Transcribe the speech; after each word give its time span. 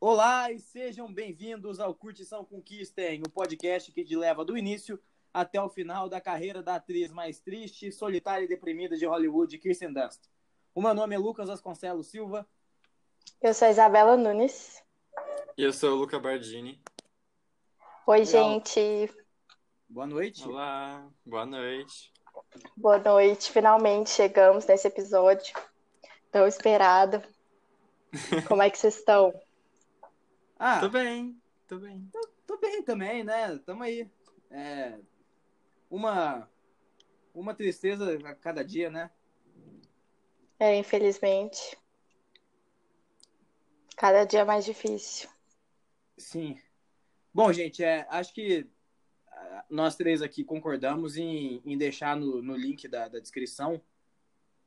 Olá 0.00 0.52
e 0.52 0.60
sejam 0.60 1.12
bem-vindos 1.12 1.80
ao 1.80 1.92
Curtição 1.92 2.44
Conquistem, 2.44 3.20
o 3.26 3.28
podcast 3.28 3.90
que 3.90 4.04
te 4.04 4.14
leva 4.14 4.44
do 4.44 4.56
início 4.56 4.96
até 5.34 5.60
o 5.60 5.68
final 5.68 6.08
da 6.08 6.20
carreira 6.20 6.62
da 6.62 6.76
atriz 6.76 7.10
mais 7.10 7.40
triste, 7.40 7.90
solitária 7.90 8.44
e 8.44 8.48
deprimida 8.48 8.96
de 8.96 9.04
Hollywood, 9.06 9.58
Kirsten 9.58 9.92
Dunst. 9.92 10.20
O 10.72 10.80
meu 10.80 10.94
nome 10.94 11.16
é 11.16 11.18
Lucas 11.18 11.48
Vasconcelos 11.48 12.06
Silva. 12.06 12.48
Eu 13.42 13.52
sou 13.52 13.66
a 13.66 13.72
Isabela 13.72 14.16
Nunes. 14.16 14.80
E 15.56 15.64
eu 15.64 15.72
sou 15.72 15.90
o 15.90 15.96
Luca 15.96 16.20
Bardini. 16.20 16.80
Oi, 18.06 18.18
Legal. 18.18 18.24
gente. 18.24 19.12
Boa 19.88 20.06
noite. 20.06 20.46
Olá, 20.46 21.10
boa 21.26 21.44
noite. 21.44 22.12
Boa 22.76 22.98
noite. 23.00 23.50
Finalmente 23.50 24.10
chegamos 24.10 24.64
nesse 24.64 24.86
episódio 24.86 25.52
tão 26.30 26.46
esperado. 26.46 27.20
Como 28.46 28.62
é 28.62 28.70
que 28.70 28.78
vocês 28.78 28.96
estão? 28.96 29.34
Ah, 30.58 30.80
Tô 30.80 30.88
bem, 30.88 31.40
tô 31.66 31.78
bem. 31.78 32.10
tô 32.46 32.58
bem 32.58 32.82
também, 32.82 33.22
né? 33.22 33.56
Tamo 33.58 33.82
aí. 33.82 34.10
É, 34.50 34.98
uma, 35.90 36.50
uma 37.32 37.54
tristeza 37.54 38.18
a 38.28 38.34
cada 38.34 38.64
dia, 38.64 38.90
né? 38.90 39.10
É, 40.58 40.76
infelizmente. 40.76 41.78
Cada 43.96 44.24
dia 44.24 44.44
mais 44.44 44.64
difícil. 44.64 45.28
Sim. 46.16 46.58
Bom, 47.32 47.52
gente, 47.52 47.84
é, 47.84 48.06
acho 48.10 48.34
que 48.34 48.66
ah, 49.28 49.64
nós 49.70 49.94
três 49.94 50.22
aqui 50.22 50.42
concordamos 50.42 51.16
em, 51.16 51.62
em 51.64 51.78
deixar 51.78 52.16
no, 52.16 52.42
no 52.42 52.56
link 52.56 52.88
da, 52.88 53.06
da 53.06 53.20
descrição 53.20 53.80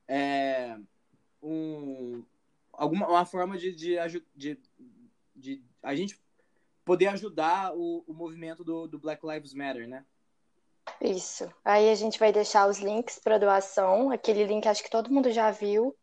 é, 0.08 0.78
um, 1.42 2.24
alguma 2.74 3.08
uma 3.08 3.26
forma 3.26 3.58
de, 3.58 3.74
de, 3.74 3.96
de, 4.36 4.60
de 5.36 5.64
a 5.82 5.96
gente 5.96 6.20
poder 6.84 7.08
ajudar 7.08 7.76
o, 7.76 8.04
o 8.08 8.14
movimento 8.14 8.64
do, 8.64 8.88
do 8.88 9.00
Black 9.00 9.26
Lives 9.26 9.54
Matter, 9.54 9.88
né? 9.88 10.06
Isso. 11.00 11.52
Aí 11.64 11.90
a 11.90 11.96
gente 11.96 12.20
vai 12.20 12.32
deixar 12.32 12.68
os 12.68 12.80
links 12.80 13.20
para 13.20 13.38
doação. 13.38 14.12
Aquele 14.12 14.46
link 14.46 14.68
acho 14.68 14.84
que 14.84 14.90
todo 14.90 15.12
mundo 15.12 15.32
já 15.32 15.52
viu, 15.52 15.96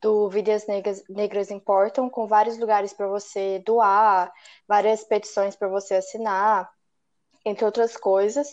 do 0.00 0.28
Vidas 0.28 0.66
Negras, 0.66 1.02
Negras 1.08 1.50
Importam, 1.50 2.08
com 2.08 2.26
vários 2.26 2.58
lugares 2.58 2.92
para 2.92 3.08
você 3.08 3.58
doar, 3.60 4.32
várias 4.68 5.04
petições 5.04 5.56
para 5.56 5.68
você 5.68 5.94
assinar, 5.94 6.70
entre 7.44 7.64
outras 7.64 7.96
coisas. 7.96 8.48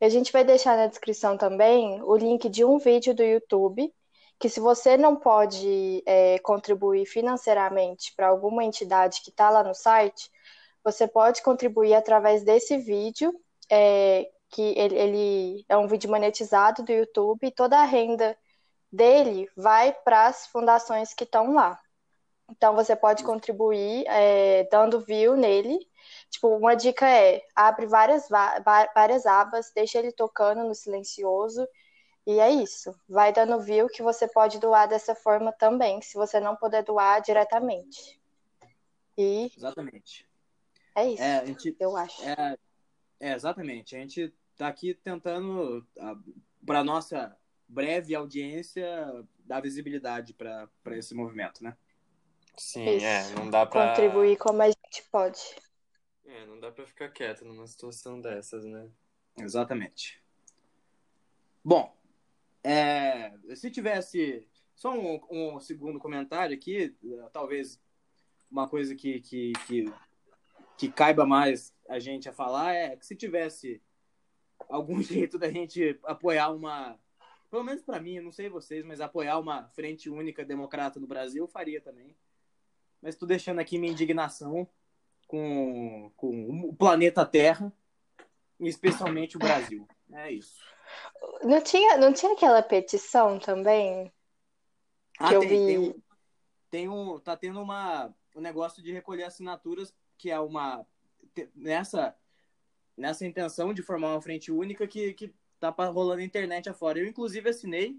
E 0.00 0.04
a 0.04 0.08
gente 0.08 0.32
vai 0.32 0.44
deixar 0.44 0.76
na 0.76 0.86
descrição 0.86 1.36
também 1.36 2.02
o 2.02 2.16
link 2.16 2.48
de 2.48 2.64
um 2.64 2.78
vídeo 2.78 3.14
do 3.14 3.22
YouTube, 3.22 3.92
que 4.40 4.48
se 4.48 4.58
você 4.58 4.96
não 4.96 5.14
pode 5.16 6.02
é, 6.06 6.38
contribuir 6.40 7.06
financeiramente 7.06 8.14
para 8.16 8.28
alguma 8.28 8.64
entidade 8.64 9.20
que 9.22 9.30
está 9.30 9.50
lá 9.50 9.62
no 9.62 9.74
site, 9.74 10.30
você 10.82 11.06
pode 11.06 11.42
contribuir 11.42 11.94
através 11.94 12.42
desse 12.42 12.78
vídeo. 12.78 13.32
é, 13.70 14.30
que 14.50 14.74
ele, 14.76 14.96
ele 14.96 15.64
é 15.68 15.76
um 15.76 15.86
vídeo 15.86 16.10
monetizado 16.10 16.82
do 16.82 16.92
YouTube 16.92 17.46
e 17.46 17.52
toda 17.52 17.78
a 17.78 17.84
renda 17.84 18.36
dele 18.92 19.48
vai 19.56 19.92
para 19.92 20.26
as 20.26 20.46
fundações 20.48 21.14
que 21.14 21.24
estão 21.24 21.54
lá. 21.54 21.78
Então 22.50 22.74
você 22.74 22.96
pode 22.96 23.22
contribuir 23.22 24.04
é, 24.08 24.64
dando 24.70 25.00
view 25.00 25.36
nele. 25.36 25.78
Tipo, 26.30 26.48
uma 26.48 26.74
dica 26.74 27.08
é 27.08 27.42
abre 27.54 27.86
várias, 27.86 28.28
várias 28.94 29.24
abas, 29.24 29.70
deixa 29.74 29.98
ele 29.98 30.10
tocando 30.10 30.64
no 30.64 30.74
silencioso. 30.74 31.66
E 32.26 32.38
é 32.38 32.50
isso. 32.50 32.94
Vai 33.08 33.32
dando 33.32 33.60
view 33.60 33.88
que 33.88 34.02
você 34.02 34.28
pode 34.28 34.58
doar 34.58 34.88
dessa 34.88 35.14
forma 35.14 35.52
também, 35.52 36.00
se 36.02 36.14
você 36.14 36.38
não 36.38 36.54
puder 36.56 36.82
doar 36.84 37.20
diretamente. 37.22 38.20
E 39.16 39.50
Exatamente. 39.56 40.28
é 40.94 41.08
isso, 41.10 41.22
É, 41.22 41.38
a 41.38 41.44
gente, 41.44 41.76
eu 41.80 41.96
acho. 41.96 42.22
É, 42.22 42.56
é, 43.18 43.32
exatamente. 43.32 43.96
A 43.96 43.98
gente 43.98 44.32
tá 44.56 44.68
aqui 44.68 44.94
tentando, 44.94 45.86
para 46.64 46.84
nossa 46.84 47.36
breve 47.66 48.14
audiência, 48.14 48.84
dar 49.38 49.60
visibilidade 49.60 50.34
para 50.34 50.68
esse 50.90 51.14
movimento, 51.14 51.62
né? 51.62 51.76
Sim, 52.56 52.84
Isso. 52.96 53.06
é, 53.06 53.30
não 53.34 53.48
dá 53.48 53.64
pra. 53.64 53.88
Contribuir 53.88 54.36
como 54.36 54.60
a 54.62 54.66
gente 54.66 55.02
pode. 55.10 55.40
É, 56.26 56.46
não 56.46 56.60
dá 56.60 56.70
pra 56.70 56.86
ficar 56.86 57.08
quieto 57.08 57.44
numa 57.44 57.66
situação 57.66 58.20
dessas, 58.20 58.64
né? 58.64 58.88
Exatamente. 59.38 60.22
Bom, 61.64 61.96
é, 62.62 63.32
se 63.54 63.70
tivesse 63.70 64.46
só 64.74 64.92
um, 64.98 65.20
um 65.30 65.60
segundo 65.60 65.98
comentário 65.98 66.56
aqui, 66.56 66.96
eh, 67.04 67.28
talvez 67.32 67.80
uma 68.50 68.68
coisa 68.68 68.94
que, 68.94 69.20
que, 69.20 69.52
que, 69.66 69.92
que 70.78 70.90
caiba 70.90 71.26
mais 71.26 71.74
a 71.88 71.98
gente 71.98 72.28
a 72.28 72.32
falar 72.32 72.74
é 72.74 72.96
que 72.96 73.04
se 73.04 73.14
tivesse 73.14 73.82
algum 74.68 75.00
jeito 75.02 75.38
da 75.38 75.50
gente 75.50 75.98
apoiar 76.04 76.50
uma, 76.50 76.98
pelo 77.50 77.64
menos 77.64 77.82
para 77.82 78.00
mim, 78.00 78.20
não 78.20 78.32
sei 78.32 78.48
vocês, 78.48 78.84
mas 78.84 79.00
apoiar 79.00 79.38
uma 79.38 79.68
frente 79.68 80.08
única 80.08 80.44
democrata 80.44 80.98
no 80.98 81.06
Brasil, 81.06 81.44
eu 81.44 81.48
faria 81.48 81.80
também. 81.80 82.16
Mas 83.02 83.14
estou 83.14 83.28
deixando 83.28 83.58
aqui 83.58 83.78
minha 83.78 83.92
indignação 83.92 84.68
com, 85.26 86.10
com 86.16 86.68
o 86.68 86.74
planeta 86.74 87.26
Terra, 87.26 87.72
e 88.58 88.68
especialmente 88.68 89.36
o 89.36 89.40
Brasil. 89.40 89.86
É 90.12 90.32
isso. 90.32 90.60
Não 91.42 91.62
tinha, 91.62 91.96
não 91.96 92.12
tinha 92.12 92.32
aquela 92.32 92.62
petição 92.62 93.38
também? 93.38 94.12
Ah, 95.18 95.28
Que 95.28 95.34
eu 95.36 95.40
tem, 95.40 95.48
vi- 95.48 95.66
tem 95.66 95.78
um, 95.78 95.94
tem 96.70 96.88
um, 96.88 97.18
tá 97.20 97.36
tendo 97.36 97.60
uma, 97.60 98.14
um 98.34 98.40
negócio 98.40 98.82
de 98.82 98.92
recolher 98.92 99.24
assinaturas 99.24 99.94
que 100.18 100.30
é 100.30 100.38
uma 100.38 100.86
nessa 101.54 102.16
nessa 102.96 103.24
intenção 103.24 103.72
de 103.72 103.82
formar 103.82 104.12
uma 104.14 104.20
frente 104.20 104.52
única 104.52 104.86
que, 104.86 105.14
que 105.14 105.32
tá 105.58 105.70
rolando 105.70 106.20
internet 106.20 106.68
afora. 106.68 106.98
Eu 106.98 107.06
inclusive 107.06 107.48
assinei, 107.48 107.98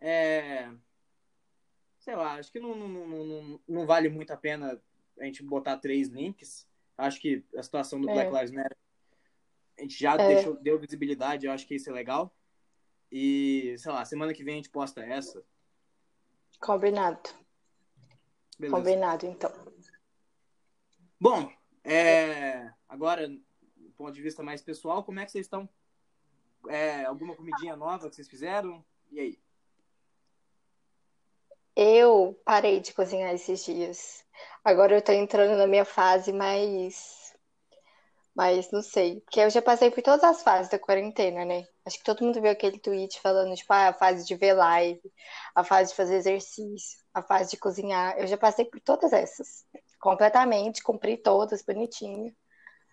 é, 0.00 0.70
sei 1.98 2.16
lá, 2.16 2.34
acho 2.34 2.50
que 2.50 2.58
não, 2.60 2.74
não, 2.74 2.88
não, 2.88 3.24
não, 3.24 3.60
não 3.68 3.86
vale 3.86 4.08
muito 4.08 4.30
a 4.30 4.36
pena 4.36 4.80
a 5.18 5.24
gente 5.24 5.42
botar 5.42 5.76
três 5.76 6.08
links. 6.08 6.66
Acho 6.96 7.20
que 7.20 7.44
a 7.56 7.62
situação 7.62 8.00
do 8.00 8.08
É. 8.08 8.12
Black 8.14 8.32
Lives 8.32 8.50
Matter 8.52 8.76
a 9.78 9.82
gente 9.82 9.98
já 9.98 10.14
É. 10.14 10.34
deixou, 10.34 10.56
deu 10.56 10.78
visibilidade, 10.78 11.46
eu 11.46 11.52
acho 11.52 11.66
que 11.66 11.74
isso 11.74 11.90
é 11.90 11.92
legal. 11.92 12.34
E, 13.10 13.76
sei 13.78 13.92
lá, 13.92 14.04
semana 14.04 14.34
que 14.34 14.42
vem 14.42 14.54
a 14.54 14.56
gente 14.56 14.70
posta 14.70 15.02
essa. 15.02 15.42
Combinado. 16.60 17.30
Beleza. 18.58 18.76
Combinado, 18.76 19.26
então. 19.26 19.52
Bom, 21.20 21.50
é, 21.84 22.70
agora, 22.88 23.28
do 23.28 23.90
ponto 23.96 24.12
de 24.12 24.22
vista 24.22 24.42
mais 24.42 24.62
pessoal, 24.62 25.04
como 25.04 25.20
é 25.20 25.24
que 25.24 25.32
vocês 25.32 25.46
estão? 25.46 25.68
É, 26.68 27.04
alguma 27.04 27.36
comidinha 27.36 27.76
nova 27.76 28.08
que 28.08 28.16
vocês 28.16 28.28
fizeram? 28.28 28.84
E 29.10 29.20
aí? 29.20 29.38
Eu 31.76 32.40
parei 32.44 32.80
de 32.80 32.92
cozinhar 32.92 33.32
esses 33.34 33.64
dias. 33.64 34.24
Agora 34.64 34.96
eu 34.96 35.02
tô 35.02 35.12
entrando 35.12 35.56
na 35.56 35.66
minha 35.66 35.84
fase 35.84 36.32
mais. 36.32 37.25
Mas 38.36 38.70
não 38.70 38.82
sei. 38.82 39.20
Porque 39.22 39.40
eu 39.40 39.48
já 39.48 39.62
passei 39.62 39.90
por 39.90 40.02
todas 40.02 40.22
as 40.22 40.42
fases 40.42 40.70
da 40.70 40.78
quarentena, 40.78 41.42
né? 41.42 41.66
Acho 41.86 41.96
que 41.96 42.04
todo 42.04 42.22
mundo 42.22 42.38
viu 42.38 42.50
aquele 42.50 42.78
tweet 42.78 43.18
falando, 43.22 43.54
tipo, 43.54 43.72
ah, 43.72 43.88
a 43.88 43.92
fase 43.94 44.26
de 44.26 44.34
ver 44.34 44.52
live, 44.52 45.00
a 45.54 45.64
fase 45.64 45.90
de 45.90 45.96
fazer 45.96 46.16
exercício, 46.16 46.98
a 47.14 47.22
fase 47.22 47.52
de 47.52 47.56
cozinhar. 47.56 48.14
Eu 48.18 48.26
já 48.26 48.36
passei 48.36 48.66
por 48.66 48.78
todas 48.80 49.14
essas. 49.14 49.64
Completamente, 49.98 50.82
cumpri 50.82 51.16
todas, 51.16 51.62
bonitinho. 51.62 52.36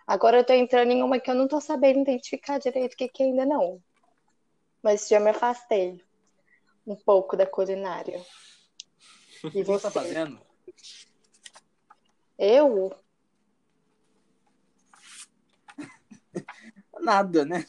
Agora 0.07 0.37
eu 0.37 0.45
tô 0.45 0.53
entrando 0.53 0.91
em 0.91 1.03
uma 1.03 1.19
que 1.19 1.29
eu 1.29 1.35
não 1.35 1.47
tô 1.47 1.59
sabendo 1.59 1.99
identificar 1.99 2.57
direito 2.57 2.93
o 2.93 2.97
que 2.97 3.09
que 3.09 3.23
é 3.23 3.25
ainda 3.25 3.45
não. 3.45 3.83
Mas 4.81 5.09
já 5.09 5.19
me 5.19 5.31
afastei 5.31 6.01
um 6.87 6.95
pouco 6.95 7.35
da 7.35 7.45
culinária. 7.45 8.21
E 9.43 9.47
O 9.47 9.51
que 9.51 9.63
você 9.65 9.83
tá 9.83 9.91
você? 9.91 9.99
fazendo? 9.99 10.39
Eu? 12.39 12.95
Nada, 17.03 17.45
né? 17.45 17.65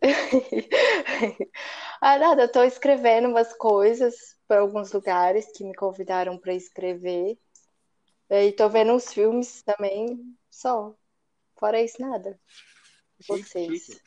Ah, 2.00 2.18
nada, 2.18 2.42
eu 2.42 2.52
tô 2.52 2.62
escrevendo 2.62 3.28
umas 3.28 3.54
coisas 3.56 4.36
para 4.46 4.60
alguns 4.60 4.92
lugares 4.92 5.50
que 5.52 5.64
me 5.64 5.74
convidaram 5.74 6.36
para 6.36 6.52
escrever. 6.52 7.38
E 8.28 8.52
tô 8.52 8.68
vendo 8.68 8.92
uns 8.92 9.10
filmes 9.10 9.62
também, 9.62 10.36
só. 10.50 10.94
Fora 11.56 11.80
isso, 11.80 12.02
nada. 12.02 12.38
Vocês. 13.26 13.86
chique. 13.86 14.02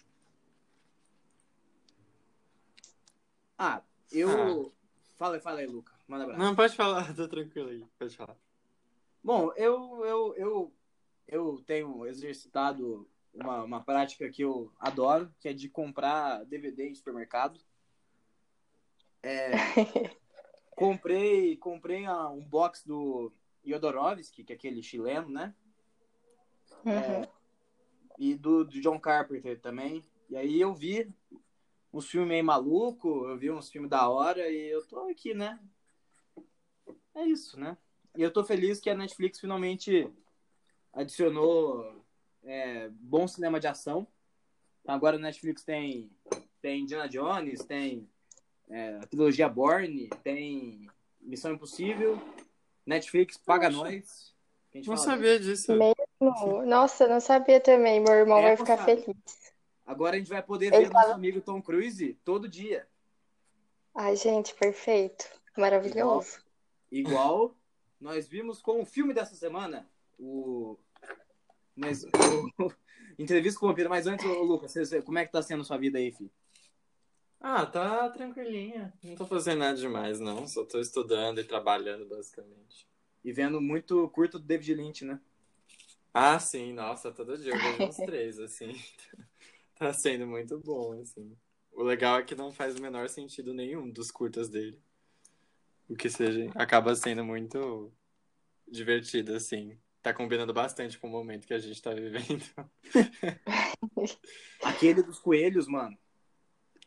Ah, 3.57 3.81
eu. 4.11 4.71
Fala, 5.17 5.39
fala 5.39 5.59
aí, 5.59 5.65
Luca. 5.65 5.91
Manda 6.07 6.25
abraço. 6.25 6.39
Não, 6.39 6.55
pode 6.55 6.75
falar, 6.75 7.13
tô 7.15 7.27
tranquilo 7.27 7.69
aí, 7.69 7.83
pode 7.97 8.15
falar. 8.15 8.37
Bom, 9.23 9.51
eu, 9.55 10.05
eu, 10.05 10.35
eu, 10.35 10.73
eu 11.27 11.63
tenho 11.65 12.05
exercitado 12.05 13.09
uma, 13.41 13.63
uma 13.63 13.83
prática 13.83 14.29
que 14.29 14.41
eu 14.41 14.71
adoro, 14.79 15.33
que 15.39 15.47
é 15.47 15.53
de 15.53 15.69
comprar 15.69 16.43
DVD 16.45 16.89
em 16.89 16.95
supermercado. 16.95 17.59
É, 19.21 19.51
comprei 20.75 21.57
comprei 21.57 22.07
um 22.07 22.41
box 22.41 22.85
do 22.85 23.31
Jodorowsky, 23.65 24.43
que 24.43 24.53
é 24.53 24.55
aquele 24.55 24.81
chileno, 24.81 25.29
né? 25.29 25.53
Uhum. 26.85 26.91
É, 26.91 27.29
e 28.17 28.35
do, 28.35 28.63
do 28.65 28.81
John 28.81 28.99
Carpenter 28.99 29.59
também. 29.59 30.03
E 30.29 30.35
aí 30.35 30.59
eu 30.59 30.73
vi 30.73 31.11
uns 31.93 32.09
filmes 32.09 32.29
meio 32.29 32.43
maluco, 32.43 33.27
eu 33.27 33.37
vi 33.37 33.49
uns 33.51 33.69
filmes 33.69 33.89
da 33.89 34.09
hora 34.09 34.49
e 34.49 34.69
eu 34.69 34.85
tô 34.85 34.99
aqui, 35.09 35.33
né? 35.33 35.59
É 37.15 37.25
isso, 37.25 37.59
né? 37.59 37.77
E 38.15 38.21
eu 38.21 38.31
tô 38.31 38.43
feliz 38.43 38.79
que 38.79 38.89
a 38.89 38.95
Netflix 38.95 39.39
finalmente 39.39 40.11
adicionou 40.93 41.96
é, 42.47 42.89
bom 42.89 43.27
cinema 43.27 43.59
de 43.59 43.67
ação. 43.67 44.07
Agora 44.87 45.17
a 45.17 45.19
Netflix 45.19 45.63
tem, 45.63 46.09
tem 46.61 46.81
Indiana 46.83 47.07
Jones, 47.09 47.63
tem 47.65 48.09
é, 48.69 48.95
a 49.01 49.05
trilogia 49.07 49.49
Borne, 49.49 50.09
tem 50.23 50.87
Missão 51.21 51.51
Impossível. 51.53 52.19
Netflix 52.85 53.37
paga 53.37 53.69
nós. 53.69 54.33
Não 54.85 54.95
sabia 54.95 55.39
disso. 55.39 55.73
Mesmo? 55.75 56.63
Nossa, 56.65 57.03
eu 57.03 57.09
não 57.09 57.19
sabia 57.19 57.59
também. 57.59 57.99
Meu 57.99 58.13
irmão 58.13 58.37
É, 58.39 58.41
vai 58.43 58.57
ficar 58.57 58.77
moçada. 58.77 59.01
feliz. 59.01 59.53
Agora 59.85 60.15
a 60.15 60.19
gente 60.19 60.29
vai 60.29 60.41
poder 60.41 60.67
Ele 60.67 60.85
ver 60.85 60.89
nosso 60.93 61.05
tava- 61.05 61.15
amigo 61.15 61.41
Tom 61.41 61.61
Cruise 61.61 62.13
todo 62.23 62.47
dia. 62.47 62.87
Ai, 63.95 64.15
gente, 64.15 64.53
perfeito. 64.53 65.25
Maravilhoso. 65.57 66.39
Igual 66.91 67.55
nós 67.99 68.27
vimos 68.27 68.61
com 68.61 68.81
o 68.81 68.85
filme 68.85 69.13
dessa 69.13 69.35
semana, 69.35 69.89
o. 70.19 70.77
Mas, 71.77 72.03
o... 72.03 72.09
Entrevista 73.17 73.59
com 73.59 73.67
o 73.67 73.69
Vampiro. 73.69 73.89
Mas 73.89 74.07
antes, 74.07 74.25
ô, 74.25 74.43
Lucas, 74.43 74.73
como 75.05 75.19
é 75.19 75.25
que 75.25 75.31
tá 75.31 75.41
sendo 75.41 75.61
a 75.61 75.63
sua 75.63 75.77
vida 75.77 75.97
aí, 75.97 76.11
filho? 76.11 76.31
Ah, 77.39 77.65
tá 77.65 78.09
tranquilinha. 78.09 78.93
Não 79.03 79.15
tô 79.15 79.25
fazendo 79.25 79.59
nada 79.59 79.77
demais, 79.77 80.19
não. 80.19 80.47
Só 80.47 80.65
tô 80.65 80.79
estudando 80.79 81.39
e 81.39 81.43
trabalhando, 81.43 82.05
basicamente. 82.07 82.87
E 83.23 83.31
vendo 83.31 83.61
muito 83.61 84.09
curto 84.09 84.39
do 84.39 84.45
David 84.45 84.73
Lynch, 84.73 85.05
né? 85.05 85.19
Ah, 86.13 86.39
sim, 86.39 86.73
nossa, 86.73 87.11
todo 87.11 87.37
dia 87.37 87.53
eu 87.53 87.59
vejo 87.59 87.89
uns 87.89 87.97
três, 87.97 88.39
assim. 88.39 88.73
Tá 89.79 89.93
sendo 89.93 90.25
muito 90.25 90.57
bom, 90.57 90.99
assim. 90.99 91.37
O 91.71 91.83
legal 91.83 92.17
é 92.17 92.23
que 92.23 92.33
não 92.33 92.51
faz 92.51 92.75
o 92.75 92.81
menor 92.81 93.07
sentido 93.07 93.53
nenhum 93.53 93.87
dos 93.91 94.09
curtas 94.09 94.49
dele. 94.49 94.81
O 95.87 95.95
que 95.95 96.09
seja, 96.09 96.49
acaba 96.55 96.95
sendo 96.95 97.23
muito 97.23 97.93
divertido, 98.67 99.35
assim. 99.35 99.77
Tá 100.01 100.13
combinando 100.13 100.53
bastante 100.53 100.97
com 100.97 101.07
o 101.07 101.11
momento 101.11 101.45
que 101.47 101.53
a 101.53 101.59
gente 101.59 101.81
tá 101.81 101.93
vivendo. 101.93 102.43
Aquele 104.63 105.01
dos 105.03 105.19
coelhos, 105.19 105.67
mano. 105.67 105.97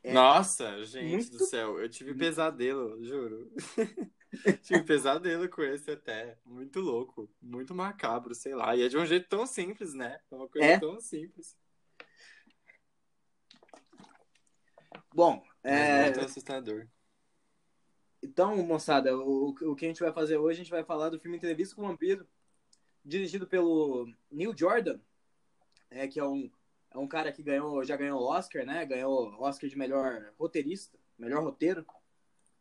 É. 0.02 0.12
Nossa, 0.14 0.82
gente 0.84 1.10
Muito- 1.10 1.38
do 1.38 1.44
céu, 1.44 1.78
eu 1.78 1.88
tive 1.88 2.14
pesadelo, 2.14 3.04
juro. 3.04 3.52
tive 4.62 4.82
pesadelo 4.84 5.46
com 5.50 5.62
esse 5.62 5.90
até. 5.90 6.38
Muito 6.46 6.80
louco, 6.80 7.28
muito 7.42 7.74
macabro, 7.74 8.34
sei 8.34 8.54
lá. 8.54 8.74
E 8.74 8.82
é 8.82 8.88
de 8.88 8.96
um 8.96 9.04
jeito 9.04 9.28
tão 9.28 9.46
simples, 9.46 9.92
né? 9.92 10.18
É 10.30 10.34
uma 10.34 10.48
coisa 10.48 10.66
É. 10.66 10.78
tão 10.80 10.98
simples. 11.00 11.54
Bom, 15.14 15.44
mas 15.62 15.72
é, 15.72 16.04
muito 16.04 16.20
assustador. 16.20 16.86
então, 18.22 18.56
moçada, 18.64 19.16
o, 19.16 19.48
o 19.48 19.74
que 19.76 19.84
a 19.84 19.88
gente 19.88 20.00
vai 20.02 20.12
fazer 20.12 20.36
hoje, 20.38 20.60
a 20.60 20.62
gente 20.64 20.70
vai 20.70 20.84
falar 20.84 21.10
do 21.10 21.18
filme 21.18 21.36
Entrevista 21.36 21.74
com 21.74 21.82
o 21.82 21.88
Vampiro, 21.88 22.26
dirigido 23.04 23.46
pelo 23.46 24.12
Neil 24.30 24.56
Jordan, 24.56 24.98
é, 25.90 26.06
que 26.06 26.20
é 26.20 26.24
um, 26.24 26.50
é 26.90 26.98
um 26.98 27.06
cara 27.06 27.32
que 27.32 27.42
ganhou, 27.42 27.84
já 27.84 27.96
ganhou 27.96 28.22
Oscar, 28.22 28.64
né? 28.64 28.84
Ganhou 28.84 29.34
Oscar 29.40 29.68
de 29.68 29.76
melhor 29.76 30.32
roteirista, 30.38 30.98
melhor 31.18 31.42
roteiro, 31.42 31.84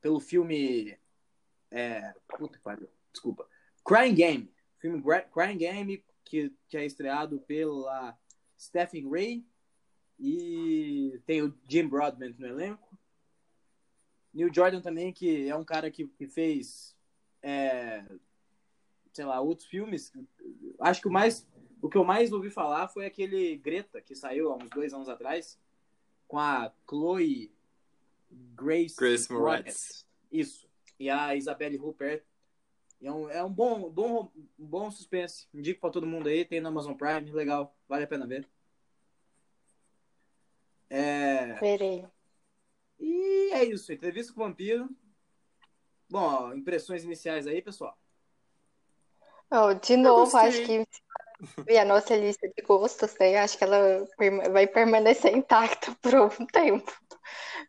pelo 0.01 0.19
filme. 0.19 0.97
É, 1.71 2.13
puta 2.37 2.59
pariu, 2.63 2.89
desculpa. 3.11 3.47
Crying 3.85 4.15
Game. 4.15 4.53
Filme 4.79 5.03
Crying 5.31 5.57
Game, 5.57 6.03
que, 6.23 6.53
que 6.67 6.77
é 6.77 6.85
estreado 6.85 7.39
pela 7.41 8.17
Stephen 8.57 9.09
Ray 9.09 9.45
e 10.17 11.21
tem 11.25 11.41
o 11.41 11.57
Jim 11.67 11.87
Broadbent 11.87 12.37
no 12.37 12.47
elenco. 12.47 12.97
Neil 14.33 14.53
Jordan 14.53 14.81
também, 14.81 15.11
que 15.11 15.49
é 15.49 15.55
um 15.55 15.65
cara 15.65 15.89
que, 15.89 16.07
que 16.07 16.27
fez, 16.27 16.95
é, 17.41 18.05
sei 19.19 19.25
lá, 19.25 19.41
outros 19.41 19.67
filmes. 19.67 20.13
Acho 20.79 21.01
que 21.01 21.09
o 21.09 21.11
mais, 21.11 21.45
o 21.81 21.89
que 21.89 21.97
eu 21.97 22.05
mais 22.05 22.31
ouvi 22.31 22.49
falar 22.49 22.87
foi 22.87 23.05
aquele 23.05 23.57
Greta, 23.57 23.99
que 23.99 24.15
saiu 24.15 24.49
há 24.49 24.55
uns 24.55 24.69
dois 24.69 24.93
anos 24.93 25.09
atrás, 25.09 25.59
com 26.25 26.39
a 26.39 26.71
Chloe 26.89 27.53
Grace, 28.31 28.95
Grace 28.95 29.29
Moretz. 29.29 30.07
Isso. 30.31 30.69
E 30.97 31.09
a 31.09 31.35
Isabelle 31.35 31.77
Huppert. 31.77 32.23
E 33.01 33.07
É 33.07 33.11
um, 33.11 33.29
é 33.29 33.43
um 33.43 33.51
bom, 33.51 33.89
bom, 33.89 34.31
bom 34.57 34.89
suspense. 34.89 35.49
Indico 35.53 35.81
pra 35.81 35.89
todo 35.89 36.07
mundo 36.07 36.29
aí. 36.29 36.45
Tem 36.45 36.61
no 36.61 36.69
Amazon 36.69 36.93
Prime. 36.93 37.29
Legal. 37.29 37.75
Vale 37.89 38.05
a 38.05 38.07
pena 38.07 38.25
ver. 38.25 38.47
É... 40.89 41.59
Verei. 41.59 42.05
E 42.97 43.51
é 43.51 43.65
isso. 43.65 43.91
Entrevista 43.91 44.31
com 44.31 44.39
o 44.39 44.45
Vampiro. 44.45 44.89
Bom, 46.09 46.19
ó, 46.19 46.53
impressões 46.53 47.03
iniciais 47.03 47.47
aí, 47.47 47.61
pessoal. 47.61 47.99
Oh, 49.51 49.73
de 49.73 49.97
novo, 49.97 50.35
acho 50.37 50.61
que 50.63 50.85
e 51.69 51.77
a 51.77 51.85
nossa 51.85 52.15
lista 52.17 52.47
de 52.49 52.63
gostos, 52.63 53.15
né? 53.19 53.37
Acho 53.37 53.57
que 53.57 53.63
ela 53.63 54.07
vai 54.51 54.67
permanecer 54.67 55.35
intacta 55.35 55.95
por 56.01 56.15
um 56.15 56.29
tempo, 56.47 56.91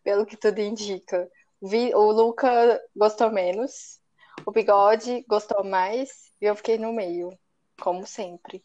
pelo 0.05 0.27
que 0.27 0.37
tudo 0.37 0.61
indica. 0.61 1.29
Vi- 1.63 1.95
o 1.95 2.13
Luca 2.13 2.81
gostou 2.97 3.31
menos, 3.33 4.01
o 4.47 4.53
Bigode 4.53 5.25
gostou 5.29 5.65
mais, 5.65 6.33
e 6.41 6.47
eu 6.47 6.57
fiquei 6.57 6.79
no 6.79 6.93
meio, 6.93 7.31
como 7.81 8.07
sempre. 8.07 8.65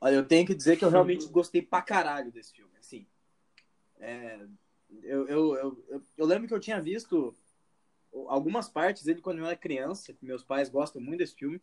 Olha, 0.00 0.14
eu 0.16 0.26
tenho 0.26 0.46
que 0.46 0.54
dizer 0.54 0.76
que 0.76 0.84
eu 0.84 0.90
realmente 0.90 1.28
gostei 1.28 1.62
pra 1.62 1.80
caralho 1.82 2.32
desse 2.32 2.52
filme. 2.52 2.76
Assim, 2.78 3.06
é, 4.00 4.40
eu, 5.02 5.28
eu, 5.28 5.56
eu, 5.56 5.84
eu, 5.88 6.02
eu 6.16 6.26
lembro 6.26 6.48
que 6.48 6.54
eu 6.54 6.60
tinha 6.60 6.80
visto 6.82 7.34
algumas 8.28 8.68
partes 8.68 9.04
dele 9.04 9.20
quando 9.20 9.38
eu 9.38 9.46
era 9.46 9.56
criança, 9.56 10.14
meus 10.20 10.44
pais 10.44 10.68
gostam 10.68 11.00
muito 11.00 11.18
desse 11.18 11.34
filme. 11.34 11.60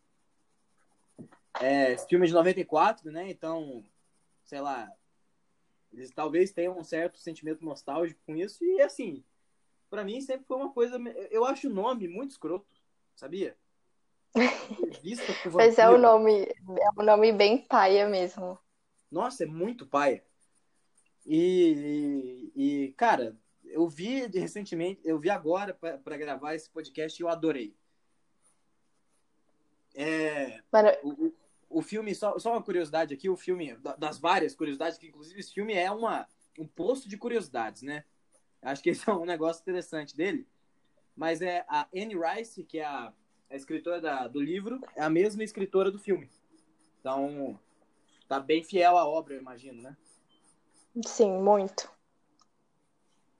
É, 1.60 1.92
esse 1.92 2.06
filme 2.06 2.24
é 2.24 2.28
de 2.28 2.34
94, 2.34 3.10
né? 3.10 3.30
Então, 3.30 3.84
sei 4.44 4.60
lá, 4.60 4.90
eles 5.92 6.10
talvez 6.10 6.52
tenham 6.52 6.78
um 6.78 6.84
certo 6.84 7.18
sentimento 7.18 7.64
nostálgico 7.64 8.20
com 8.24 8.36
isso. 8.36 8.64
E 8.64 8.80
assim, 8.80 9.24
pra 9.88 10.04
mim 10.04 10.20
sempre 10.20 10.46
foi 10.46 10.56
uma 10.56 10.72
coisa. 10.72 10.98
Eu 11.30 11.44
acho 11.44 11.68
o 11.68 11.72
nome 11.72 12.08
muito 12.08 12.30
escroto, 12.30 12.66
sabia? 13.14 13.56
Vista 15.02 15.32
Mas 15.54 15.78
é 15.78 15.88
o 15.88 15.92
vampiro. 15.92 15.98
nome, 15.98 16.44
é 16.44 17.00
um 17.00 17.04
nome 17.04 17.32
bem 17.32 17.58
paia 17.58 18.08
mesmo. 18.08 18.58
Nossa, 19.10 19.42
é 19.42 19.46
muito 19.46 19.86
paia. 19.86 20.24
E, 21.26 22.52
e, 22.54 22.84
e, 22.86 22.92
cara, 22.92 23.36
eu 23.70 23.88
vi 23.88 24.26
recentemente, 24.26 25.00
eu 25.04 25.18
vi 25.18 25.30
agora 25.30 25.72
pra 25.74 26.16
gravar 26.16 26.54
esse 26.54 26.68
podcast 26.70 27.20
e 27.20 27.24
eu 27.24 27.28
adorei. 27.28 27.74
É, 29.94 30.60
o, 31.02 31.32
o- 31.78 31.82
filme, 31.82 32.14
só, 32.14 32.38
só 32.38 32.52
uma 32.52 32.62
curiosidade 32.62 33.12
aqui, 33.12 33.28
o 33.28 33.36
filme, 33.36 33.74
da- 33.76 33.96
das 33.96 34.18
várias 34.18 34.54
curiosidades, 34.54 34.98
que 34.98 35.08
inclusive 35.08 35.40
esse 35.40 35.52
filme 35.52 35.74
é 35.74 35.90
uma, 35.90 36.28
um 36.58 36.66
posto 36.66 37.08
de 37.08 37.16
curiosidades, 37.16 37.82
né? 37.82 38.04
Acho 38.62 38.82
que 38.82 38.90
esse 38.90 39.08
é 39.08 39.12
um 39.12 39.24
negócio 39.24 39.62
interessante 39.62 40.16
dele. 40.16 40.46
Mas 41.16 41.42
é 41.42 41.64
a 41.68 41.88
Anne 41.94 42.14
Rice, 42.16 42.62
que 42.64 42.78
é 42.78 42.84
a, 42.84 43.12
a 43.50 43.56
escritora 43.56 44.00
da- 44.00 44.28
do 44.28 44.40
livro, 44.40 44.80
é 44.94 45.02
a 45.02 45.10
mesma 45.10 45.42
escritora 45.42 45.90
do 45.90 45.98
filme. 45.98 46.30
Então, 47.00 47.58
tá 48.28 48.38
bem 48.38 48.62
fiel 48.62 48.96
à 48.96 49.06
obra, 49.06 49.34
eu 49.34 49.40
imagino, 49.40 49.82
né? 49.82 49.96
sim, 51.06 51.32
muito. 51.40 51.90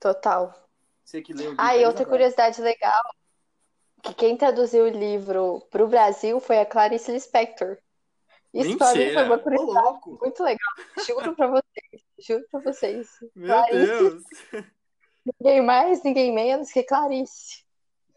Total. 0.01 0.53
Você 1.05 1.21
que 1.21 1.31
leu. 1.33 1.55
Ah, 1.57 1.77
e 1.77 1.85
outra 1.85 2.03
Gabriel. 2.03 2.09
curiosidade 2.09 2.61
legal, 2.61 3.01
que 4.03 4.13
quem 4.15 4.35
traduziu 4.35 4.85
o 4.85 4.89
livro 4.89 5.61
para 5.71 5.83
o 5.83 5.87
Brasil 5.87 6.39
foi 6.41 6.59
a 6.59 6.65
Clarice 6.65 7.11
Lispector. 7.11 7.77
Isso 8.53 8.69
mim 8.71 8.77
foi 8.77 8.87
Mentira! 8.97 9.23
uma 9.25 9.39
curiosidade 9.39 9.99
muito 10.05 10.43
legal. 10.43 10.73
Juro 11.07 11.35
para 11.35 11.47
vocês, 11.47 12.03
juro 12.19 12.45
para 12.51 12.59
vocês. 12.61 13.07
Meu 13.35 13.47
Clarice. 13.47 13.85
Deus! 13.85 14.23
Ninguém 15.39 15.61
mais, 15.61 16.03
ninguém 16.03 16.33
menos 16.33 16.71
que 16.71 16.83
Clarice. 16.83 17.63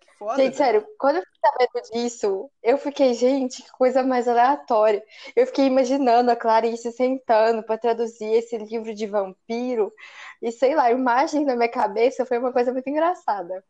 Que 0.00 0.11
foda, 0.19 0.37
Gente, 0.37 0.57
velho. 0.57 0.57
sério, 0.57 0.87
quando 0.99 1.17
eu 1.17 1.23
sabendo 1.44 1.82
disso, 1.92 2.50
eu 2.62 2.78
fiquei, 2.78 3.12
gente, 3.12 3.62
que 3.62 3.70
coisa 3.72 4.02
mais 4.02 4.26
aleatória. 4.26 5.04
Eu 5.36 5.46
fiquei 5.46 5.66
imaginando 5.66 6.30
a 6.30 6.36
Clarice 6.36 6.90
sentando 6.92 7.62
para 7.62 7.76
traduzir 7.76 8.32
esse 8.32 8.56
livro 8.56 8.94
de 8.94 9.06
vampiro. 9.06 9.92
E 10.40 10.50
sei 10.50 10.74
lá, 10.74 10.84
a 10.84 10.92
imagem 10.92 11.44
na 11.44 11.54
minha 11.54 11.68
cabeça 11.68 12.24
foi 12.24 12.38
uma 12.38 12.52
coisa 12.52 12.72
muito 12.72 12.88
engraçada. 12.88 13.64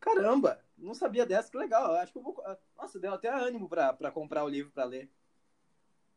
Caramba! 0.00 0.60
Não 0.76 0.94
sabia 0.94 1.24
dessa, 1.24 1.48
que 1.48 1.56
legal. 1.56 1.94
Acho 1.94 2.12
que 2.12 2.18
eu 2.18 2.22
vou. 2.22 2.42
Nossa, 2.76 2.98
deu 2.98 3.14
até 3.14 3.28
ânimo 3.28 3.68
pra, 3.68 3.92
pra 3.92 4.10
comprar 4.10 4.42
o 4.42 4.48
livro 4.48 4.72
pra 4.72 4.84
ler. 4.84 5.08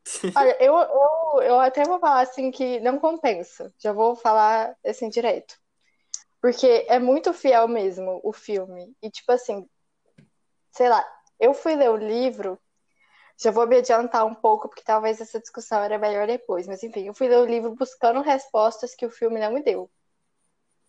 Olha, 0.36 0.56
eu, 0.60 0.74
eu, 0.74 1.42
eu 1.42 1.60
até 1.60 1.84
vou 1.84 2.00
falar 2.00 2.22
assim 2.22 2.50
que 2.50 2.80
não 2.80 2.98
compensa. 2.98 3.72
Já 3.78 3.92
vou 3.92 4.16
falar 4.16 4.76
assim 4.84 5.08
direto. 5.08 5.56
Porque 6.40 6.84
é 6.88 6.98
muito 6.98 7.32
fiel 7.32 7.68
mesmo 7.68 8.20
o 8.22 8.32
filme. 8.32 8.94
E 9.02 9.10
tipo 9.10 9.30
assim, 9.32 9.68
sei 10.76 10.88
lá, 10.88 11.04
eu 11.40 11.54
fui 11.54 11.74
ler 11.76 11.90
o 11.90 11.96
livro, 11.96 12.58
já 13.38 13.50
vou 13.50 13.66
me 13.66 13.76
adiantar 13.78 14.26
um 14.26 14.34
pouco, 14.34 14.68
porque 14.68 14.84
talvez 14.84 15.20
essa 15.20 15.40
discussão 15.40 15.82
era 15.82 15.98
melhor 15.98 16.26
depois, 16.26 16.66
mas 16.66 16.82
enfim, 16.82 17.06
eu 17.08 17.14
fui 17.14 17.28
ler 17.28 17.38
o 17.38 17.46
livro 17.46 17.74
buscando 17.74 18.22
respostas 18.22 18.94
que 18.94 19.06
o 19.06 19.10
filme 19.10 19.40
não 19.40 19.52
me 19.52 19.62
deu. 19.62 19.90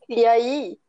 E 0.09 0.25
aí, 0.25 0.79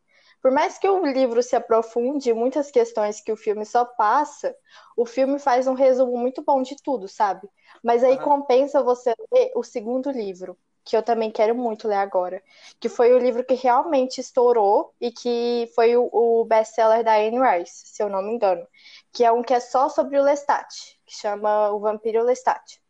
por 0.43 0.53
mais 0.53 0.79
que 0.79 0.89
o 0.89 1.05
livro 1.05 1.43
se 1.43 1.57
aprofunde 1.57 2.31
em 2.31 2.35
muitas 2.35 2.71
questões 2.71 3.21
que 3.21 3.33
o 3.33 3.37
filme 3.37 3.65
só 3.67 3.85
passa, 3.85 4.55
o 4.97 5.05
filme 5.07 5.39
faz 5.39 5.67
um 5.67 5.75
resumo 5.75 6.17
muito 6.17 6.43
bom 6.43 6.63
de 6.63 6.77
tudo, 6.83 7.09
sabe? 7.09 7.49
Mas 7.83 8.05
aí 8.05 8.15
Aham. 8.15 8.25
compensa 8.25 8.83
você 8.83 9.15
ler 9.33 9.51
o 9.57 9.63
segundo 9.63 10.11
livro, 10.11 10.57
que 10.89 10.97
eu 10.97 11.03
também 11.03 11.31
quero 11.31 11.55
muito 11.55 11.87
ler 11.87 11.97
agora, 11.97 12.43
que 12.81 12.89
foi 12.89 13.13
o 13.13 13.19
livro 13.19 13.45
que 13.45 13.53
realmente 13.53 14.23
estourou 14.23 14.95
e 14.99 15.13
que 15.13 15.71
foi 15.75 15.95
o, 15.99 16.09
o 16.11 16.47
best-seller 16.47 17.05
da 17.05 17.17
Anne 17.17 17.39
Rice, 17.39 17.87
se 17.89 18.03
eu 18.03 18.09
não 18.09 18.23
me 18.23 18.33
engano, 18.33 18.67
que 19.13 19.23
é 19.23 19.31
um 19.31 19.43
que 19.43 19.53
é 19.53 19.61
só 19.61 19.91
sobre 19.91 20.19
o 20.19 20.23
Lestat, 20.23 20.99
que 21.05 21.15
chama 21.15 21.69
O 21.71 21.79
Vampiro 21.79 22.23
Lestat. 22.25 22.81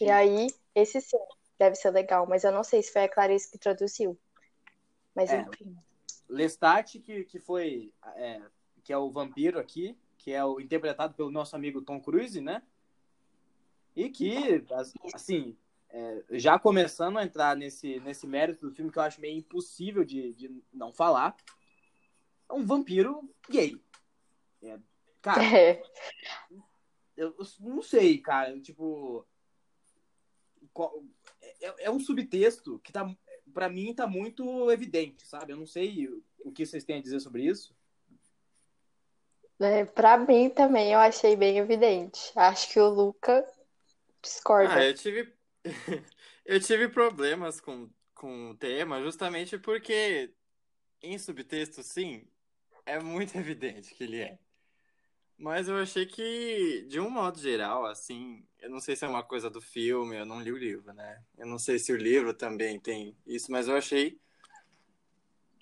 E 0.00 0.10
aí, 0.10 0.48
esse 0.74 1.00
sim, 1.00 1.16
deve 1.56 1.76
ser 1.76 1.90
legal, 1.90 2.26
mas 2.26 2.42
eu 2.42 2.50
não 2.50 2.64
sei 2.64 2.82
se 2.82 2.92
foi 2.92 3.04
a 3.04 3.08
Clarice 3.08 3.52
que 3.52 3.56
traduziu. 3.56 4.18
Mas 5.14 5.30
É. 5.30 5.40
enfim. 5.42 5.76
Lestat, 6.28 6.98
que, 6.98 7.22
que 7.24 7.38
foi. 7.38 7.92
é, 8.16 8.42
que 8.82 8.92
é 8.92 8.98
o 8.98 9.10
vampiro 9.10 9.60
aqui, 9.60 9.96
que 10.18 10.32
é 10.32 10.44
o 10.44 10.60
interpretado 10.60 11.14
pelo 11.14 11.30
nosso 11.30 11.54
amigo 11.54 11.80
Tom 11.82 12.00
Cruise, 12.00 12.40
né? 12.40 12.62
E 13.94 14.10
que, 14.10 14.64
as- 14.72 14.92
assim, 15.14 15.56
é, 15.98 16.24
já 16.32 16.58
começando 16.58 17.16
a 17.16 17.24
entrar 17.24 17.56
nesse, 17.56 17.98
nesse 18.00 18.26
mérito 18.26 18.68
do 18.68 18.74
filme 18.74 18.92
que 18.92 18.98
eu 18.98 19.02
acho 19.02 19.18
meio 19.18 19.38
impossível 19.38 20.04
de, 20.04 20.34
de 20.34 20.62
não 20.70 20.92
falar, 20.92 21.34
é 22.50 22.52
um 22.52 22.66
vampiro 22.66 23.26
gay. 23.48 23.80
É, 24.62 24.78
cara, 25.22 25.40
É. 25.56 25.82
eu, 27.16 27.34
eu 27.38 27.46
não 27.60 27.80
sei, 27.80 28.18
cara, 28.18 28.60
tipo. 28.60 29.26
qual- 30.74 31.02
é, 31.62 31.86
é 31.86 31.90
um 31.90 31.98
subtexto 31.98 32.78
que 32.80 32.92
tá, 32.92 33.10
pra 33.54 33.70
mim, 33.70 33.94
tá 33.94 34.06
muito 34.06 34.70
evidente, 34.70 35.26
sabe? 35.26 35.54
Eu 35.54 35.56
não 35.56 35.66
sei 35.66 36.08
o, 36.08 36.22
o 36.44 36.52
que 36.52 36.66
vocês 36.66 36.84
têm 36.84 36.98
a 36.98 37.02
dizer 37.02 37.20
sobre 37.20 37.42
isso. 37.42 37.74
É, 39.58 39.86
pra 39.86 40.18
mim 40.18 40.50
também 40.50 40.92
eu 40.92 40.98
achei 40.98 41.34
bem 41.36 41.56
evidente. 41.56 42.30
Acho 42.36 42.70
que 42.70 42.78
o 42.78 42.90
Luca 42.90 43.42
discorda. 44.22 44.74
Ah, 44.74 44.84
eu 44.84 44.92
tive. 44.92 45.34
eu 46.44 46.60
tive 46.60 46.88
problemas 46.88 47.60
com, 47.60 47.90
com 48.14 48.50
o 48.50 48.56
tema 48.56 49.02
justamente 49.02 49.58
porque 49.58 50.32
em 51.02 51.18
subtexto, 51.18 51.82
sim, 51.82 52.26
é 52.84 52.98
muito 53.00 53.34
evidente 53.38 53.94
que 53.94 54.04
ele 54.04 54.20
é. 54.20 54.38
Mas 55.38 55.68
eu 55.68 55.76
achei 55.76 56.06
que, 56.06 56.86
de 56.88 56.98
um 56.98 57.10
modo 57.10 57.38
geral, 57.38 57.84
assim, 57.84 58.46
eu 58.58 58.70
não 58.70 58.80
sei 58.80 58.96
se 58.96 59.04
é 59.04 59.08
uma 59.08 59.22
coisa 59.22 59.50
do 59.50 59.60
filme, 59.60 60.16
eu 60.16 60.24
não 60.24 60.40
li 60.40 60.50
o 60.50 60.56
livro, 60.56 60.94
né? 60.94 61.22
Eu 61.36 61.46
não 61.46 61.58
sei 61.58 61.78
se 61.78 61.92
o 61.92 61.96
livro 61.96 62.32
também 62.32 62.80
tem 62.80 63.14
isso, 63.26 63.52
mas 63.52 63.68
eu 63.68 63.76
achei 63.76 64.18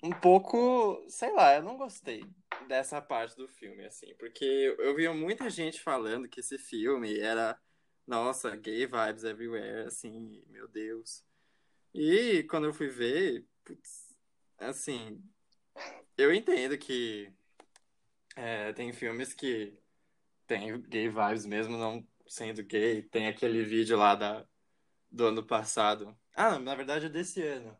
um 0.01 0.11
pouco, 0.11 1.03
sei 1.09 1.33
lá, 1.33 1.55
eu 1.55 1.63
não 1.63 1.77
gostei 1.77 2.23
dessa 2.67 3.01
parte 3.01 3.35
do 3.35 3.47
filme, 3.47 3.85
assim, 3.85 4.13
porque 4.15 4.45
eu, 4.79 4.95
via 4.95 5.13
muita 5.13 5.49
gente 5.49 5.81
falando 5.81 6.27
que 6.29 6.39
esse 6.39 6.57
filme 6.57 7.19
era, 7.19 7.59
nossa, 8.07 8.55
gay 8.55 8.85
vibes 8.85 9.23
everywhere, 9.23 9.87
assim, 9.87 10.43
meu 10.47 10.67
Deus. 10.67 11.23
E 11.93 12.43
quando 12.43 12.65
eu 12.65 12.73
fui 12.73 12.87
ver, 12.87 13.45
putz, 13.63 14.15
assim, 14.57 15.23
eu 16.17 16.33
entendo 16.33 16.77
que 16.77 17.31
é, 18.35 18.73
tem 18.73 18.91
filmes 18.93 19.33
que 19.33 19.73
tem 20.45 20.79
gay 20.81 21.09
vibes 21.09 21.45
mesmo 21.45 21.77
não 21.77 22.05
sendo 22.27 22.63
gay. 22.63 23.01
Tem 23.03 23.27
aquele 23.27 23.63
vídeo 23.63 23.97
lá 23.97 24.15
da, 24.15 24.45
do 25.11 25.27
ano 25.27 25.43
passado. 25.43 26.15
Ah, 26.35 26.59
na 26.59 26.75
verdade 26.75 27.05
é 27.05 27.09
desse 27.09 27.41
ano. 27.41 27.77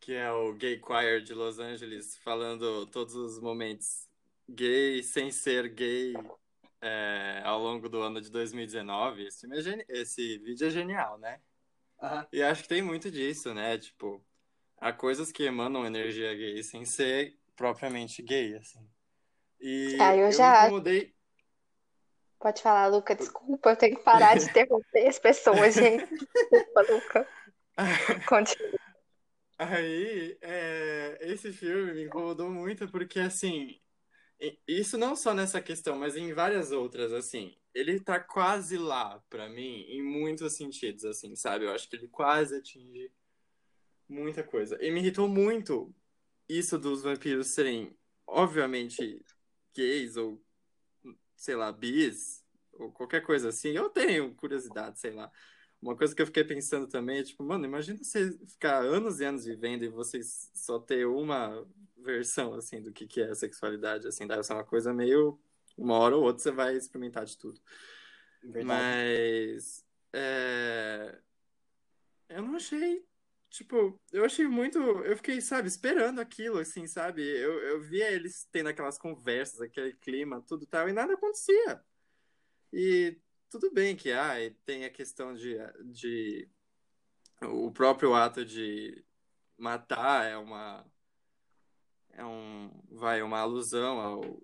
Que 0.00 0.12
é 0.14 0.30
o 0.30 0.52
Gay 0.54 0.80
Choir 0.84 1.22
de 1.22 1.32
Los 1.32 1.58
Angeles 1.58 2.16
falando 2.18 2.86
todos 2.86 3.14
os 3.14 3.40
momentos 3.40 4.06
gay 4.48 5.02
sem 5.02 5.30
ser 5.30 5.68
gay 5.68 6.12
é, 6.84 7.40
ao 7.44 7.58
longo 7.60 7.88
do 7.88 8.00
ano 8.02 8.20
de 8.20 8.30
2019. 8.30 9.26
Esse, 9.26 9.40
filme 9.40 9.58
é 9.58 9.62
geni- 9.62 9.84
esse 9.88 10.38
vídeo 10.38 10.66
é 10.66 10.70
genial, 10.70 11.18
né? 11.18 11.40
Aham. 12.00 12.26
E 12.32 12.42
acho 12.42 12.62
que 12.62 12.68
tem 12.68 12.82
muito 12.82 13.10
disso, 13.10 13.54
né? 13.54 13.78
Tipo, 13.78 14.24
há 14.78 14.92
coisas 14.92 15.32
que 15.32 15.44
emanam 15.44 15.86
energia 15.86 16.34
gay 16.34 16.62
sem 16.62 16.84
ser 16.84 17.38
propriamente 17.56 18.22
gay, 18.22 18.56
assim. 18.56 18.86
E 19.60 19.96
Ah, 20.00 20.14
eu 20.16 20.26
eu 20.26 20.32
já 20.32 20.64
incomodei. 20.64 21.14
Pode 22.38 22.60
falar, 22.60 22.88
Luca, 22.88 23.14
desculpa, 23.14 23.70
eu 23.70 23.76
tenho 23.76 23.96
que 23.96 24.02
parar 24.04 24.36
de 24.36 24.44
interromper 24.44 25.08
as 25.08 25.18
pessoas, 25.18 25.74
gente. 25.74 26.04
Desculpa, 26.34 26.82
Luca. 26.90 27.28
Continua. 28.28 28.78
Aí, 29.56 30.36
é, 30.42 31.18
esse 31.22 31.52
filme 31.52 31.94
me 31.94 32.04
incomodou 32.04 32.50
muito 32.50 32.86
porque, 32.88 33.20
assim, 33.20 33.80
isso 34.66 34.98
não 34.98 35.16
só 35.16 35.32
nessa 35.32 35.60
questão, 35.60 35.96
mas 35.96 36.16
em 36.16 36.32
várias 36.32 36.72
outras, 36.72 37.12
assim, 37.12 37.56
ele 37.74 37.98
tá 38.00 38.20
quase 38.20 38.76
lá 38.76 39.22
pra 39.28 39.48
mim 39.48 39.82
em 39.88 40.02
muitos 40.02 40.54
sentidos, 40.54 41.04
assim, 41.04 41.34
sabe? 41.34 41.64
Eu 41.64 41.72
acho 41.72 41.88
que 41.88 41.96
ele 41.96 42.08
quase 42.08 42.56
atinge 42.56 43.10
muita 44.08 44.42
coisa. 44.42 44.78
E 44.82 44.90
me 44.90 45.00
irritou 45.00 45.28
muito 45.28 45.94
isso 46.48 46.78
dos 46.78 47.02
vampiros 47.02 47.48
serem, 47.48 47.96
obviamente, 48.26 49.24
gays 49.74 50.16
ou, 50.16 50.42
sei 51.36 51.56
lá, 51.56 51.72
bis 51.72 52.44
ou 52.72 52.92
qualquer 52.92 53.22
coisa 53.22 53.48
assim. 53.48 53.70
Eu 53.70 53.88
tenho 53.88 54.34
curiosidade, 54.34 55.00
sei 55.00 55.12
lá. 55.12 55.30
Uma 55.84 55.94
coisa 55.94 56.14
que 56.14 56.22
eu 56.22 56.26
fiquei 56.26 56.42
pensando 56.42 56.88
também 56.88 57.18
é, 57.18 57.22
tipo, 57.22 57.44
mano, 57.44 57.66
imagina 57.66 58.02
você 58.02 58.32
ficar 58.48 58.78
anos 58.78 59.20
e 59.20 59.24
anos 59.26 59.44
vivendo 59.44 59.82
e 59.82 59.88
vocês 59.88 60.50
só 60.54 60.78
ter 60.78 61.06
uma 61.06 61.62
versão, 61.98 62.54
assim, 62.54 62.80
do 62.80 62.90
que 62.90 63.06
que 63.06 63.20
é 63.20 63.28
a 63.28 63.34
sexualidade, 63.34 64.08
assim, 64.08 64.26
deve 64.26 64.42
ser 64.42 64.54
uma 64.54 64.64
coisa 64.64 64.94
meio... 64.94 65.38
Uma 65.76 65.98
hora 65.98 66.16
ou 66.16 66.22
outra 66.22 66.42
você 66.42 66.50
vai 66.50 66.74
experimentar 66.74 67.26
de 67.26 67.36
tudo. 67.36 67.60
Verdade. 68.42 68.64
Mas... 68.64 69.84
é, 70.14 71.20
Eu 72.30 72.42
não 72.42 72.56
achei... 72.56 73.04
Tipo, 73.50 74.00
eu 74.10 74.24
achei 74.24 74.46
muito... 74.46 74.78
Eu 74.78 75.16
fiquei, 75.18 75.38
sabe, 75.42 75.68
esperando 75.68 76.18
aquilo, 76.18 76.60
assim, 76.60 76.86
sabe? 76.86 77.22
Eu, 77.22 77.60
eu 77.60 77.82
via 77.82 78.10
eles 78.10 78.48
tendo 78.50 78.70
aquelas 78.70 78.96
conversas, 78.96 79.60
aquele 79.60 79.92
clima, 79.92 80.40
tudo 80.40 80.64
tal, 80.64 80.88
e 80.88 80.94
nada 80.94 81.12
acontecia. 81.12 81.84
E 82.72 83.18
tudo 83.58 83.72
bem 83.72 83.94
que 83.94 84.10
ah, 84.10 84.34
tem 84.64 84.84
a 84.84 84.90
questão 84.90 85.32
de, 85.32 85.56
de 85.84 86.48
o 87.40 87.70
próprio 87.70 88.12
ato 88.12 88.44
de 88.44 89.04
matar 89.56 90.26
é 90.26 90.36
uma 90.36 90.84
é 92.10 92.24
um 92.24 92.68
vai 92.90 93.22
uma 93.22 93.38
alusão 93.38 94.00
ao, 94.00 94.42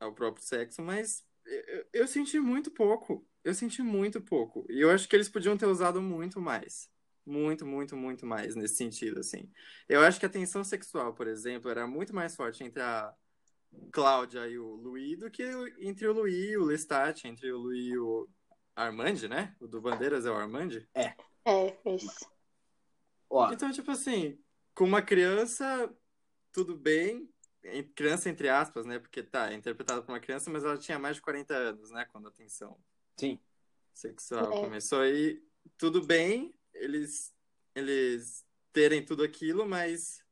ao 0.00 0.14
próprio 0.14 0.42
sexo, 0.42 0.80
mas 0.80 1.26
eu, 1.44 1.86
eu 1.92 2.08
senti 2.08 2.40
muito 2.40 2.70
pouco. 2.70 3.26
Eu 3.44 3.54
senti 3.54 3.82
muito 3.82 4.18
pouco. 4.20 4.64
E 4.70 4.80
eu 4.80 4.90
acho 4.90 5.06
que 5.06 5.14
eles 5.14 5.28
podiam 5.28 5.56
ter 5.56 5.66
usado 5.66 6.00
muito 6.00 6.40
mais. 6.40 6.90
Muito, 7.26 7.66
muito, 7.66 7.96
muito 7.96 8.24
mais 8.24 8.54
nesse 8.56 8.76
sentido, 8.76 9.20
assim. 9.20 9.50
Eu 9.88 10.00
acho 10.00 10.18
que 10.18 10.26
a 10.26 10.30
tensão 10.30 10.64
sexual, 10.64 11.12
por 11.12 11.26
exemplo, 11.26 11.70
era 11.70 11.86
muito 11.86 12.14
mais 12.14 12.34
forte 12.34 12.64
entre 12.64 12.80
a 12.82 13.14
Cláudia 13.90 14.46
e 14.48 14.58
o 14.58 14.74
Luí 14.74 15.16
do 15.16 15.30
que 15.30 15.42
entre 15.80 16.06
o 16.06 16.12
Luí 16.12 16.50
e 16.50 16.56
o 16.56 16.64
Lestat, 16.64 17.24
entre 17.26 17.52
o 17.52 17.58
Luí 17.58 17.88
e 17.90 17.98
o 17.98 18.28
Armand, 18.74 19.28
né? 19.28 19.54
O 19.60 19.66
do 19.66 19.80
Bandeiras 19.80 20.24
é 20.26 20.30
o 20.30 20.34
Armand. 20.34 20.70
É, 20.94 21.14
isso. 21.94 22.26
Ó, 23.28 23.52
Então, 23.52 23.70
tipo 23.72 23.90
assim, 23.90 24.38
com 24.74 24.84
uma 24.84 25.02
criança, 25.02 25.94
tudo 26.52 26.76
bem. 26.76 27.28
em- 27.64 27.82
Criança 27.84 28.28
entre 28.28 28.48
aspas, 28.48 28.84
né? 28.84 28.98
Porque 28.98 29.22
tá, 29.22 29.52
é 29.52 29.54
interpretada 29.54 30.02
por 30.02 30.10
uma 30.12 30.18
criança, 30.20 30.50
mas 30.50 30.64
ela 30.64 30.76
tinha 30.76 30.98
mais 30.98 31.16
de 31.16 31.22
40 31.22 31.54
anos, 31.54 31.90
né? 31.90 32.04
Quando 32.06 32.26
a 32.28 32.32
tensão 32.32 32.76
sim. 33.16 33.38
sexual 33.94 34.52
É. 34.52 34.60
começou. 34.60 35.04
E 35.06 35.40
tudo 35.78 36.02
bem 36.04 36.52
eles, 36.74 37.32
eles 37.74 38.44
terem 38.72 39.04
tudo 39.04 39.22
aquilo, 39.22 39.64
mas 39.68 40.24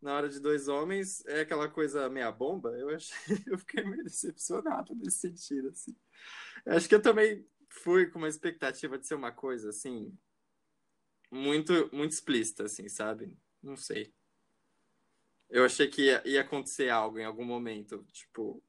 na 0.00 0.14
hora 0.14 0.28
de 0.28 0.40
dois 0.40 0.68
homens 0.68 1.24
é 1.26 1.40
aquela 1.40 1.68
coisa 1.68 2.08
meia 2.08 2.30
bomba. 2.32 2.70
Eu 2.78 2.90
achei, 2.90 3.16
eu 3.46 3.58
fiquei 3.58 3.84
meio 3.84 4.04
decepcionado 4.04 4.94
nesse 4.94 5.18
sentido, 5.18 5.68
assim. 5.68 5.96
Acho 6.66 6.88
que 6.88 6.94
eu 6.94 7.02
também 7.02 7.46
fui 7.68 8.06
com 8.06 8.18
uma 8.18 8.28
expectativa 8.28 8.98
de 8.98 9.06
ser 9.06 9.14
uma 9.14 9.32
coisa 9.32 9.70
assim 9.70 10.16
muito 11.30 11.72
muito 11.92 12.12
explícita, 12.12 12.64
assim, 12.64 12.88
sabe? 12.88 13.36
Não 13.62 13.76
sei. 13.76 14.12
Eu 15.48 15.64
achei 15.64 15.88
que 15.88 16.02
ia, 16.02 16.22
ia 16.26 16.40
acontecer 16.42 16.88
algo 16.88 17.18
em 17.18 17.24
algum 17.24 17.44
momento, 17.44 18.04
tipo, 18.12 18.62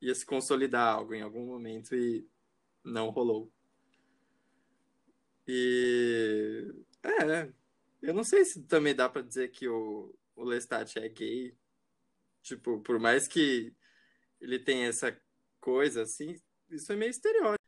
ia 0.00 0.14
se 0.14 0.24
consolidar 0.24 0.94
algo 0.94 1.14
em 1.14 1.22
algum 1.22 1.46
momento 1.46 1.94
e 1.94 2.26
não 2.84 3.10
rolou. 3.10 3.50
E 5.46 6.72
é, 7.02 7.52
eu 8.02 8.14
não 8.14 8.24
sei 8.24 8.44
se 8.44 8.62
também 8.64 8.94
dá 8.94 9.08
pra 9.08 9.22
dizer 9.22 9.50
que 9.50 9.68
o, 9.68 10.14
o 10.36 10.44
Lestat 10.44 10.98
é 10.98 11.08
gay. 11.08 11.56
Tipo, 12.42 12.80
por 12.80 12.98
mais 12.98 13.26
que 13.28 13.74
ele 14.40 14.58
tem 14.58 14.84
essa 14.84 15.18
coisa, 15.60 16.02
assim, 16.02 16.34
isso 16.70 16.92
é 16.92 16.96
meio 16.96 17.10
estereótipo. 17.10 17.64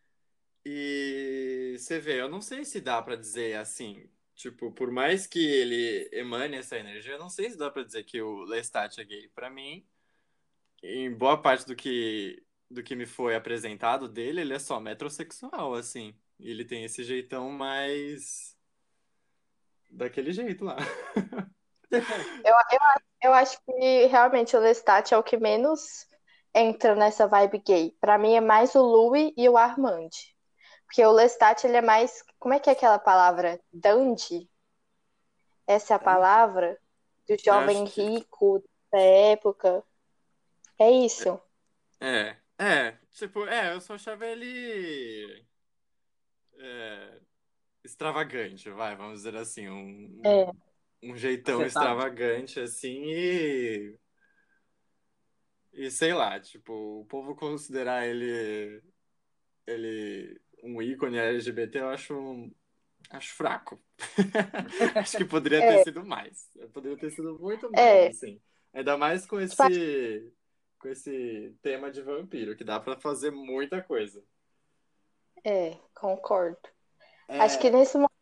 E 0.65 1.77
você 1.79 1.99
vê, 2.01 2.21
eu 2.21 2.29
não 2.29 2.41
sei 2.41 2.65
se 2.65 2.81
dá 2.81 3.01
para 3.01 3.17
dizer 3.17 3.57
assim, 3.57 4.11
tipo, 4.35 4.73
por 4.73 4.91
mais 4.91 5.27
que 5.27 5.39
ele 5.39 6.09
emane 6.13 6.57
essa 6.57 6.77
energia, 6.77 7.13
eu 7.15 7.19
não 7.19 7.31
sei 7.31 7.51
se 7.51 7.57
dá 7.57 7.71
para 7.71 7.85
dizer 7.85 8.05
que 8.05 8.21
o 8.21 8.45
Lestat 8.45 9.01
é 9.01 9.05
gay. 9.05 9.29
Para 9.29 9.49
mim, 9.51 9.87
em 10.83 11.13
boa 11.13 11.41
parte 11.41 11.67
do 11.67 11.77
que 11.77 12.43
do 12.71 12.83
que 12.83 12.97
me 12.97 13.07
foi 13.07 13.37
apresentado 13.37 14.09
dele, 14.09 14.41
ele 14.41 14.55
é 14.55 14.59
só 14.59 14.81
metrosexual, 14.81 15.75
assim. 15.75 16.15
Ele 16.39 16.65
tem 16.65 16.85
esse 16.85 17.05
jeitão 17.05 17.51
mais 17.51 18.57
daquele 19.91 20.33
jeito 20.33 20.65
lá. 20.65 20.77
eu, 21.91 22.01
eu, 22.45 22.81
eu 23.23 23.35
acho 23.35 23.59
que 23.65 24.07
realmente 24.07 24.57
o 24.57 24.61
Lestat 24.61 25.13
é 25.13 25.19
o 25.19 25.23
que 25.23 25.37
menos 25.37 26.07
entra 26.55 26.95
nessa 26.95 27.27
vibe 27.27 27.59
gay. 27.59 27.97
Para 28.01 28.19
mim 28.19 28.35
é 28.35 28.41
mais 28.41 28.75
o 28.75 28.83
Louis 28.83 29.33
e 29.37 29.49
o 29.49 29.57
Armand. 29.57 30.11
Porque 30.87 31.05
o 31.05 31.13
Lestat 31.13 31.65
ele 31.65 31.77
é 31.77 31.83
mais, 31.83 32.23
como 32.39 32.55
é 32.55 32.61
que 32.61 32.71
é 32.71 32.73
aquela 32.73 32.99
palavra? 32.99 33.61
Dandy? 33.73 34.49
Essa 35.67 35.95
é 35.95 35.97
a 35.97 36.01
palavra 36.01 36.79
do 37.29 37.37
jovem 37.43 37.85
rico 37.85 38.63
da 38.91 39.01
época. 39.01 39.85
É 40.79 40.91
isso. 40.91 41.41
É, 42.01 42.37
é, 42.59 42.93
tipo, 43.11 43.47
é, 43.47 43.75
eu 43.75 43.81
só 43.81 43.95
achava 43.95 44.27
ele 44.27 45.45
é, 46.59 47.19
extravagante, 47.85 48.71
vai, 48.71 48.95
vamos 48.95 49.19
dizer 49.19 49.37
assim, 49.37 49.69
um, 49.69 50.21
é. 50.25 50.45
um 50.45 50.53
jeitão 51.15 51.61
Afetado. 51.61 51.87
extravagante, 51.87 52.59
assim, 52.59 53.05
e 53.05 53.99
e 55.77 55.91
sei 55.91 56.15
lá, 56.15 56.41
tipo, 56.41 56.73
o 57.01 57.05
povo 57.05 57.37
considerar 57.37 58.07
ele 58.07 58.83
ele 59.67 60.41
um 60.63 60.81
ícone 60.81 61.19
LGBT, 61.19 61.81
eu 61.81 61.89
acho 61.91 62.51
acho 63.11 63.35
fraco. 63.35 63.79
acho 64.97 65.19
que 65.19 65.25
poderia 65.25 65.63
é. 65.63 65.77
ter 65.77 65.85
sido 65.85 66.05
mais. 66.05 66.51
Poderia 66.73 66.97
ter 66.97 67.11
sido 67.11 67.39
muito 67.39 67.71
mais, 67.71 67.85
é. 67.85 68.09
assim. 68.09 68.41
Ainda 68.73 68.97
mais 68.97 69.27
com 69.27 69.39
esse 69.39 70.33
com 70.79 70.89
esse 70.89 71.55
tema 71.63 71.91
de 71.91 72.03
vampiro, 72.03 72.57
que 72.57 72.65
dá 72.65 72.79
para 72.81 72.99
fazer 72.99 73.31
muita 73.31 73.83
coisa. 73.83 74.23
É, 75.45 75.79
concordo. 75.95 76.59
É... 77.29 77.41
Acho 77.41 77.59
que 77.59 77.71
nesse 77.71 77.97
momento 77.97 78.16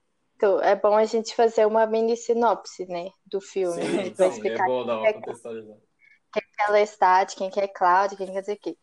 é 0.62 0.74
bom 0.74 0.96
a 0.96 1.04
gente 1.04 1.34
fazer 1.34 1.66
uma 1.66 1.86
mini 1.86 2.16
sinopse, 2.16 2.86
né, 2.86 3.10
do 3.26 3.40
filme. 3.40 3.82
Sim, 3.82 3.96
né, 3.96 4.04
sim, 4.04 4.28
explicar 4.28 4.64
é 4.64 4.66
bom 4.66 4.84
dar 4.84 4.98
uma 4.98 5.12
contextualizada 5.12 5.80
quem 6.34 6.66
é 6.66 6.70
Lestat, 6.70 7.36
quem 7.36 7.50
é 7.56 7.68
Cláudio, 7.68 8.16
quem 8.16 8.32
quer 8.32 8.40
dizer 8.40 8.54
o 8.54 8.58
quê. 8.58 8.76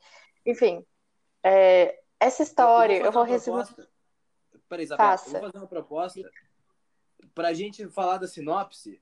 Enfim, 0.46 0.86
é, 1.44 2.00
essa 2.20 2.44
história, 2.44 2.98
eu, 2.98 3.06
eu 3.06 3.12
vou 3.12 3.24
resumir. 3.24 3.66
Peraí, 4.70 4.86
Isabel, 4.86 5.06
eu 5.06 5.18
vou 5.18 5.42
fazer 5.42 5.58
uma 5.58 5.68
proposta. 5.68 6.32
Para 7.36 7.50
a 7.50 7.54
gente 7.54 7.88
falar 7.90 8.18
da 8.18 8.28
sinopse, 8.28 9.02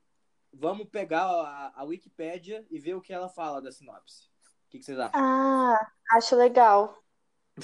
vamos 0.52 0.88
pegar 0.88 1.24
a, 1.24 1.72
a 1.76 1.84
Wikipédia 1.84 2.66
e 2.70 2.78
ver 2.78 2.94
o 2.94 3.00
que 3.00 3.12
ela 3.12 3.28
fala 3.28 3.62
da 3.62 3.70
sinopse. 3.70 4.28
O 4.66 4.70
que, 4.70 4.78
que 4.78 4.84
vocês 4.84 4.98
acham? 4.98 5.20
Ah, 5.20 5.92
acho 6.12 6.36
legal. 6.36 6.96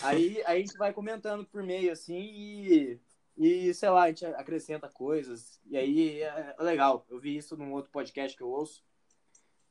Aí, 0.02 0.42
aí 0.46 0.58
a 0.58 0.58
gente 0.58 0.76
vai 0.76 0.92
comentando 0.92 1.44
por 1.46 1.62
meio, 1.62 1.92
assim, 1.92 2.18
e, 2.18 3.00
e, 3.36 3.74
sei 3.74 3.90
lá, 3.90 4.04
a 4.04 4.08
gente 4.08 4.24
acrescenta 4.24 4.88
coisas. 4.88 5.60
E 5.66 5.76
aí 5.76 6.22
é, 6.22 6.54
é 6.58 6.62
legal. 6.62 7.04
Eu 7.08 7.20
vi 7.20 7.36
isso 7.36 7.56
num 7.56 7.72
outro 7.72 7.90
podcast 7.90 8.36
que 8.36 8.42
eu 8.42 8.48
ouço. 8.48 8.82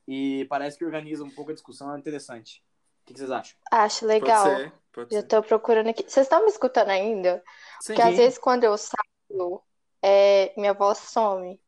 E 0.06 0.44
parece 0.48 0.78
que 0.78 0.84
organiza 0.84 1.24
um 1.24 1.30
pouco 1.30 1.50
a 1.50 1.54
discussão, 1.54 1.92
é 1.92 1.98
interessante. 1.98 2.64
O 3.02 3.06
que 3.06 3.18
vocês 3.18 3.30
acham? 3.30 3.58
Acho 3.72 4.06
legal. 4.06 4.44
Pode 4.44 4.62
ser, 4.62 4.72
pode 4.92 5.14
ser. 5.14 5.18
Eu 5.18 5.28
tô 5.28 5.42
procurando 5.42 5.88
aqui. 5.88 6.02
Vocês 6.02 6.26
estão 6.26 6.42
me 6.42 6.48
escutando 6.48 6.90
ainda? 6.90 7.42
Sim. 7.80 7.94
Porque 7.94 8.02
às 8.02 8.16
vezes 8.16 8.38
quando 8.38 8.64
eu 8.64 8.76
saio, 8.78 9.62
é... 10.00 10.54
minha 10.56 10.72
voz 10.72 10.98
some. 10.98 11.60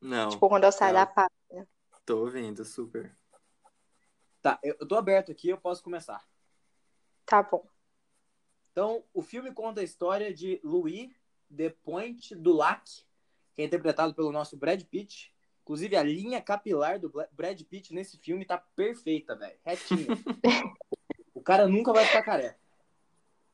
Não. 0.00 0.28
Tipo, 0.28 0.48
quando 0.48 0.64
eu 0.64 0.72
saio 0.72 0.94
não. 0.94 1.00
da 1.00 1.06
página. 1.06 1.68
Tô 2.04 2.20
ouvindo, 2.20 2.64
super. 2.64 3.16
Tá, 4.40 4.60
eu 4.62 4.86
tô 4.86 4.94
aberto 4.94 5.32
aqui, 5.32 5.48
eu 5.48 5.58
posso 5.58 5.82
começar. 5.82 6.24
Tá 7.24 7.42
bom. 7.42 7.66
Então, 8.76 9.02
o 9.14 9.22
filme 9.22 9.50
conta 9.54 9.80
a 9.80 9.84
história 9.84 10.34
de 10.34 10.60
Louis 10.62 11.10
de 11.48 11.70
Pointe 11.70 12.34
du 12.34 12.52
Lac, 12.52 12.84
que 13.54 13.62
é 13.62 13.64
interpretado 13.64 14.12
pelo 14.12 14.30
nosso 14.30 14.54
Brad 14.54 14.82
Pitt, 14.82 15.32
Inclusive, 15.62 15.96
a 15.96 16.02
linha 16.02 16.42
capilar 16.42 17.00
do 17.00 17.10
Brad 17.32 17.58
Pitt 17.62 17.94
nesse 17.94 18.18
filme 18.18 18.44
tá 18.44 18.58
perfeita, 18.58 19.34
velho. 19.34 19.58
Retinha. 19.64 20.06
o 21.34 21.40
cara 21.40 21.66
nunca 21.66 21.90
vai 21.90 22.04
ficar 22.04 22.22
careca. 22.22 22.60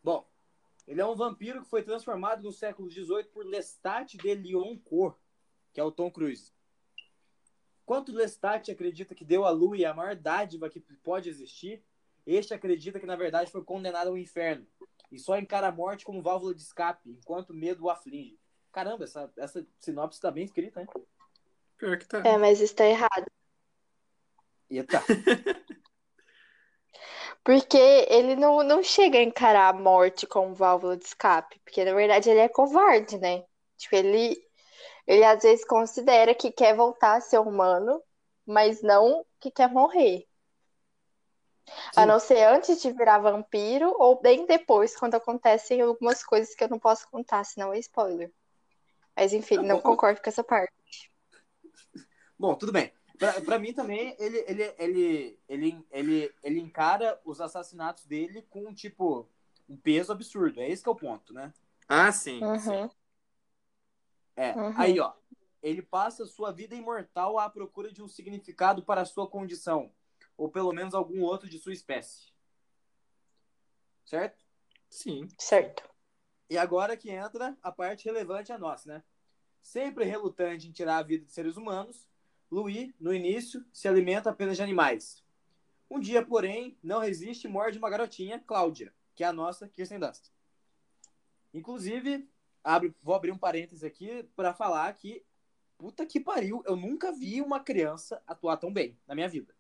Bom, 0.03 0.29
ele 0.89 1.01
é 1.01 1.07
um 1.07 1.15
vampiro 1.15 1.63
que 1.63 1.71
foi 1.71 1.85
transformado 1.85 2.43
no 2.43 2.53
século 2.53 2.91
XVIII 2.91 3.25
por 3.33 3.47
Lestat 3.47 4.17
de 4.19 4.35
Lyoncourt, 4.35 5.17
que 5.73 5.81
é 5.81 5.85
o 5.85 5.93
Tom 5.93 6.11
Cruise. 6.11 6.53
Quanto 7.87 8.13
Lestat 8.13 8.73
acredita 8.73 9.15
que 9.15 9.25
deu 9.25 9.47
a 9.47 9.51
Louis 9.51 9.85
a 9.85 9.95
maior 9.95 10.17
dádiva 10.17 10.69
que 10.69 10.81
pode 10.81 11.31
existir, 11.31 11.83
este 12.27 12.53
acredita 12.53 12.99
que, 12.99 13.07
na 13.07 13.17
verdade, 13.17 13.53
foi 13.53 13.65
condenado 13.65 14.09
ao 14.09 14.19
inferno 14.19 14.67
e 15.13 15.19
só 15.19 15.39
encara 15.39 15.69
a 15.69 15.73
morte 15.73 16.07
como 16.07 16.23
válvula 16.23 16.55
de 16.55 16.63
escape, 16.63 17.11
enquanto 17.11 17.51
o 17.51 17.55
medo 17.55 17.85
o 17.85 17.91
aflige. 17.91 18.41
Caramba, 18.73 19.05
essa, 19.05 19.31
essa 19.37 19.65
sinopse 19.79 20.19
tá 20.19 20.31
bem 20.31 20.45
escrita, 20.45 20.81
hein? 20.81 20.89
Pior 21.77 21.99
que 21.99 22.09
tá. 22.09 22.23
É, 22.25 22.39
mas 22.39 22.63
está 22.63 22.87
errado. 22.87 23.27
Eita. 24.71 25.03
Porque 27.45 27.77
ele 28.09 28.37
não, 28.37 28.63
não 28.63 28.83
chega 28.83 29.19
a 29.19 29.23
encarar 29.23 29.69
a 29.69 29.79
morte 29.79 30.27
como 30.27 30.55
válvula 30.55 30.97
de 30.97 31.05
escape. 31.05 31.61
Porque, 31.65 31.85
na 31.85 31.93
verdade, 31.93 32.31
ele 32.31 32.41
é 32.41 32.49
covarde, 32.49 33.19
né? 33.19 33.45
Tipo, 33.77 33.97
ele, 33.97 34.37
ele 35.07 35.25
às 35.25 35.43
vezes 35.43 35.67
considera 35.67 36.35
que 36.35 36.51
quer 36.51 36.75
voltar 36.75 37.17
a 37.17 37.21
ser 37.21 37.41
humano, 37.41 38.03
mas 38.47 38.81
não 38.81 39.27
que 39.41 39.51
quer 39.51 39.69
morrer. 39.69 40.27
Sim. 41.67 42.01
A 42.01 42.07
não 42.07 42.19
ser 42.19 42.43
antes 42.45 42.81
de 42.83 42.93
virar 42.93 43.19
vampiro 43.19 43.95
ou 43.99 44.21
bem 44.21 44.47
depois, 44.47 44.97
quando 44.97 45.15
acontecem 45.15 45.81
algumas 45.81 46.25
coisas 46.25 46.55
que 46.55 46.65
eu 46.65 46.69
não 46.69 46.79
posso 46.79 47.09
contar, 47.11 47.45
senão 47.45 47.73
é 47.73 47.79
spoiler. 47.79 48.33
Mas 49.17 49.33
enfim, 49.33 49.57
tá 49.57 49.63
não 49.63 49.81
concordo 49.81 50.21
com 50.21 50.29
essa 50.29 50.43
parte. 50.43 50.73
Bom, 52.39 52.55
tudo 52.55 52.73
bem. 52.73 52.93
Pra, 53.45 53.59
mim 53.59 53.73
também, 53.73 54.17
ele, 54.19 54.45
ele, 54.49 54.75
ele, 54.79 55.39
ele, 55.49 55.87
ele, 55.93 56.35
ele 56.43 56.61
encara 56.61 57.21
os 57.25 57.41
assassinatos 57.41 58.05
dele 58.05 58.43
com, 58.51 58.75
tipo, 58.75 59.29
um 59.69 59.77
peso 59.77 60.11
absurdo. 60.11 60.61
É 60.61 60.69
esse 60.69 60.83
que 60.83 60.89
é 60.89 60.93
o 60.93 60.97
ponto, 60.97 61.33
né? 61.33 61.53
Ah, 61.89 62.11
sim. 62.11 62.43
Uhum. 62.43 62.59
sim. 62.59 62.91
É, 64.35 64.55
uhum. 64.55 64.75
aí, 64.77 64.99
ó. 64.99 65.13
Ele 65.63 65.81
passa 65.81 66.27
sua 66.27 66.51
vida 66.51 66.75
imortal 66.75 67.39
à 67.39 67.49
procura 67.49 67.93
de 67.93 68.03
um 68.03 68.09
significado 68.09 68.83
para 68.83 69.03
a 69.03 69.05
sua 69.05 69.29
condição. 69.29 69.93
Ou 70.43 70.51
pelo 70.51 70.73
menos 70.73 70.93
algum 70.93 71.23
outro 71.23 71.49
de 71.49 71.57
sua 71.61 71.73
espécie. 71.73 72.33
Certo? 74.05 74.45
Sim. 74.91 75.29
Certo. 75.39 75.89
E 76.51 76.59
agora 76.59 76.97
que 76.97 77.13
entra 77.13 77.57
a 77.63 77.71
parte 77.71 78.07
relevante 78.07 78.51
a 78.51 78.59
nós, 78.59 78.85
né? 78.85 79.05
Sempre 79.61 80.05
relutante 80.05 80.67
em 80.67 80.73
tirar 80.73 80.97
a 80.97 81.03
vida 81.05 81.25
de 81.25 81.33
seres 81.33 81.57
humanos, 81.57 82.09
Louis, 82.51 82.93
no 82.99 83.15
início, 83.15 83.65
se 83.73 83.87
alimenta 83.87 84.31
apenas 84.31 84.57
de 84.57 84.65
animais. 84.65 85.25
Um 85.89 86.01
dia, 86.01 86.27
porém, 86.27 86.77
não 86.83 86.99
resiste 86.99 87.47
e 87.47 87.51
morde 87.51 87.79
uma 87.79 87.89
garotinha, 87.89 88.41
Cláudia, 88.41 88.93
que 89.15 89.23
é 89.23 89.29
a 89.29 89.33
nossa 89.33 89.69
Kirsten 89.69 90.01
Dunst. 90.01 90.33
Inclusive, 91.55 92.29
abre, 92.65 92.93
vou 93.01 93.15
abrir 93.15 93.31
um 93.31 93.39
parênteses 93.39 93.85
aqui 93.85 94.25
para 94.35 94.53
falar 94.53 94.93
que, 94.95 95.25
puta 95.79 96.05
que 96.05 96.19
pariu, 96.19 96.65
eu 96.67 96.75
nunca 96.75 97.13
vi 97.13 97.41
uma 97.41 97.61
criança 97.61 98.21
atuar 98.27 98.57
tão 98.57 98.73
bem 98.73 98.99
na 99.07 99.15
minha 99.15 99.29
vida. 99.29 99.55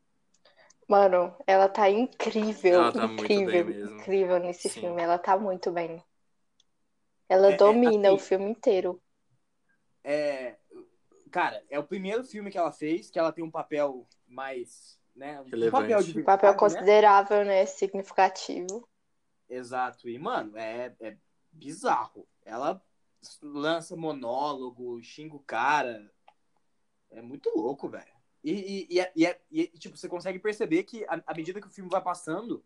Mano, 0.88 1.34
ela 1.46 1.68
tá 1.68 1.88
incrível, 1.88 2.82
ela 2.82 2.92
tá 2.92 3.04
incrível, 3.04 3.70
incrível 3.70 4.38
nesse 4.38 4.68
Sim. 4.68 4.80
filme. 4.80 5.02
Ela 5.02 5.18
tá 5.18 5.38
muito 5.38 5.70
bem. 5.70 6.02
Ela 7.28 7.50
é, 7.50 7.52
é 7.52 7.56
domina 7.56 8.08
é, 8.08 8.10
assim, 8.10 8.16
o 8.16 8.18
filme 8.18 8.50
inteiro. 8.50 9.02
É, 10.04 10.56
cara, 11.30 11.64
é 11.70 11.78
o 11.78 11.84
primeiro 11.84 12.24
filme 12.24 12.50
que 12.50 12.58
ela 12.58 12.72
fez, 12.72 13.10
que 13.10 13.18
ela 13.18 13.32
tem 13.32 13.42
um 13.42 13.50
papel 13.50 14.06
mais, 14.26 15.00
né? 15.14 15.40
Um 15.40 15.70
papel, 15.70 16.02
de 16.02 16.20
um 16.20 16.24
papel 16.24 16.52
né? 16.52 16.58
considerável, 16.58 17.38
né? 17.38 17.60
né? 17.60 17.66
Significativo. 17.66 18.86
Exato. 19.48 20.08
E, 20.08 20.18
mano, 20.18 20.56
é, 20.56 20.94
é 21.00 21.16
bizarro. 21.50 22.26
Ela 22.44 22.82
lança 23.42 23.96
monólogo, 23.96 25.02
xinga 25.02 25.36
o 25.36 25.40
cara. 25.40 26.10
É 27.10 27.22
muito 27.22 27.50
louco, 27.54 27.88
velho. 27.88 28.11
E, 28.42 28.52
e, 28.52 28.86
e, 28.96 29.00
é, 29.00 29.12
e, 29.14 29.26
é, 29.26 29.40
e, 29.50 29.66
tipo, 29.78 29.96
você 29.96 30.08
consegue 30.08 30.38
perceber 30.38 30.82
que, 30.82 31.04
à 31.08 31.34
medida 31.34 31.60
que 31.60 31.66
o 31.66 31.70
filme 31.70 31.88
vai 31.90 32.02
passando, 32.02 32.64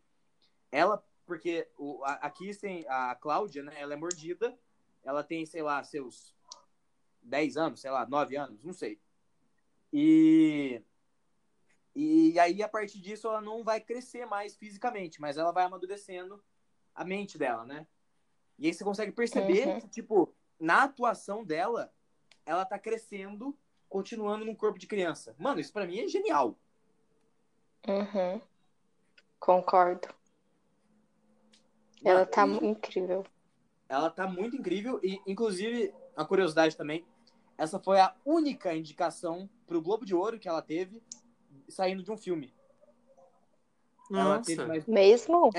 ela, 0.73 1.05
porque 1.27 1.69
o, 1.77 2.03
a, 2.05 2.13
a 2.15 2.31
Kirsten, 2.31 2.85
a 2.89 3.15
Cláudia, 3.15 3.63
né, 3.63 3.75
ela 3.79 3.93
é 3.93 3.97
mordida, 3.97 4.59
ela 5.03 5.23
tem, 5.23 5.45
sei 5.45 5.63
lá, 5.63 5.83
seus 5.85 6.35
10 7.23 7.57
anos, 7.57 7.81
sei 7.81 7.91
lá, 7.91 8.07
9 8.07 8.37
anos, 8.37 8.65
não 8.65 8.73
sei. 8.73 9.01
E 9.93 10.83
E 11.95 12.39
aí, 12.39 12.63
a 12.63 12.69
partir 12.69 13.01
disso, 13.01 13.27
ela 13.27 13.41
não 13.41 13.65
vai 13.65 13.81
crescer 13.81 14.27
mais 14.27 14.57
fisicamente, 14.57 15.21
mas 15.21 15.39
ela 15.39 15.53
vai 15.53 15.65
amadurecendo 15.65 16.43
a 16.95 17.05
mente 17.05 17.39
dela, 17.39 17.65
né? 17.65 17.87
E 18.59 18.67
aí 18.67 18.75
você 18.75 18.85
consegue 18.85 19.13
perceber 19.13 19.67
Uhum. 19.67 19.81
que, 19.81 19.89
tipo, 19.89 20.35
na 20.59 20.85
atuação 20.85 21.45
dela, 21.45 21.93
ela 22.45 22.65
tá 22.65 22.79
crescendo, 22.79 23.57
continuando 23.97 24.45
num 24.45 24.55
corpo 24.55 24.79
de 24.79 24.87
criança. 24.87 25.35
Mano, 25.39 25.59
isso 25.59 25.73
pra 25.73 25.87
mim 25.87 26.01
é 26.01 26.07
genial. 26.07 26.55
Uhum. 27.89 28.43
Concordo. 29.41 30.09
Ela 32.05 32.27
tá 32.27 32.47
e- 32.47 32.67
incrível. 32.67 33.25
ela 33.89 34.11
tá 34.11 34.27
muito 34.27 34.55
incrível 34.55 35.01
e, 35.03 35.19
inclusive, 35.27 35.95
a 36.15 36.27
curiosidade 36.27 36.77
também, 36.77 37.07
essa 37.57 37.81
foi 37.81 37.99
a 37.99 38.15
única 38.23 38.75
indicação 38.75 39.49
pro 39.67 39.81
Globo 39.81 40.05
de 40.05 40.15
Ouro 40.15 40.39
que 40.39 40.47
ela 40.47 40.61
teve 40.61 41.03
saindo 41.67 42.03
de 42.03 42.11
um 42.11 42.19
filme. 42.19 42.53
Ela 44.11 44.41
teve 44.41 44.57
Nossa. 44.57 44.69
mais... 44.69 44.87
Mesmo? 44.87 45.51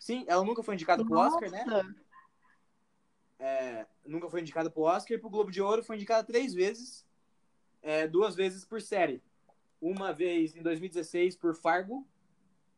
Sim, 0.00 0.24
ela 0.26 0.42
nunca 0.42 0.64
foi 0.64 0.74
indicada 0.74 1.04
pro 1.04 1.16
Oscar, 1.16 1.48
né? 1.48 1.64
É, 3.46 3.86
nunca 4.06 4.30
foi 4.30 4.40
indicada 4.40 4.70
pro 4.70 4.84
Oscar 4.84 5.18
e 5.18 5.20
pro 5.20 5.28
Globo 5.28 5.50
de 5.50 5.60
Ouro 5.60 5.82
foi 5.84 5.96
indicada 5.96 6.26
três 6.26 6.54
vezes, 6.54 7.04
é, 7.82 8.08
duas 8.08 8.34
vezes 8.34 8.64
por 8.64 8.80
série. 8.80 9.22
Uma 9.82 10.14
vez 10.14 10.56
em 10.56 10.62
2016 10.62 11.36
por 11.36 11.54
Fargo 11.54 12.06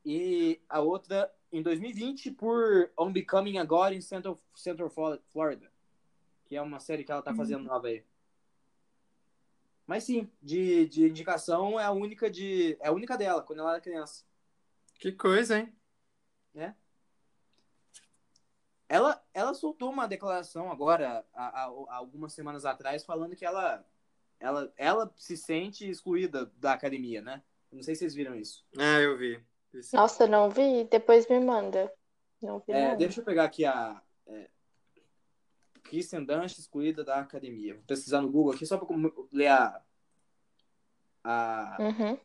e 0.05 0.61
a 0.69 0.81
outra 0.81 1.33
em 1.53 1.63
2020 1.63 2.33
por 2.33 2.91
On 2.99 3.13
Becoming 3.13 3.59
a 3.59 3.65
God 3.65 3.93
in 3.93 4.01
Central, 4.01 4.37
Central 4.57 4.91
Flo- 4.91 5.21
Florida, 5.29 5.71
que 6.47 6.57
é 6.57 6.61
uma 6.61 6.81
série 6.81 7.05
que 7.05 7.13
ela 7.13 7.23
tá 7.23 7.31
fazendo 7.37 7.63
nova 7.63 7.87
aí. 7.87 8.03
Mas 9.87 10.03
sim, 10.03 10.29
de, 10.43 10.87
de 10.89 11.07
indicação 11.09 11.79
é 11.79 11.85
a 11.85 11.93
única 11.93 12.29
de 12.29 12.77
é 12.81 12.89
a 12.89 12.93
única 12.93 13.17
dela 13.17 13.41
quando 13.41 13.61
ela 13.61 13.71
era 13.75 13.81
criança. 13.81 14.25
Que 14.99 15.13
coisa, 15.13 15.61
hein? 15.61 15.73
Ela, 18.89 19.21
ela 19.35 19.53
soltou 19.55 19.91
uma 19.91 20.07
declaração 20.07 20.71
agora, 20.71 21.25
há, 21.35 21.63
há- 21.65 21.65
há 21.89 21.97
algumas 21.97 22.33
semanas 22.33 22.65
atrás, 22.65 23.05
falando 23.05 23.35
que 23.35 23.45
ela, 23.45 23.85
ela, 24.39 24.73
ela 24.77 25.13
se 25.17 25.37
sente 25.37 25.89
excluída 25.89 26.47
da 26.57 26.73
academia, 26.73 27.21
né? 27.21 27.43
Não 27.73 27.83
sei 27.83 27.95
se 27.95 28.01
vocês 28.01 28.15
viram 28.15 28.35
isso. 28.37 28.65
Ah, 28.79 29.01
eu 29.01 29.17
vi. 29.19 29.43
Vi 29.73 29.83
sim. 29.83 29.97
Nossa, 29.97 30.27
não 30.27 30.49
vi? 30.49 30.85
Depois 30.85 31.27
me 31.29 31.41
manda. 31.41 31.93
Não 32.41 32.61
vi, 32.61 32.73
É, 32.73 32.95
deixa 32.95 33.21
eu 33.21 33.25
pegar 33.25 33.45
aqui 33.45 33.65
a. 33.65 34.01
É, 34.29 34.49
Kristen 35.83 36.25
Dunst 36.25 36.59
excluída 36.59 37.03
da 37.05 37.19
academia. 37.21 37.75
Vou 37.75 37.83
pesquisar 37.85 38.21
no 38.23 38.31
Google 38.31 38.55
aqui 38.55 38.65
só 38.67 38.79
para 38.79 38.87
ler 39.33 39.49
a. 39.49 39.83
a... 41.25 41.77
Uhum. 41.81 42.19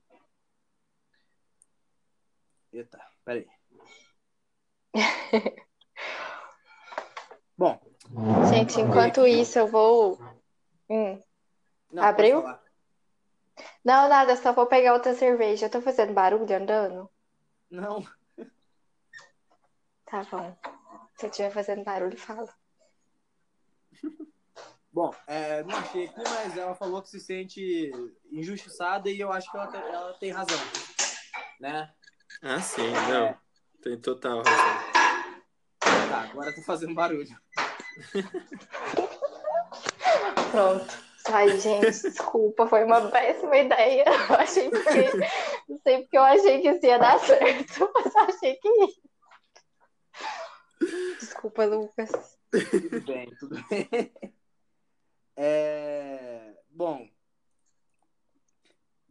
Eita, 2.72 3.04
peraí. 3.26 3.48
Bom, 7.62 7.80
Gente, 8.52 8.82
enquanto 8.82 9.28
isso, 9.28 9.60
eu 9.60 9.68
vou. 9.68 10.20
Hum. 10.90 11.22
não, 11.92 12.04
Abriu? 12.04 12.44
Não, 13.86 14.10
nada, 14.10 14.36
só 14.36 14.52
vou 14.52 14.66
pegar 14.66 14.94
outra 14.96 15.14
cerveja. 15.14 15.68
Eu 15.68 15.70
tô 15.70 15.80
fazendo 15.80 16.12
barulho 16.12 16.56
andando? 16.56 17.08
Não, 17.70 18.04
Tá 20.06 20.24
bom. 20.32 20.58
Se 21.16 21.28
eu 21.28 21.30
estiver 21.30 21.52
fazendo 21.52 21.84
barulho, 21.84 22.18
fala. 22.18 22.52
Bom, 24.92 25.14
é, 25.28 25.62
não 25.64 25.78
achei 25.78 26.06
aqui, 26.08 26.18
mas 26.18 26.58
ela 26.58 26.74
falou 26.74 27.00
que 27.04 27.10
se 27.10 27.20
sente 27.20 27.92
injustiçada 28.32 29.08
e 29.08 29.20
eu 29.20 29.32
acho 29.32 29.50
que 29.52 29.56
ela, 29.56 29.68
tem- 29.68 29.82
ela 29.82 30.14
tem 30.16 30.32
razão. 30.32 30.58
Né? 31.60 31.94
Ah, 32.42 32.60
sim, 32.60 32.90
não. 33.08 33.38
Tem 33.84 33.98
total 34.02 34.40
razão. 34.42 34.91
Tá, 36.12 36.24
agora 36.24 36.54
tá 36.54 36.62
fazendo 36.62 36.94
barulho. 36.94 37.30
Pronto. 40.52 41.12
Ai, 41.32 41.58
gente, 41.58 41.86
desculpa, 41.86 42.68
foi 42.68 42.84
uma 42.84 43.10
péssima 43.10 43.56
ideia. 43.56 44.04
Eu 44.30 44.36
achei 44.36 44.70
que. 44.70 44.78
Não 45.70 45.78
sei 45.78 46.02
porque 46.02 46.18
eu 46.18 46.24
achei 46.24 46.62
que 46.62 46.68
isso 46.68 46.86
ia 46.86 47.00
dar 47.00 47.18
certo, 47.18 47.90
mas 47.96 48.14
eu 48.14 48.22
achei 48.24 48.56
que 48.56 48.68
ia. 48.68 48.88
Desculpa, 51.18 51.64
Lucas. 51.64 52.12
Tudo 52.50 53.02
bem, 53.06 53.34
tudo 53.40 53.64
bem. 53.70 53.90
É, 55.38 56.54
bom, 56.70 57.08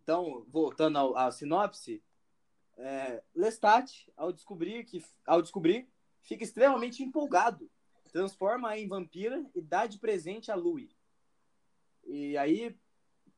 então, 0.02 0.44
voltando 0.50 0.98
ao, 0.98 1.16
à 1.16 1.32
sinopse, 1.32 2.04
é, 2.76 3.22
Lestat, 3.34 3.90
ao 4.14 4.30
descobrir 4.32 4.84
que 4.84 5.02
ao 5.26 5.40
descobrir, 5.40 5.88
fica 6.22 6.44
extremamente 6.44 7.02
empolgado, 7.02 7.70
transforma-a 8.12 8.78
em 8.78 8.88
vampira 8.88 9.44
e 9.54 9.60
dá 9.60 9.86
de 9.86 9.98
presente 9.98 10.50
a 10.50 10.54
Louis. 10.54 10.90
E 12.04 12.36
aí, 12.36 12.76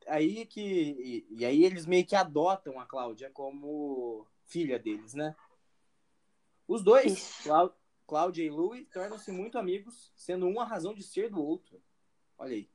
aí 0.07 0.45
que 0.45 0.61
e, 0.61 1.27
e 1.29 1.45
aí 1.45 1.63
eles 1.63 1.85
meio 1.85 2.05
que 2.05 2.15
adotam 2.15 2.79
a 2.79 2.85
Cláudia 2.85 3.29
como 3.29 4.27
filha 4.45 4.79
deles, 4.79 5.13
né? 5.13 5.35
Os 6.67 6.83
dois. 6.83 7.41
Clá- 7.43 7.73
Cláudia 8.05 8.43
e 8.43 8.49
Louis, 8.49 8.87
tornam-se 8.89 9.31
muito 9.31 9.57
amigos, 9.57 10.11
sendo 10.15 10.45
um 10.45 10.59
a 10.59 10.65
razão 10.65 10.93
de 10.93 11.01
ser 11.03 11.29
do 11.29 11.41
outro. 11.41 11.81
Olha 12.37 12.53
aí. 12.53 12.69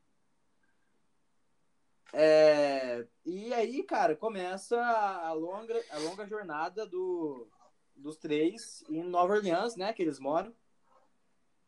É, 2.13 3.07
e 3.25 3.53
aí, 3.53 3.83
cara, 3.83 4.17
começa 4.17 4.81
a 4.81 5.33
longa, 5.33 5.75
a 5.91 5.99
longa 5.99 6.27
jornada 6.27 6.87
do, 6.87 7.47
dos 7.99 8.17
três 8.17 8.85
em 8.89 9.03
Nova 9.03 9.35
Orleans, 9.35 9.77
né? 9.77 9.93
Que 9.93 10.03
eles 10.03 10.19
moram. 10.19 10.55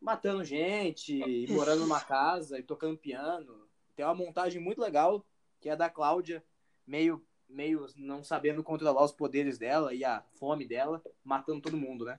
Matando 0.01 0.43
gente, 0.45 1.47
morando 1.51 1.81
numa 1.81 2.01
casa 2.01 2.59
e 2.59 2.63
tocando 2.63 2.97
piano. 2.97 3.69
Tem 3.95 4.05
uma 4.05 4.15
montagem 4.15 4.61
muito 4.61 4.81
legal, 4.81 5.23
que 5.61 5.69
é 5.69 5.77
da 5.77 5.91
Cláudia, 5.91 6.43
meio, 6.87 7.23
meio 7.47 7.87
não 7.97 8.25
sabendo 8.25 8.65
controlar 8.65 9.05
os 9.05 9.13
poderes 9.13 9.59
dela 9.59 9.93
e 9.93 10.03
a 10.03 10.25
fome 10.39 10.67
dela, 10.67 11.03
matando 11.23 11.61
todo 11.61 11.77
mundo, 11.77 12.07
né? 12.07 12.19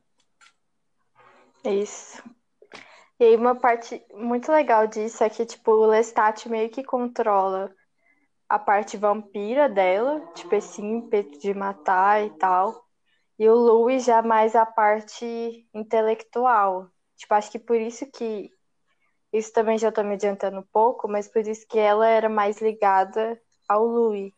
Isso. 1.65 2.21
E 3.19 3.23
aí, 3.23 3.35
uma 3.35 3.55
parte 3.55 4.03
muito 4.13 4.51
legal 4.51 4.87
disso 4.87 5.23
é 5.23 5.29
que, 5.29 5.45
tipo, 5.45 5.71
o 5.71 5.85
Lestat 5.85 6.47
meio 6.49 6.69
que 6.69 6.83
controla 6.83 7.73
a 8.49 8.59
parte 8.59 8.97
vampira 8.97 9.69
dela, 9.69 10.19
tipo, 10.33 10.53
esse 10.55 10.81
ímpeto 10.81 11.39
de 11.39 11.53
matar 11.53 12.25
e 12.25 12.31
tal. 12.31 12.87
E 13.41 13.49
o 13.49 13.55
Louis 13.55 14.05
já 14.05 14.21
mais 14.21 14.55
a 14.55 14.67
parte 14.67 15.67
intelectual. 15.73 16.91
Tipo, 17.17 17.33
acho 17.33 17.49
que 17.49 17.57
por 17.57 17.75
isso 17.75 18.05
que. 18.11 18.51
Isso 19.33 19.51
também 19.51 19.79
já 19.79 19.91
tô 19.91 20.03
me 20.03 20.13
adiantando 20.13 20.59
um 20.59 20.67
pouco, 20.71 21.07
mas 21.07 21.27
por 21.27 21.41
isso 21.47 21.67
que 21.67 21.79
ela 21.79 22.07
era 22.07 22.29
mais 22.29 22.61
ligada 22.61 23.41
ao 23.67 23.83
Louis. 23.83 24.31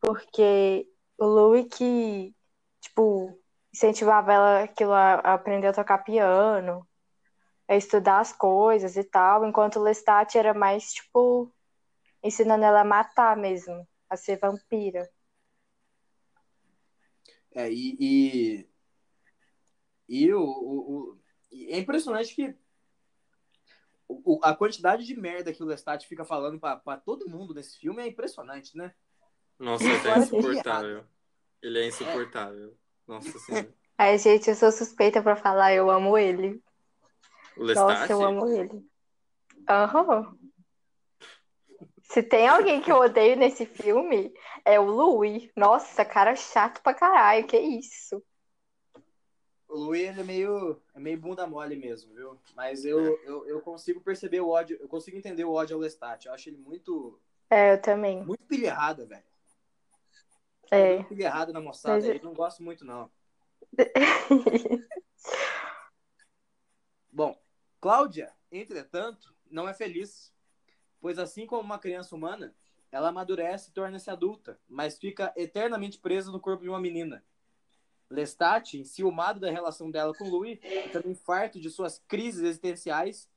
Porque 0.00 0.86
o 1.18 1.26
Louis 1.26 1.66
que, 1.76 2.32
tipo, 2.80 3.36
incentivava 3.74 4.32
ela 4.32 4.62
aquilo 4.62 4.92
a, 4.92 5.14
a 5.14 5.34
aprender 5.34 5.66
a 5.66 5.72
tocar 5.72 5.98
piano, 6.04 6.86
a 7.68 7.74
estudar 7.74 8.20
as 8.20 8.32
coisas 8.32 8.96
e 8.96 9.02
tal, 9.02 9.44
enquanto 9.44 9.80
o 9.80 9.82
Lestat 9.82 10.38
era 10.38 10.54
mais, 10.54 10.92
tipo, 10.92 11.52
ensinando 12.22 12.64
ela 12.64 12.82
a 12.82 12.84
matar 12.84 13.36
mesmo, 13.36 13.88
a 14.08 14.16
ser 14.16 14.38
vampira. 14.38 15.10
É, 17.54 17.70
e, 17.70 17.96
e, 18.00 18.68
e 20.08 20.32
o, 20.32 20.40
o, 20.42 20.90
o- 20.90 21.18
é 21.52 21.78
impressionante 21.78 22.34
que 22.34 22.54
o, 24.08 24.38
a 24.42 24.54
quantidade 24.54 25.04
de 25.06 25.14
merda 25.18 25.52
que 25.52 25.62
o 25.62 25.66
Lestat 25.66 26.06
fica 26.06 26.24
falando 26.24 26.58
pra, 26.58 26.76
pra 26.76 26.96
todo 26.96 27.28
mundo 27.28 27.54
nesse 27.54 27.78
filme 27.78 28.02
é 28.02 28.06
impressionante, 28.06 28.76
né? 28.76 28.94
Nossa, 29.58 29.84
ele 29.84 30.08
é 30.08 30.18
insuportável. 30.18 31.04
Ele 31.62 31.78
é 31.78 31.86
insuportável. 31.86 32.76
Nossa 33.06 33.38
senhora. 33.38 33.74
Ai, 33.96 34.18
gente, 34.18 34.48
eu 34.50 34.56
sou 34.56 34.72
suspeita 34.72 35.22
pra 35.22 35.36
falar, 35.36 35.74
eu 35.74 35.90
amo 35.90 36.18
ele. 36.18 36.62
O 37.56 37.62
Lestat? 37.64 38.00
Nossa, 38.00 38.12
eu 38.12 38.22
amo 38.24 38.46
ele. 38.48 38.86
Aham. 39.68 40.36
Se 42.12 42.22
tem 42.22 42.46
alguém 42.46 42.82
que 42.82 42.92
eu 42.92 42.96
odeio 42.96 43.36
nesse 43.36 43.64
filme, 43.64 44.34
é 44.66 44.78
o 44.78 44.84
Louis. 44.84 45.50
Nossa, 45.56 46.04
cara 46.04 46.36
chato 46.36 46.82
pra 46.82 46.92
caralho, 46.92 47.46
que 47.46 47.58
isso? 47.58 48.22
O 49.66 49.74
Louis 49.78 50.02
ele 50.02 50.20
é 50.20 50.24
meio, 50.24 50.82
é 50.94 51.00
meio 51.00 51.18
bunda 51.18 51.46
mole 51.46 51.74
mesmo, 51.74 52.14
viu? 52.14 52.38
Mas 52.54 52.84
eu, 52.84 53.18
eu, 53.24 53.46
eu 53.46 53.62
consigo 53.62 53.98
perceber 54.02 54.40
o 54.42 54.50
ódio, 54.50 54.76
eu 54.78 54.88
consigo 54.88 55.16
entender 55.16 55.46
o 55.46 55.54
ódio 55.54 55.74
ao 55.74 55.80
Lestat. 55.80 56.26
Eu 56.26 56.34
acho 56.34 56.50
ele 56.50 56.58
muito, 56.58 57.18
É, 57.48 57.72
eu 57.72 57.80
também. 57.80 58.22
muito 58.22 58.44
pilha 58.44 58.66
errada, 58.66 59.06
velho. 59.06 59.24
É. 60.70 60.96
Muito 60.96 61.08
pilha 61.08 61.24
errada 61.24 61.50
na 61.50 61.62
moçada. 61.62 61.94
Mas 61.94 62.04
eu- 62.04 62.12
aí, 62.12 62.20
não 62.22 62.34
gosto 62.34 62.62
muito, 62.62 62.84
não. 62.84 63.10
Bom, 67.10 67.34
Cláudia, 67.80 68.30
entretanto, 68.50 69.34
não 69.50 69.66
é 69.66 69.72
feliz, 69.72 70.30
pois 71.02 71.18
assim 71.18 71.46
como 71.46 71.60
uma 71.60 71.80
criança 71.80 72.14
humana, 72.14 72.54
ela 72.90 73.08
amadurece 73.08 73.70
e 73.70 73.72
torna-se 73.72 74.08
adulta, 74.08 74.58
mas 74.68 74.96
fica 74.96 75.32
eternamente 75.36 75.98
presa 75.98 76.30
no 76.30 76.40
corpo 76.40 76.62
de 76.62 76.68
uma 76.68 76.80
menina. 76.80 77.24
Lestat, 78.08 78.74
enciumado 78.74 79.40
da 79.40 79.50
relação 79.50 79.90
dela 79.90 80.14
com 80.14 80.28
Louis, 80.28 80.60
e 80.62 80.88
também 80.90 81.14
farto 81.14 81.60
de 81.60 81.68
suas 81.68 81.98
crises 82.06 82.42
existenciais, 82.42 83.28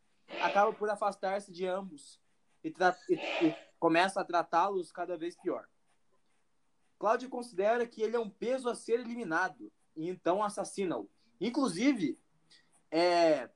acaba 0.42 0.72
por 0.72 0.90
afastar-se 0.90 1.52
de 1.52 1.66
ambos 1.66 2.22
e, 2.64 2.70
e, 3.10 3.16
e 3.48 3.56
começa 3.80 4.22
a 4.22 4.26
tratá-los 4.26 4.92
cada 4.92 5.18
vez 5.18 5.36
pior. 5.36 5.68
Cláudia 7.00 7.28
considera 7.30 7.88
que 7.88 8.02
ele 8.02 8.16
é 8.16 8.20
um 8.20 8.30
peso 8.30 8.70
a 8.70 8.76
ser 8.76 9.00
eliminado 9.00 9.72
e 9.96 10.08
então 10.08 10.44
assassina-o. 10.44 11.10
Inclusive, 11.42 12.20
é... 12.92 13.50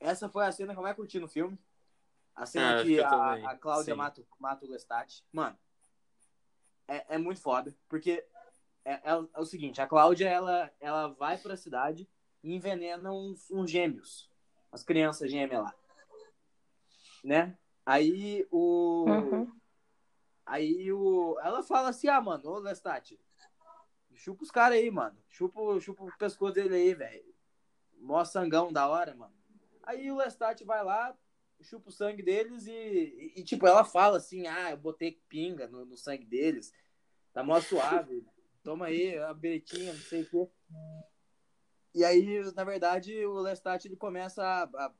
essa 0.00 0.28
foi 0.28 0.46
a 0.46 0.52
cena 0.52 0.72
que 0.72 0.78
eu 0.78 0.82
mais 0.82 0.96
curti 0.96 1.18
no 1.18 1.28
filme. 1.28 1.58
A 2.34 2.46
cena 2.46 2.80
Ah, 2.80 2.82
que 2.82 3.00
a, 3.00 3.08
também, 3.10 3.46
a 3.46 3.56
Cláudia 3.56 3.94
sim. 3.94 3.98
mata, 3.98 4.22
mata 4.38 4.64
o 4.64 4.70
Lestat. 4.70 5.22
Mano, 5.32 5.56
é, 6.88 7.14
é 7.14 7.18
muito 7.18 7.40
foda, 7.40 7.74
porque 7.88 8.26
é, 8.84 9.00
é 9.10 9.16
o- 9.16 9.30
é 9.34 9.40
o 9.40 9.44
seguinte, 9.44 9.80
a 9.80 9.86
Cláudia, 9.86 10.28
ela, 10.28 10.72
ela 10.80 11.08
vai 11.08 11.36
pra 11.38 11.56
cidade 11.56 12.08
e 12.42 12.54
envenena 12.54 13.12
uns, 13.12 13.50
uns 13.50 13.70
gêmeos, 13.70 14.30
as 14.72 14.82
crianças 14.82 15.30
gêmeas 15.30 15.62
lá, 15.62 15.74
né? 17.22 17.56
Aí 17.84 18.46
o... 18.50 19.04
Uhum. 19.08 19.60
Aí 20.44 20.92
o... 20.92 21.38
ela 21.40 21.62
fala 21.62 21.90
assim, 21.90 22.08
ah, 22.08 22.20
mano, 22.20 22.48
ô 22.50 22.58
Lestat, 22.58 23.18
chupa 24.14 24.42
os 24.42 24.50
caras 24.50 24.78
aí, 24.78 24.90
mano, 24.90 25.16
chupa, 25.28 25.60
chupa 25.80 26.02
o 26.04 26.16
pescoço 26.18 26.54
dele 26.54 26.74
aí, 26.74 26.94
velho. 26.94 27.32
Mó 27.98 28.24
sangão 28.24 28.72
da 28.72 28.88
hora, 28.88 29.14
mano. 29.14 29.34
Aí 29.84 30.10
o 30.10 30.16
Lestat 30.16 30.64
vai 30.64 30.82
lá, 30.82 31.16
chupa 31.62 31.88
o 31.88 31.92
sangue 31.92 32.22
deles 32.22 32.66
e, 32.66 33.32
e- 33.36 33.44
tipo, 33.44 33.66
ela 33.66 33.84
fala 33.84 34.16
assim, 34.16 34.46
ah, 34.46 34.70
eu 34.70 34.76
botei 34.76 35.20
pinga 35.28 35.66
no, 35.68 35.84
no 35.84 35.96
sangue 35.96 36.24
deles, 36.24 36.72
tá 37.32 37.42
mó 37.42 37.60
suave, 37.60 38.24
toma 38.62 38.86
aí 38.86 39.18
a 39.18 39.32
beretinha, 39.34 39.92
não 39.92 40.00
sei 40.00 40.22
o 40.22 40.28
quê. 40.30 40.48
E 41.94 42.04
aí, 42.04 42.42
na 42.54 42.64
verdade, 42.64 43.24
o 43.26 43.40
Lestat, 43.40 43.84
ele 43.86 43.96
começa 43.96 44.42
a, 44.42 44.62
a- 44.64 44.94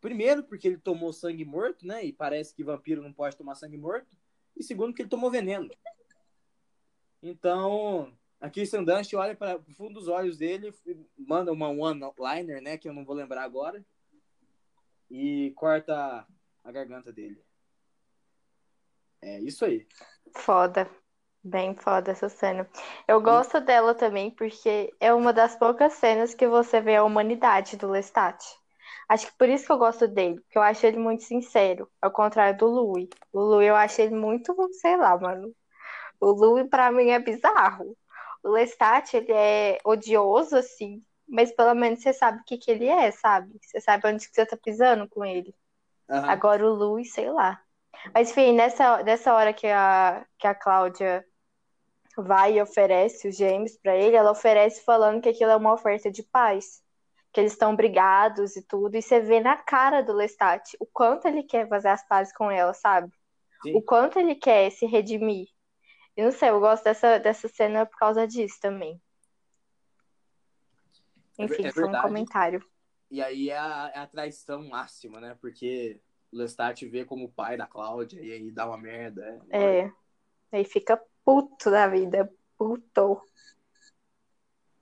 Primeiro, 0.00 0.44
porque 0.44 0.68
ele 0.68 0.78
tomou 0.78 1.12
sangue 1.12 1.44
morto, 1.44 1.86
né, 1.86 2.04
e 2.04 2.12
parece 2.12 2.54
que 2.54 2.62
vampiro 2.62 3.02
não 3.02 3.12
pode 3.12 3.36
tomar 3.36 3.54
sangue 3.54 3.78
morto, 3.78 4.16
e 4.56 4.62
segundo, 4.62 4.94
que 4.94 5.02
ele 5.02 5.08
tomou 5.08 5.30
veneno. 5.30 5.70
Então, 7.22 8.12
a 8.40 8.48
Kirsten 8.48 8.84
Dunst 8.84 9.12
olha 9.14 9.34
para 9.34 9.56
o 9.56 9.72
fundo 9.74 9.94
dos 9.94 10.08
olhos 10.08 10.36
dele, 10.38 10.72
manda 11.16 11.52
uma 11.52 11.68
one-liner, 11.68 12.62
né, 12.62 12.76
que 12.78 12.88
eu 12.88 12.92
não 12.92 13.04
vou 13.04 13.14
lembrar 13.14 13.42
agora, 13.42 13.84
e 15.10 15.52
corta 15.56 16.26
a 16.64 16.72
garganta 16.72 17.12
dele. 17.12 17.42
É 19.22 19.40
isso 19.40 19.64
aí. 19.64 19.86
Foda. 20.36 20.88
Bem 21.42 21.74
foda 21.74 22.10
essa 22.10 22.28
cena. 22.28 22.68
Eu 23.06 23.20
gosto 23.22 23.60
dela 23.60 23.94
também 23.94 24.30
porque 24.30 24.92
é 25.00 25.14
uma 25.14 25.32
das 25.32 25.54
poucas 25.56 25.94
cenas 25.94 26.34
que 26.34 26.46
você 26.46 26.80
vê 26.80 26.96
a 26.96 27.04
humanidade 27.04 27.76
do 27.76 27.88
Lestat. 27.88 28.44
Acho 29.08 29.26
que 29.26 29.38
por 29.38 29.48
isso 29.48 29.64
que 29.64 29.72
eu 29.72 29.78
gosto 29.78 30.06
dele, 30.06 30.40
porque 30.40 30.58
eu 30.58 30.62
acho 30.62 30.84
ele 30.84 30.98
muito 30.98 31.22
sincero, 31.22 31.90
ao 32.02 32.10
contrário 32.10 32.58
do 32.58 32.66
Louis. 32.66 33.08
O 33.32 33.40
Louis 33.40 33.68
eu 33.68 33.76
acho 33.76 34.02
ele 34.02 34.14
muito, 34.14 34.54
sei 34.74 34.96
lá, 34.96 35.16
mano. 35.16 35.54
O 36.20 36.32
Louis 36.32 36.68
pra 36.68 36.90
mim 36.90 37.08
é 37.08 37.18
bizarro. 37.18 37.96
O 38.42 38.50
Lestat, 38.50 39.14
ele 39.14 39.32
é 39.32 39.78
odioso, 39.84 40.56
assim, 40.56 41.02
mas 41.28 41.52
pelo 41.52 41.74
menos 41.74 42.00
você 42.00 42.12
sabe 42.12 42.40
o 42.40 42.44
que 42.44 42.56
que 42.56 42.70
ele 42.70 42.86
é, 42.86 43.10
sabe? 43.10 43.58
Você 43.62 43.80
sabe 43.80 44.08
onde 44.08 44.28
que 44.28 44.34
você 44.34 44.46
tá 44.46 44.56
pisando 44.56 45.08
com 45.08 45.24
ele. 45.24 45.54
Aham. 46.08 46.30
Agora 46.30 46.64
o 46.64 46.74
Luiz, 46.74 47.12
sei 47.12 47.30
lá. 47.30 47.60
Mas, 48.14 48.30
enfim, 48.30 48.52
nessa, 48.52 49.02
nessa 49.02 49.34
hora 49.34 49.52
que 49.52 49.66
a, 49.66 50.24
que 50.38 50.46
a 50.46 50.54
Cláudia 50.54 51.24
vai 52.16 52.54
e 52.54 52.62
oferece 52.62 53.28
os 53.28 53.36
gêmeos 53.36 53.76
pra 53.76 53.94
ele, 53.96 54.16
ela 54.16 54.30
oferece 54.30 54.84
falando 54.84 55.20
que 55.20 55.28
aquilo 55.28 55.50
é 55.50 55.56
uma 55.56 55.74
oferta 55.74 56.10
de 56.10 56.22
paz. 56.22 56.82
Que 57.32 57.40
eles 57.40 57.52
estão 57.52 57.76
brigados 57.76 58.56
e 58.56 58.62
tudo. 58.62 58.96
E 58.96 59.02
você 59.02 59.20
vê 59.20 59.38
na 59.38 59.56
cara 59.56 60.02
do 60.02 60.14
Lestat 60.14 60.76
o 60.80 60.86
quanto 60.86 61.28
ele 61.28 61.42
quer 61.42 61.68
fazer 61.68 61.88
as 61.88 62.06
pazes 62.08 62.32
com 62.32 62.50
ela, 62.50 62.72
sabe? 62.72 63.12
Sim. 63.62 63.76
O 63.76 63.82
quanto 63.82 64.18
ele 64.18 64.34
quer 64.34 64.70
se 64.70 64.86
redimir. 64.86 65.48
Eu 66.16 66.24
não 66.26 66.32
sei, 66.32 66.48
eu 66.48 66.58
gosto 66.58 66.84
dessa, 66.84 67.18
dessa 67.18 67.48
cena 67.48 67.84
por 67.84 67.98
causa 67.98 68.26
disso 68.26 68.58
também. 68.60 69.00
É 71.38 71.44
Enfim, 71.44 71.66
é 71.66 71.72
foi 71.72 71.84
um 71.84 72.02
comentário. 72.02 72.62
E 73.10 73.22
aí 73.22 73.48
é 73.48 73.56
a, 73.56 73.92
é 73.94 73.98
a 74.00 74.06
traição 74.06 74.68
máxima, 74.68 75.20
né? 75.20 75.36
Porque 75.40 76.00
o 76.30 76.36
Lestat 76.36 76.84
vê 76.86 77.04
como 77.04 77.24
o 77.26 77.32
pai 77.32 77.56
da 77.56 77.66
Cláudia 77.66 78.20
e 78.20 78.32
aí 78.32 78.50
dá 78.50 78.66
uma 78.66 78.76
merda. 78.76 79.40
É. 79.48 79.80
É. 79.80 79.92
Aí 80.52 80.64
fica 80.64 81.00
puto 81.24 81.70
da 81.70 81.86
vida. 81.86 82.30
Puto. 82.56 83.22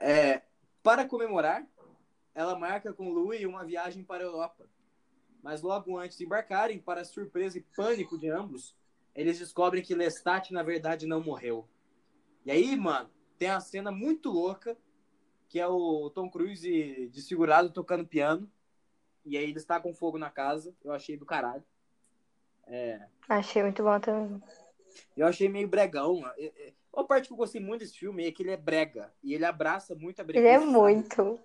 É, 0.01 0.43
para 0.83 1.07
comemorar, 1.07 1.67
ela 2.35 2.59
marca 2.59 2.93
com 2.93 3.11
Louis 3.11 3.45
uma 3.45 3.65
viagem 3.65 4.03
para 4.03 4.25
a 4.25 4.27
Europa. 4.27 4.69
Mas 5.43 5.63
logo 5.63 5.97
antes 5.99 6.19
de 6.19 6.25
embarcarem, 6.25 6.79
para 6.79 7.05
surpresa 7.05 7.59
e 7.59 7.63
pânico 7.77 8.19
de 8.19 8.29
ambos, 8.29 8.75
eles 9.15 9.39
descobrem 9.39 9.83
que 9.83 9.95
Lestat, 9.95 10.51
na 10.53 10.63
verdade, 10.63 11.07
não 11.07 11.23
morreu. 11.23 11.69
E 12.45 12.51
aí, 12.51 12.77
mano, 12.77 13.11
tem 13.39 13.51
uma 13.51 13.61
cena 13.61 13.91
muito 13.91 14.31
louca, 14.31 14.77
que 15.49 15.59
é 15.59 15.67
o 15.67 16.11
Tom 16.11 16.31
Cruise 16.31 17.09
desfigurado 17.13 17.71
tocando 17.71 18.07
piano. 18.07 18.51
E 19.25 19.37
aí 19.37 19.45
ele 19.45 19.59
está 19.59 19.81
com 19.81 19.93
fogo 19.95 20.19
na 20.19 20.31
casa. 20.31 20.75
Eu 20.85 20.93
achei 20.93 21.17
do 21.17 21.27
caralho. 21.27 21.65
Achei 23.29 23.63
muito 23.63 23.83
bom 23.83 23.99
também. 24.01 24.43
Eu 25.17 25.27
achei 25.27 25.49
meio 25.49 25.69
bregão. 25.69 26.23
É- 26.37 26.53
é- 26.69 26.73
Uma 26.93 27.07
parte 27.07 27.27
que 27.27 27.33
eu 27.35 27.37
gostei 27.37 27.61
muito 27.61 27.81
desse 27.81 27.99
filme 27.99 28.27
é 28.27 28.33
que 28.33 28.43
ele 28.43 28.53
é 28.53 28.57
brega. 28.57 29.13
E 29.23 29.35
ele 29.35 29.45
abraça 29.45 29.95
muito 29.95 30.21
a 30.21 30.23
Ele 30.23 30.33
breguice. 30.41 30.55
é 30.55 30.59
muito. 30.59 31.39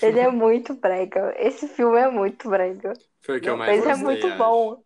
Ele 0.00 0.20
é 0.20 0.30
muito 0.30 0.74
brega. 0.74 1.34
Esse 1.36 1.66
filme 1.66 1.98
é 1.98 2.08
muito 2.08 2.48
brega. 2.48 2.92
Foi 3.20 3.38
o 3.38 3.40
que 3.40 3.48
eu 3.48 3.56
mais 3.56 3.76
Mas 3.76 3.84
é 3.86 3.88
gostei, 3.88 4.04
muito 4.04 4.28
acho. 4.28 4.38
bom. 4.38 4.82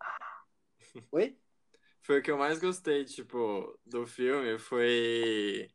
Oi? 1.13 1.37
Foi 2.01 2.21
o 2.21 2.23
que 2.23 2.31
eu 2.31 2.39
mais 2.39 2.59
gostei, 2.59 3.05
tipo, 3.05 3.79
do 3.85 4.07
filme, 4.07 4.59
foi 4.59 5.69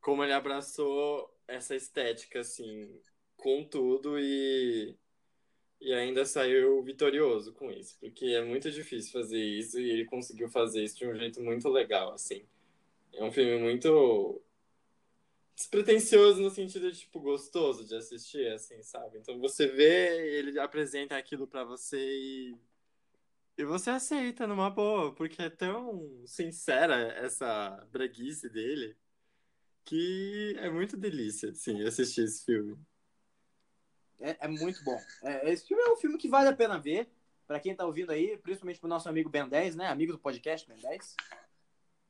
como 0.00 0.24
ele 0.24 0.32
abraçou 0.32 1.29
essa 1.50 1.74
estética, 1.74 2.40
assim, 2.40 3.00
com 3.36 3.64
tudo 3.64 4.18
e, 4.18 4.96
e 5.80 5.92
ainda 5.92 6.24
saiu 6.24 6.82
vitorioso 6.82 7.52
com 7.52 7.70
isso, 7.70 7.96
porque 8.00 8.26
é 8.26 8.44
muito 8.44 8.70
difícil 8.70 9.12
fazer 9.12 9.42
isso 9.42 9.80
e 9.80 9.90
ele 9.90 10.04
conseguiu 10.04 10.48
fazer 10.48 10.82
isso 10.84 10.98
de 10.98 11.06
um 11.06 11.14
jeito 11.14 11.42
muito 11.42 11.68
legal, 11.68 12.12
assim. 12.12 12.44
É 13.12 13.24
um 13.24 13.32
filme 13.32 13.58
muito 13.58 14.40
despretensioso 15.56 16.40
no 16.40 16.50
sentido 16.50 16.90
de, 16.90 17.00
tipo, 17.00 17.20
gostoso 17.20 17.86
de 17.86 17.94
assistir, 17.94 18.46
assim, 18.52 18.82
sabe? 18.82 19.18
Então 19.18 19.38
você 19.38 19.66
vê, 19.66 20.38
ele 20.38 20.58
apresenta 20.58 21.16
aquilo 21.16 21.46
pra 21.46 21.64
você 21.64 21.98
e 21.98 22.58
e 23.58 23.64
você 23.64 23.90
aceita 23.90 24.46
numa 24.46 24.70
boa, 24.70 25.14
porque 25.14 25.42
é 25.42 25.50
tão 25.50 26.22
sincera 26.24 27.12
essa 27.12 27.86
breguice 27.92 28.48
dele 28.48 28.96
que 29.84 30.56
é 30.58 30.70
muito 30.70 30.96
delícia, 30.96 31.52
sim, 31.54 31.82
assistir 31.86 32.24
esse 32.24 32.44
filme. 32.44 32.78
É, 34.20 34.36
é 34.40 34.48
muito 34.48 34.82
bom. 34.84 34.98
É, 35.22 35.50
esse 35.50 35.66
filme 35.66 35.82
é 35.82 35.90
um 35.90 35.96
filme 35.96 36.18
que 36.18 36.28
vale 36.28 36.48
a 36.48 36.56
pena 36.56 36.78
ver. 36.78 37.10
Pra 37.46 37.58
quem 37.58 37.74
tá 37.74 37.84
ouvindo 37.84 38.12
aí, 38.12 38.38
principalmente 38.38 38.78
pro 38.78 38.88
nosso 38.88 39.08
amigo 39.08 39.28
Ben 39.28 39.48
10, 39.48 39.74
né? 39.74 39.88
Amigo 39.88 40.12
do 40.12 40.18
podcast 40.20 40.68
Ben 40.68 40.78
10. 40.78 41.16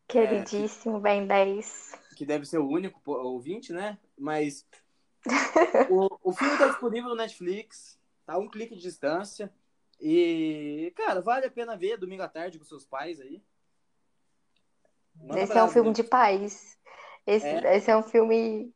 Queridíssimo 0.06 1.00
Ben 1.00 1.26
10. 1.26 1.98
Que 2.14 2.26
deve 2.26 2.44
ser 2.44 2.58
o 2.58 2.68
único 2.68 3.00
ouvinte, 3.10 3.72
né? 3.72 3.96
Mas 4.18 4.66
o, 5.88 6.30
o 6.30 6.32
filme 6.34 6.58
tá 6.58 6.68
disponível 6.68 7.08
no 7.08 7.16
Netflix. 7.16 7.98
Tá 8.26 8.34
a 8.34 8.38
um 8.38 8.50
clique 8.50 8.74
de 8.74 8.82
distância. 8.82 9.50
E, 9.98 10.92
cara, 10.94 11.22
vale 11.22 11.46
a 11.46 11.50
pena 11.50 11.76
ver 11.76 11.96
domingo 11.96 12.22
à 12.22 12.28
tarde 12.28 12.58
com 12.58 12.64
seus 12.64 12.84
pais 12.84 13.18
aí. 13.18 13.42
Manda 15.14 15.40
Esse 15.40 15.56
é 15.56 15.62
um 15.62 15.68
filme 15.68 15.88
né? 15.88 15.94
de 15.94 16.04
pais. 16.04 16.78
Esse 17.26 17.46
É. 17.46 17.76
esse 17.76 17.90
é 17.90 17.96
um 17.96 18.02
filme 18.02 18.72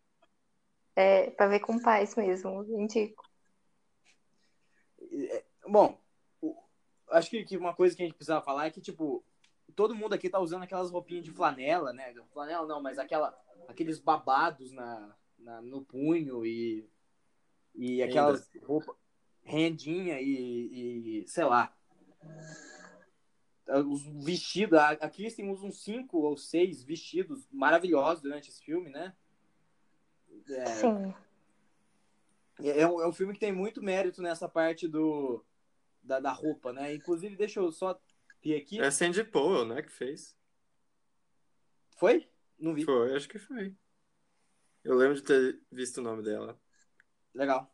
é, 0.97 1.31
pra 1.31 1.49
ver 1.49 1.61
com 1.61 1.79
pais 1.81 2.15
mesmo. 2.15 2.65
Indico. 2.81 3.25
Bom, 5.67 5.99
o- 6.41 6.57
acho 7.11 7.31
que, 7.31 7.45
que 7.45 7.57
uma 7.57 7.75
coisa 7.75 7.97
que 7.97 8.03
a 8.03 8.07
gente 8.07 8.15
precisava 8.17 8.45
falar 8.45 8.67
é 8.67 8.71
que, 8.71 8.81
tipo, 8.81 9.25
todo 9.75 9.95
mundo 9.95 10.15
aqui 10.15 10.29
tá 10.29 10.39
usando 10.39 10.63
aquelas 10.63 10.91
roupinhas 10.91 11.25
de 11.25 11.33
flanela, 11.33 11.93
né? 11.93 12.15
Flanela 12.33 12.67
não, 12.67 12.83
mas 12.83 12.99
aquela, 12.99 13.37
aqueles 13.69 13.99
babados 13.99 14.73
na, 14.73 15.15
na- 15.39 15.63
no 15.63 15.83
punho 15.85 16.45
e, 16.45 16.89
e 17.75 18.03
aquelas 18.03 18.49
roupas, 18.63 18.95
rendinha 19.43 20.21
e, 20.21 21.23
e, 21.23 21.29
sei 21.29 21.45
lá. 21.45 21.75
Os 23.67 24.03
vestidos, 24.25 24.79
a, 24.79 24.91
a 24.91 25.09
Kristen 25.11 25.51
usa 25.51 25.67
uns 25.67 25.83
cinco 25.83 26.19
ou 26.19 26.37
seis 26.37 26.83
vestidos 26.83 27.49
maravilhosos 27.51 28.23
durante 28.23 28.51
esse 28.51 28.63
filme, 28.63 28.91
né? 28.91 29.15
É, 30.49 30.67
Sim. 30.67 31.15
é 32.63 32.87
um, 32.87 33.01
é 33.01 33.09
um 33.09 33.13
filme 33.13 33.33
que 33.33 33.41
tem 33.41 33.53
muito 33.53 33.83
mérito 33.83 34.21
nessa 34.21 34.49
parte 34.49 34.87
do, 34.87 35.43
da, 36.03 36.21
da 36.21 36.33
roupa, 36.33 36.73
né? 36.73 36.95
Inclusive, 36.95 37.37
deixa 37.37 37.61
eu 37.61 37.73
só 37.73 37.99
vi 38.43 38.55
aqui. 38.55 38.81
É 38.81 38.91
Sandy 38.91 39.25
Powell, 39.25 39.65
né, 39.65 39.81
que 39.81 39.91
fez. 39.91 40.37
Foi? 41.97 42.29
Não 42.59 42.75
vi. 42.75 42.85
Foi, 42.85 43.15
acho 43.15 43.29
que 43.29 43.39
foi. 43.39 43.75
Eu 44.85 44.95
lembro 44.95 45.15
de 45.15 45.23
ter 45.23 45.61
visto 45.73 45.99
o 45.99 46.03
nome 46.03 46.23
dela. 46.23 46.61
Legal. 47.35 47.74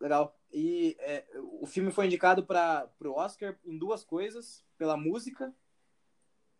Legal. 0.00 0.38
E 0.52 0.96
é, 1.00 1.26
o 1.60 1.66
filme 1.66 1.90
foi 1.90 2.06
indicado 2.06 2.44
para 2.44 2.90
o 3.00 3.12
Oscar 3.12 3.58
em 3.64 3.78
duas 3.78 4.04
coisas: 4.04 4.64
pela 4.76 4.96
música 4.96 5.54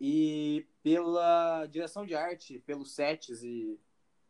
e 0.00 0.66
pela 0.82 1.66
direção 1.66 2.06
de 2.06 2.14
arte, 2.14 2.60
pelos 2.60 2.94
sets. 2.94 3.42
E, 3.42 3.78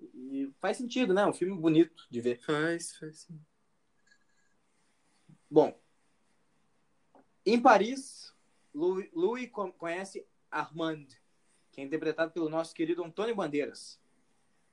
e 0.00 0.52
faz 0.60 0.76
sentido, 0.76 1.14
né? 1.14 1.26
Um 1.26 1.32
filme 1.32 1.56
bonito 1.56 2.06
de 2.10 2.20
ver. 2.20 2.38
Faz, 2.40 2.96
faz 2.96 3.20
sim. 3.20 3.40
Bom, 5.48 5.78
em 7.44 7.60
Paris, 7.60 8.34
Louis, 8.74 9.08
Louis 9.12 9.48
conhece 9.78 10.26
Armand, 10.50 11.06
que 11.70 11.80
é 11.80 11.84
interpretado 11.84 12.32
pelo 12.32 12.48
nosso 12.48 12.74
querido 12.74 13.04
Antônio 13.04 13.36
Bandeiras, 13.36 14.00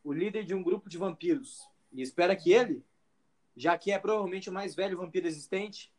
o 0.04 0.12
líder 0.12 0.44
de 0.44 0.56
um 0.56 0.64
grupo 0.64 0.90
de 0.90 0.98
vampiros, 0.98 1.70
e 1.92 2.02
espera 2.02 2.36
que 2.36 2.52
ele, 2.52 2.84
já 3.56 3.78
que 3.78 3.92
é 3.92 4.00
provavelmente 4.00 4.50
o 4.50 4.54
mais 4.54 4.74
velho 4.76 4.98
vampiro 4.98 5.28
existente, 5.28 5.94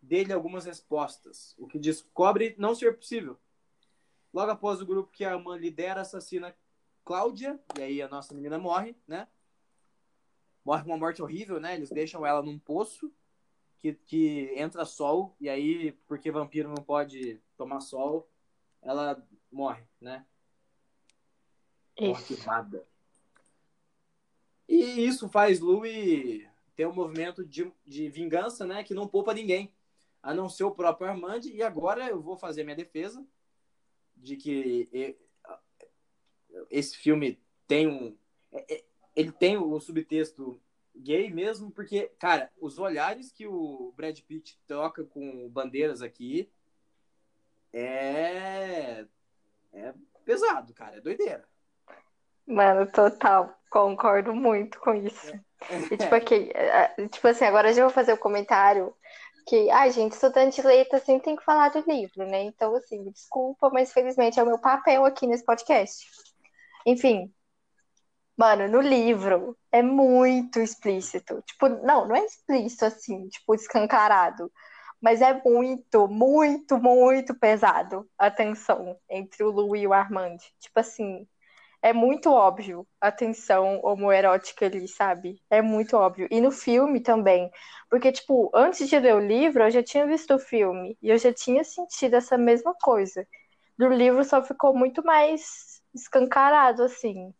dê-lhe 0.00 0.32
algumas 0.32 0.64
respostas, 0.64 1.54
o 1.58 1.66
que 1.66 1.78
descobre 1.78 2.54
não 2.58 2.74
ser 2.74 2.96
possível. 2.96 3.38
Logo 4.32 4.50
após 4.50 4.80
o 4.80 4.86
grupo 4.86 5.10
que 5.10 5.24
a 5.24 5.32
Armand 5.32 5.56
lidera 5.56 6.02
assassina 6.02 6.54
Cláudia, 7.04 7.58
e 7.78 7.82
aí 7.82 8.02
a 8.02 8.08
nossa 8.08 8.34
menina 8.34 8.58
morre, 8.58 8.94
né? 9.06 9.26
Morre 10.64 10.84
uma 10.84 10.98
morte 10.98 11.22
horrível, 11.22 11.58
né? 11.58 11.74
Eles 11.74 11.90
deixam 11.90 12.26
ela 12.26 12.42
num 12.42 12.58
poço 12.58 13.10
que, 13.78 13.94
que 13.94 14.52
entra 14.54 14.84
sol, 14.84 15.34
e 15.40 15.48
aí, 15.48 15.92
porque 16.06 16.30
vampiro 16.30 16.68
não 16.68 16.84
pode 16.84 17.40
tomar 17.56 17.80
sol, 17.80 18.28
ela 18.82 19.26
morre, 19.50 19.82
né? 20.00 20.26
Morre 21.98 22.24
queimada. 22.24 22.86
E 24.68 25.06
isso 25.06 25.28
faz 25.30 25.60
Louis 25.60 26.47
ter 26.78 26.86
um 26.86 26.94
movimento 26.94 27.44
de, 27.44 27.72
de 27.84 28.08
vingança, 28.08 28.64
né? 28.64 28.84
Que 28.84 28.94
não 28.94 29.08
poupa 29.08 29.34
ninguém, 29.34 29.74
a 30.22 30.32
não 30.32 30.48
ser 30.48 30.62
o 30.62 30.70
próprio 30.70 31.08
Armand. 31.10 31.40
E 31.42 31.60
agora 31.60 32.08
eu 32.08 32.22
vou 32.22 32.36
fazer 32.36 32.62
minha 32.62 32.76
defesa 32.76 33.26
de 34.16 34.36
que 34.36 35.18
esse 36.70 36.96
filme 36.96 37.42
tem 37.66 37.88
um. 37.88 38.16
É, 38.52 38.76
é, 38.76 38.84
ele 39.16 39.32
tem 39.32 39.56
o 39.56 39.80
subtexto 39.80 40.62
gay 40.94 41.28
mesmo, 41.28 41.68
porque, 41.72 42.12
cara, 42.16 42.48
os 42.60 42.78
olhares 42.78 43.32
que 43.32 43.44
o 43.44 43.92
Brad 43.96 44.20
Pitt 44.20 44.56
troca 44.64 45.04
com 45.04 45.48
bandeiras 45.48 46.00
aqui 46.00 46.48
é. 47.72 49.04
É 49.72 49.94
pesado, 50.24 50.72
cara, 50.72 50.98
é 50.98 51.00
doideira. 51.00 51.44
Mano, 52.46 52.86
total, 52.92 53.60
concordo 53.68 54.32
muito 54.32 54.78
com 54.78 54.94
isso. 54.94 55.32
E, 55.90 55.96
tipo, 55.96 56.14
aqui, 56.14 56.50
é, 56.54 57.08
tipo 57.08 57.26
assim, 57.28 57.44
agora 57.44 57.70
eu 57.70 57.74
já 57.74 57.82
vou 57.82 57.92
fazer 57.92 58.12
o 58.12 58.14
um 58.14 58.18
comentário 58.18 58.94
que, 59.46 59.70
ai, 59.70 59.90
gente, 59.90 60.12
estudante 60.12 60.60
de 60.60 60.66
letras 60.66 61.02
sempre 61.02 61.24
tem 61.24 61.36
que 61.36 61.44
falar 61.44 61.70
do 61.70 61.84
livro, 61.90 62.26
né? 62.26 62.42
Então, 62.42 62.74
assim, 62.76 63.10
desculpa, 63.10 63.70
mas 63.70 63.92
felizmente 63.92 64.38
é 64.38 64.42
o 64.42 64.46
meu 64.46 64.58
papel 64.58 65.04
aqui 65.04 65.26
nesse 65.26 65.44
podcast. 65.44 66.06
Enfim, 66.86 67.32
Mano, 68.38 68.68
no 68.68 68.80
livro 68.80 69.58
é 69.72 69.82
muito 69.82 70.60
explícito. 70.60 71.42
Tipo, 71.42 71.68
não, 71.68 72.06
não 72.06 72.14
é 72.14 72.24
explícito 72.24 72.84
assim, 72.84 73.28
tipo, 73.28 73.52
escancarado. 73.52 74.50
Mas 75.00 75.20
é 75.20 75.42
muito, 75.44 76.06
muito, 76.06 76.78
muito 76.78 77.34
pesado 77.34 78.08
a 78.16 78.30
tensão 78.30 78.96
entre 79.10 79.42
o 79.42 79.50
Lu 79.50 79.74
e 79.74 79.88
o 79.88 79.92
Armand. 79.92 80.36
Tipo 80.60 80.78
assim, 80.78 81.26
é 81.82 81.92
muito 81.92 82.30
óbvio 82.32 82.86
a 83.00 83.10
tensão 83.12 83.80
homoerótica 83.82 84.66
ali, 84.66 84.88
sabe? 84.88 85.40
É 85.50 85.62
muito 85.62 85.96
óbvio. 85.96 86.28
E 86.30 86.40
no 86.40 86.50
filme 86.50 87.00
também. 87.00 87.50
Porque, 87.90 88.12
tipo, 88.12 88.50
antes 88.54 88.88
de 88.88 88.98
ler 88.98 89.14
o 89.14 89.20
livro, 89.20 89.62
eu 89.64 89.70
já 89.70 89.82
tinha 89.82 90.06
visto 90.06 90.34
o 90.34 90.38
filme. 90.38 90.96
E 91.02 91.08
eu 91.10 91.18
já 91.18 91.32
tinha 91.32 91.62
sentido 91.64 92.14
essa 92.16 92.36
mesma 92.36 92.74
coisa. 92.74 93.26
Do 93.78 93.88
livro 93.88 94.24
só 94.24 94.42
ficou 94.42 94.74
muito 94.76 95.04
mais 95.04 95.82
escancarado, 95.94 96.82
assim. 96.82 97.32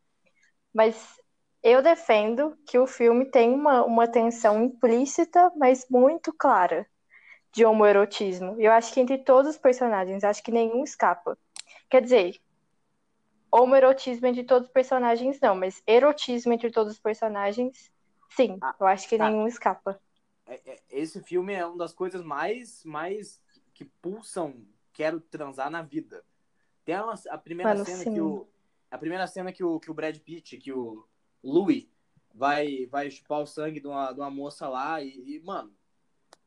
Mas 0.72 0.96
eu 1.62 1.83
defendo 1.83 2.57
que 2.66 2.79
o 2.79 2.87
filme 2.87 3.31
tem 3.31 3.53
uma, 3.53 3.85
uma 3.85 4.07
tensão 4.09 4.64
implícita, 4.64 5.53
mas 5.57 5.87
muito 5.90 6.33
clara, 6.33 6.87
de 7.53 7.64
homoerotismo. 7.64 8.57
Eu 8.61 8.72
acho 8.72 8.92
que 8.92 9.01
entre 9.01 9.18
todos 9.18 9.53
os 9.53 9.59
personagens, 9.59 10.24
acho 10.24 10.42
que 10.42 10.53
nenhum 10.53 10.85
escapa. 10.85 11.38
Quer 11.90 12.03
dizer, 12.03 12.37
homoerotismo 13.51 14.27
entre 14.27 14.45
todos 14.45 14.69
os 14.69 14.73
personagens 14.73 15.41
não, 15.41 15.55
mas 15.55 15.83
erotismo 15.87 16.53
entre 16.53 16.71
todos 16.71 16.95
os 16.95 16.99
personagens, 16.99 17.91
sim. 18.31 18.59
Ah, 18.61 18.75
eu 18.81 18.87
acho 18.87 19.09
que 19.09 19.17
tá. 19.17 19.31
nenhum 19.31 19.47
escapa. 19.47 20.01
É, 20.47 20.61
é, 20.65 20.81
esse 20.91 21.23
filme 21.23 21.53
é 21.53 21.65
uma 21.67 21.77
das 21.77 21.93
coisas 21.93 22.23
mais, 22.23 22.85
mais 22.85 23.41
que 23.75 23.85
pulsam 23.85 24.67
quero 24.93 25.21
transar 25.21 25.71
na 25.71 25.83
vida. 25.83 26.25
Tem 26.85 26.95
a, 26.95 27.15
a 27.31 27.39
primeira 27.39 27.73
Mano, 27.73 27.85
cena 27.85 27.99
sim. 27.99 28.15
que 28.15 28.21
o 28.21 28.49
a 28.91 28.99
primeira 28.99 29.27
cena 29.27 29.53
que 29.53 29.63
o, 29.63 29.79
que 29.79 29.91
o 29.91 29.95
Brad 29.95 30.17
Pitt, 30.19 30.57
que 30.57 30.73
o 30.73 31.07
Louis 31.43 31.87
vai, 32.35 32.87
vai 32.87 33.11
chupar 33.11 33.41
o 33.41 33.47
sangue 33.47 33.81
de 33.81 33.87
uma, 33.87 34.13
de 34.13 34.21
uma 34.21 34.31
moça 34.31 34.69
lá 34.69 35.03
e, 35.03 35.37
e, 35.37 35.41
mano, 35.41 35.73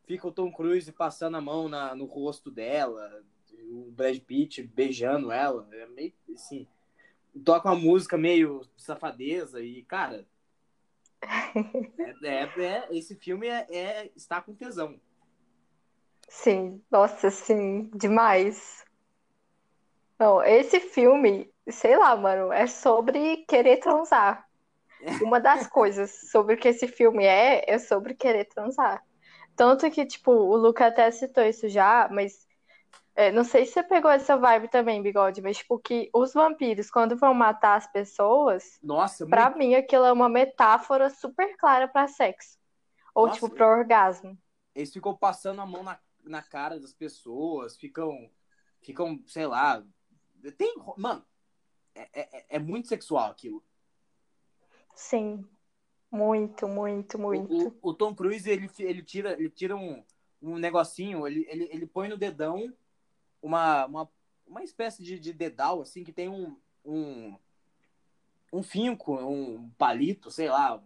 fica 0.05 0.27
o 0.27 0.31
Tom 0.31 0.51
Cruise 0.51 0.91
passando 0.91 1.37
a 1.37 1.41
mão 1.41 1.69
na, 1.69 1.95
no 1.95 2.05
rosto 2.05 2.49
dela, 2.49 3.23
o 3.69 3.91
Brad 3.91 4.17
Pitt 4.19 4.63
beijando 4.63 5.31
ela, 5.31 5.67
é 5.71 5.85
meio 5.87 6.13
assim, 6.33 6.67
toca 7.45 7.69
uma 7.69 7.79
música 7.79 8.17
meio 8.17 8.61
safadeza 8.77 9.61
e, 9.61 9.83
cara, 9.83 10.25
é, 12.23 12.27
é, 12.27 12.63
é 12.65 12.87
esse 12.91 13.15
filme 13.15 13.47
é, 13.47 13.67
é, 13.69 14.11
está 14.15 14.41
com 14.41 14.53
tesão. 14.53 14.99
Sim, 16.27 16.81
nossa, 16.89 17.29
sim, 17.29 17.89
demais. 17.93 18.85
Não, 20.17 20.41
esse 20.43 20.79
filme, 20.79 21.51
sei 21.67 21.97
lá, 21.97 22.15
mano, 22.15 22.51
é 22.51 22.67
sobre 22.67 23.37
querer 23.47 23.77
transar. 23.77 24.47
Uma 25.21 25.39
das 25.39 25.67
coisas 25.67 26.11
sobre 26.31 26.55
o 26.55 26.57
que 26.57 26.67
esse 26.67 26.87
filme 26.87 27.25
é, 27.25 27.65
é 27.67 27.77
sobre 27.77 28.13
querer 28.13 28.45
transar. 28.45 29.03
Tanto 29.55 29.89
que, 29.91 30.05
tipo, 30.05 30.31
o 30.31 30.55
Luca 30.55 30.87
até 30.87 31.09
citou 31.11 31.43
isso 31.43 31.67
já, 31.67 32.07
mas 32.09 32.47
é, 33.13 33.31
não 33.31 33.43
sei 33.43 33.65
se 33.65 33.73
você 33.73 33.83
pegou 33.83 34.09
essa 34.09 34.37
vibe 34.37 34.69
também, 34.69 35.01
Bigode, 35.01 35.41
mas, 35.41 35.57
tipo, 35.57 35.77
que 35.77 36.09
os 36.13 36.33
vampiros, 36.33 36.89
quando 36.89 37.17
vão 37.17 37.33
matar 37.33 37.75
as 37.75 37.91
pessoas, 37.91 38.79
Nossa, 38.81 39.25
pra 39.27 39.45
muito... 39.49 39.57
mim 39.57 39.75
aquilo 39.75 40.05
é 40.05 40.11
uma 40.11 40.29
metáfora 40.29 41.09
super 41.09 41.57
clara 41.57 41.87
para 41.87 42.07
sexo. 42.07 42.57
Ou, 43.13 43.27
Nossa, 43.27 43.39
tipo, 43.39 43.53
pro 43.53 43.67
orgasmo. 43.67 44.37
Eles 44.73 44.93
ficam 44.93 45.15
passando 45.15 45.61
a 45.61 45.65
mão 45.65 45.83
na, 45.83 45.99
na 46.23 46.41
cara 46.41 46.79
das 46.79 46.93
pessoas, 46.93 47.75
ficam, 47.75 48.29
ficam, 48.81 49.21
sei 49.27 49.45
lá, 49.45 49.83
tem. 50.57 50.73
Mano, 50.97 51.25
é, 51.93 52.21
é, 52.21 52.45
é 52.49 52.59
muito 52.59 52.87
sexual 52.87 53.29
aquilo. 53.29 53.61
Sim. 54.95 55.45
Muito, 56.09 56.67
muito, 56.67 57.17
muito. 57.17 57.53
O, 57.53 57.67
o, 57.67 57.89
o, 57.89 57.93
Tom 57.93 58.13
Cruise, 58.13 58.49
ele, 58.49 58.69
ele 58.79 59.01
tira, 59.01 59.33
ele 59.33 59.49
tira 59.49 59.75
um, 59.77 60.03
um 60.41 60.57
negocinho, 60.57 61.25
ele, 61.25 61.45
ele, 61.49 61.69
ele 61.71 61.85
põe 61.87 62.09
no 62.09 62.17
dedão 62.17 62.73
uma, 63.41 63.85
uma, 63.85 64.09
uma 64.45 64.63
espécie 64.63 65.03
de, 65.03 65.19
de 65.19 65.33
dedal, 65.33 65.81
assim, 65.81 66.03
que 66.03 66.11
tem 66.11 66.29
um, 66.29 66.57
um, 66.85 67.37
um 68.51 68.63
finco, 68.63 69.15
um 69.15 69.69
palito, 69.77 70.29
sei 70.29 70.49
lá, 70.49 70.81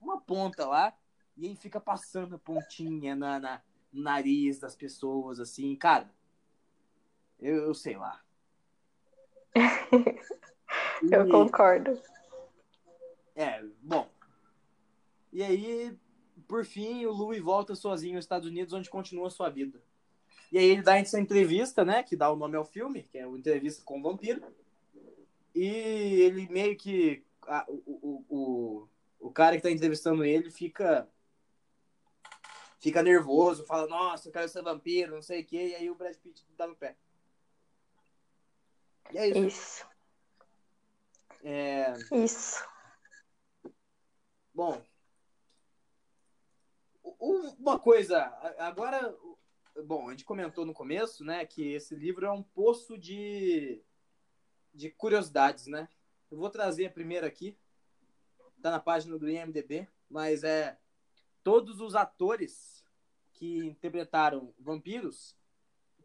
uma 0.00 0.20
ponta 0.20 0.66
lá, 0.66 0.96
e 1.36 1.46
ele 1.46 1.56
fica 1.56 1.80
passando 1.80 2.36
a 2.36 2.38
pontinha 2.38 3.14
na, 3.14 3.38
na 3.38 3.62
no 3.92 4.02
nariz 4.02 4.58
das 4.58 4.76
pessoas, 4.76 5.40
assim, 5.40 5.74
cara, 5.74 6.10
eu, 7.40 7.64
eu 7.64 7.74
sei 7.74 7.96
lá. 7.96 8.22
Eu 11.10 11.28
e... 11.28 11.30
concordo. 11.30 12.00
É, 13.36 13.62
bom. 13.80 14.10
E 15.32 15.42
aí, 15.42 15.96
por 16.48 16.64
fim, 16.64 17.06
o 17.06 17.12
Louis 17.12 17.40
volta 17.40 17.74
sozinho 17.76 18.16
aos 18.16 18.24
Estados 18.24 18.48
Unidos, 18.48 18.74
onde 18.74 18.90
continua 18.90 19.28
a 19.28 19.30
sua 19.30 19.48
vida. 19.48 19.80
E 20.50 20.58
aí 20.58 20.64
ele 20.64 20.82
dá 20.82 20.96
essa 20.96 21.20
entrevista, 21.20 21.84
né, 21.84 22.02
que 22.02 22.16
dá 22.16 22.30
o 22.30 22.36
nome 22.36 22.56
ao 22.56 22.64
filme, 22.64 23.02
que 23.02 23.18
é 23.18 23.26
uma 23.26 23.38
entrevista 23.38 23.82
com 23.84 23.98
o 23.98 24.02
vampiro. 24.02 24.42
E 25.54 25.66
ele 25.66 26.48
meio 26.48 26.76
que... 26.76 27.22
A, 27.46 27.64
o, 27.68 27.82
o, 27.86 28.24
o, 28.28 28.88
o 29.20 29.30
cara 29.30 29.56
que 29.56 29.62
tá 29.62 29.70
entrevistando 29.70 30.22
ele 30.24 30.50
fica 30.50 31.08
fica 32.78 33.02
nervoso, 33.02 33.66
fala, 33.66 33.88
nossa, 33.88 34.28
eu 34.28 34.32
quero 34.32 34.48
ser 34.48 34.62
vampiro, 34.62 35.14
não 35.14 35.22
sei 35.22 35.42
o 35.42 35.44
quê, 35.44 35.68
e 35.68 35.74
aí 35.74 35.90
o 35.90 35.94
Brad 35.94 36.14
Pitt 36.16 36.46
dá 36.56 36.66
no 36.66 36.76
pé. 36.76 36.96
E 39.12 39.18
é 39.18 39.28
isso. 39.28 39.38
Isso. 39.46 39.86
É... 41.42 41.94
Isso. 42.12 42.68
Bom, 44.54 44.82
uma 47.58 47.78
coisa, 47.78 48.18
agora 48.58 49.16
bom, 49.84 50.08
a 50.08 50.10
gente 50.10 50.24
comentou 50.24 50.64
no 50.64 50.74
começo, 50.74 51.24
né, 51.24 51.44
que 51.46 51.72
esse 51.72 51.94
livro 51.94 52.26
é 52.26 52.30
um 52.30 52.42
poço 52.42 52.98
de, 52.98 53.82
de 54.74 54.90
curiosidades, 54.90 55.66
né? 55.66 55.88
Eu 56.30 56.38
vou 56.38 56.50
trazer 56.50 56.86
a 56.86 56.90
primeira 56.90 57.26
aqui, 57.26 57.56
tá 58.60 58.70
na 58.70 58.80
página 58.80 59.18
do 59.18 59.28
IMDb, 59.28 59.88
mas 60.10 60.44
é 60.44 60.78
todos 61.42 61.80
os 61.80 61.94
atores 61.94 62.84
que 63.32 63.58
interpretaram 63.58 64.52
vampiros 64.58 65.36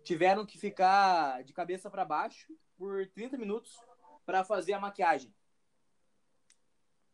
tiveram 0.04 0.46
que 0.46 0.58
ficar 0.58 1.44
de 1.44 1.54
cabeça 1.54 1.90
para 1.90 2.06
baixo 2.06 2.56
por 2.78 3.08
30 3.08 3.38
minutos 3.38 3.78
para 4.26 4.44
fazer 4.44 4.74
a 4.74 4.80
maquiagem. 4.80 5.34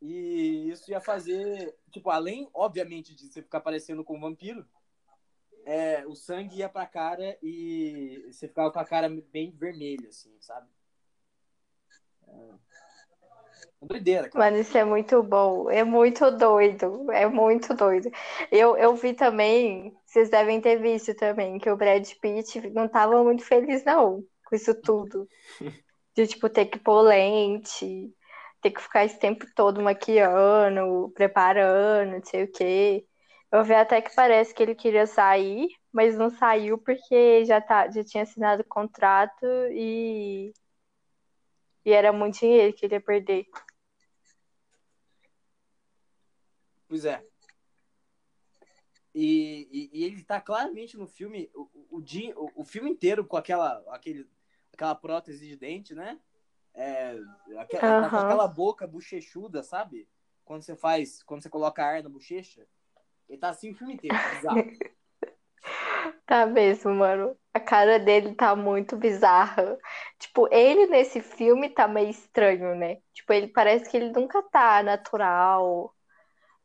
E 0.01 0.69
isso 0.69 0.89
ia 0.91 1.01
fazer, 1.01 1.75
tipo, 1.91 2.09
além, 2.09 2.49
obviamente, 2.53 3.13
de 3.13 3.27
você 3.27 3.41
ficar 3.41 3.59
parecendo 3.59 4.03
com 4.03 4.17
um 4.17 4.21
vampiro, 4.21 4.67
é, 5.65 6.05
o 6.07 6.15
sangue 6.15 6.57
ia 6.57 6.69
pra 6.69 6.85
cara 6.85 7.37
e 7.41 8.25
você 8.31 8.47
ficava 8.47 8.71
com 8.71 8.79
a 8.79 8.85
cara 8.85 9.09
bem 9.31 9.51
vermelha, 9.51 10.09
assim, 10.09 10.35
sabe? 10.39 10.67
É... 12.27 12.69
Doideira, 13.81 14.29
cara. 14.29 14.45
Mano, 14.45 14.57
isso 14.57 14.77
é 14.77 14.83
muito 14.83 15.23
bom. 15.23 15.69
É 15.69 15.83
muito 15.83 16.29
doido. 16.31 17.09
É 17.11 17.25
muito 17.27 17.73
doido. 17.73 18.11
Eu, 18.51 18.75
eu 18.77 18.93
vi 18.95 19.13
também, 19.13 19.95
vocês 20.05 20.29
devem 20.29 20.59
ter 20.59 20.77
visto 20.81 21.15
também, 21.15 21.57
que 21.57 21.69
o 21.69 21.77
Brad 21.77 22.05
Pitt 22.21 22.69
não 22.71 22.87
tava 22.89 23.23
muito 23.23 23.43
feliz, 23.45 23.83
não, 23.85 24.23
com 24.45 24.55
isso 24.55 24.73
tudo. 24.81 25.27
De, 26.15 26.27
tipo, 26.27 26.49
ter 26.49 26.65
que 26.65 26.79
pôr 26.79 27.01
lente, 27.01 28.13
ter 28.61 28.71
que 28.71 28.81
ficar 28.81 29.05
esse 29.05 29.17
tempo 29.17 29.45
todo 29.55 29.81
maquiando, 29.81 31.11
preparando, 31.15 32.13
não 32.13 32.23
sei 32.25 32.43
o 32.43 32.51
quê. 32.51 33.05
Eu 33.51 33.63
vi 33.63 33.73
até 33.73 34.01
que 34.01 34.13
parece 34.13 34.53
que 34.53 34.61
ele 34.61 34.75
queria 34.75 35.07
sair, 35.07 35.69
mas 35.91 36.15
não 36.15 36.29
saiu 36.29 36.77
porque 36.77 37.43
já, 37.45 37.59
tá, 37.59 37.89
já 37.89 38.03
tinha 38.03 38.23
assinado 38.23 38.61
o 38.61 38.65
contrato 38.65 39.45
e, 39.71 40.53
e 41.83 41.91
era 41.91 42.13
muito 42.13 42.39
dinheiro 42.39 42.75
que 42.75 42.85
ele 42.85 42.95
ia 42.95 43.01
perder. 43.01 43.47
Pois 46.87 47.05
é. 47.05 47.23
E, 49.13 49.67
e, 49.71 49.99
e, 49.99 50.03
ele 50.05 50.23
tá 50.23 50.39
claramente 50.39 50.95
no 50.95 51.07
filme, 51.07 51.49
o, 51.55 51.63
o, 51.89 51.99
o, 51.99 52.51
o 52.61 52.63
filme 52.63 52.91
inteiro 52.91 53.25
com 53.25 53.35
aquela, 53.35 53.83
aquele, 53.89 54.29
aquela 54.71 54.93
prótese 54.93 55.47
de 55.47 55.55
dente, 55.55 55.95
né? 55.95 56.19
É, 56.73 57.19
aquela, 57.57 58.01
uhum. 58.01 58.05
aquela 58.05 58.47
boca 58.47 58.87
bochechuda, 58.87 59.63
sabe? 59.63 60.07
Quando 60.45 60.61
você 60.61 60.75
faz, 60.75 61.23
quando 61.23 61.41
você 61.41 61.49
coloca 61.49 61.83
ar 61.83 62.03
na 62.03 62.09
bochecha. 62.09 62.67
Ele 63.29 63.37
tá 63.37 63.49
assim 63.49 63.71
o 63.71 63.75
filme 63.75 63.93
inteiro, 63.93 64.17
bizarro. 64.35 64.63
Tá 66.25 66.45
mesmo, 66.45 66.93
mano. 66.93 67.35
A 67.53 67.59
cara 67.59 67.99
dele 67.99 68.35
tá 68.35 68.55
muito 68.55 68.95
bizarra. 68.95 69.77
Tipo, 70.19 70.47
ele 70.53 70.85
nesse 70.85 71.21
filme 71.21 71.69
tá 71.69 71.87
meio 71.87 72.09
estranho, 72.09 72.75
né? 72.75 72.97
Tipo, 73.13 73.33
ele 73.33 73.47
parece 73.47 73.89
que 73.89 73.97
ele 73.97 74.11
nunca 74.11 74.41
tá 74.43 74.83
natural. 74.83 75.93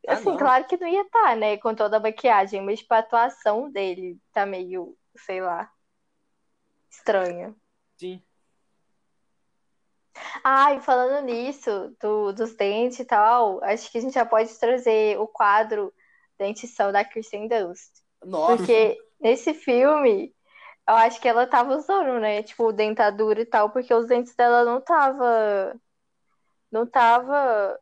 Ah, 0.06 0.12
assim, 0.12 0.34
ah, 0.34 0.38
claro 0.38 0.66
que 0.66 0.76
não 0.76 0.86
ia 0.86 1.02
estar, 1.02 1.30
tá, 1.30 1.36
né? 1.36 1.56
Com 1.56 1.74
toda 1.74 1.96
a 1.96 2.00
maquiagem, 2.00 2.62
mas 2.62 2.80
tipo, 2.80 2.92
a 2.92 2.98
atuação 2.98 3.70
dele 3.70 4.18
tá 4.32 4.44
meio, 4.44 4.94
sei 5.16 5.40
lá, 5.40 5.70
estranha. 6.90 7.54
Sim. 7.96 8.22
Ah, 10.44 10.74
e 10.74 10.80
falando 10.80 11.24
nisso, 11.24 11.96
do, 12.00 12.32
dos 12.32 12.54
dentes 12.54 13.00
e 13.00 13.04
tal, 13.04 13.62
acho 13.64 13.90
que 13.90 13.98
a 13.98 14.00
gente 14.00 14.14
já 14.14 14.26
pode 14.26 14.54
trazer 14.58 15.18
o 15.18 15.26
quadro 15.26 15.92
Dentição 16.38 16.90
da 16.92 17.04
Kirsten 17.04 17.48
Dunst. 17.48 17.90
Nossa. 18.24 18.56
Porque 18.56 18.98
nesse 19.20 19.54
filme, 19.54 20.34
eu 20.88 20.94
acho 20.94 21.20
que 21.20 21.28
ela 21.28 21.46
tava 21.46 21.76
usando, 21.76 22.20
né? 22.20 22.42
Tipo, 22.42 22.72
dentadura 22.72 23.40
e 23.40 23.46
tal, 23.46 23.70
porque 23.70 23.92
os 23.92 24.06
dentes 24.06 24.34
dela 24.34 24.64
não 24.64 24.80
tava. 24.80 25.74
Não 26.70 26.86
tava 26.86 27.78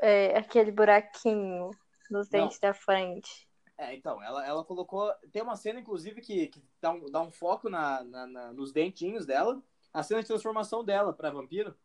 é, 0.00 0.36
aquele 0.36 0.70
buraquinho 0.70 1.70
nos 2.10 2.28
dentes 2.28 2.58
não. 2.62 2.70
da 2.70 2.74
frente. 2.74 3.46
É, 3.76 3.94
então, 3.94 4.22
ela, 4.22 4.44
ela 4.46 4.64
colocou. 4.64 5.12
Tem 5.30 5.42
uma 5.42 5.54
cena, 5.54 5.78
inclusive, 5.78 6.20
que, 6.20 6.48
que 6.48 6.62
dá, 6.80 6.90
um, 6.90 7.04
dá 7.06 7.20
um 7.20 7.30
foco 7.30 7.68
na, 7.68 8.02
na, 8.02 8.26
na, 8.26 8.52
nos 8.52 8.72
dentinhos 8.72 9.24
dela. 9.24 9.62
A 9.92 10.02
cena 10.02 10.20
de 10.20 10.26
transformação 10.26 10.82
dela 10.82 11.12
pra 11.12 11.30
vampiro. 11.30 11.76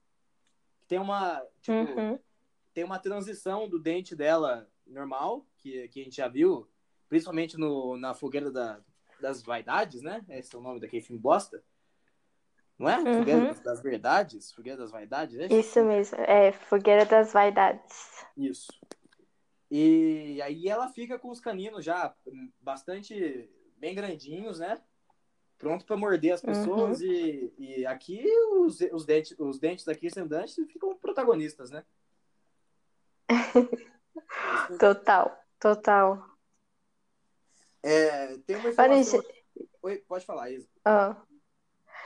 Tem 0.87 0.97
uma. 0.97 1.45
Tipo, 1.61 1.99
uhum. 1.99 2.19
tem 2.73 2.83
uma 2.83 2.97
transição 2.97 3.69
do 3.69 3.79
dente 3.79 4.15
dela 4.15 4.67
normal, 4.93 5.45
que, 5.57 5.87
que 5.89 6.01
a 6.01 6.03
gente 6.03 6.17
já 6.17 6.27
viu, 6.27 6.67
principalmente 7.09 7.57
no, 7.57 7.97
na 7.97 8.13
fogueira 8.13 8.51
da, 8.51 8.79
das 9.19 9.41
vaidades, 9.41 10.01
né? 10.01 10.23
Esse 10.29 10.55
é 10.55 10.59
o 10.59 10.61
nome 10.61 10.79
daquele 10.79 11.01
filme 11.01 11.21
bosta. 11.21 11.63
Não 12.77 12.89
é? 12.89 12.97
Uhum. 12.97 13.19
Fogueira 13.19 13.53
das 13.53 13.81
Verdades? 13.81 14.51
Fogueira 14.51 14.77
das 14.77 14.91
Vaidades? 14.91 15.37
É 15.39 15.47
isso 15.47 15.83
mesmo, 15.83 16.17
é 16.19 16.51
Fogueira 16.51 17.05
das 17.05 17.31
Vaidades. 17.31 18.25
Isso. 18.35 18.71
E 19.69 20.41
aí 20.41 20.67
ela 20.67 20.89
fica 20.89 21.17
com 21.17 21.29
os 21.29 21.39
caninos 21.39 21.83
já 21.83 22.13
bastante 22.61 23.49
bem 23.77 23.95
grandinhos, 23.95 24.59
né? 24.59 24.81
Pronto 25.57 25.85
para 25.85 25.97
morder 25.97 26.33
as 26.33 26.41
pessoas. 26.41 26.99
Uhum. 27.01 27.07
E, 27.07 27.53
e 27.57 27.85
aqui 27.85 28.23
os, 28.59 28.79
os, 28.91 29.05
dentes, 29.05 29.35
os 29.39 29.59
dentes 29.59 29.85
da 29.85 29.95
Kirsten 29.95 30.27
Dunst 30.27 30.57
ficam 30.67 30.95
protagonistas, 30.95 31.71
né? 31.71 31.83
total, 34.79 35.37
total. 35.59 36.25
É, 37.81 38.37
tem 38.45 38.55
uma 38.55 38.69
informação... 38.69 39.23
Oi, 39.81 39.97
pode 40.07 40.25
falar, 40.25 40.49
Isa. 40.49 40.67
Ah. 40.85 41.15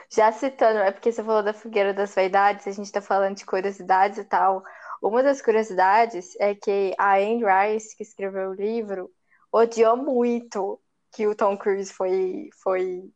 Já 0.09 0.31
citando, 0.31 0.79
é 0.79 0.91
porque 0.91 1.11
você 1.11 1.23
falou 1.23 1.43
da 1.43 1.53
fogueira 1.53 1.93
das 1.93 2.15
vaidades, 2.15 2.65
a 2.65 2.71
gente 2.71 2.91
tá 2.91 3.01
falando 3.01 3.35
de 3.35 3.45
curiosidades 3.45 4.17
e 4.17 4.23
tal. 4.23 4.63
Uma 5.01 5.21
das 5.21 5.41
curiosidades 5.41 6.35
é 6.39 6.55
que 6.55 6.93
a 6.97 7.17
Anne 7.17 7.43
Rice, 7.43 7.95
que 7.95 8.03
escreveu 8.03 8.49
o 8.49 8.53
livro, 8.53 9.11
odiou 9.51 9.97
muito 9.97 10.79
que 11.11 11.27
o 11.27 11.35
Tom 11.35 11.57
Cruise 11.57 11.91
foi, 11.91 12.49
foi 12.63 13.11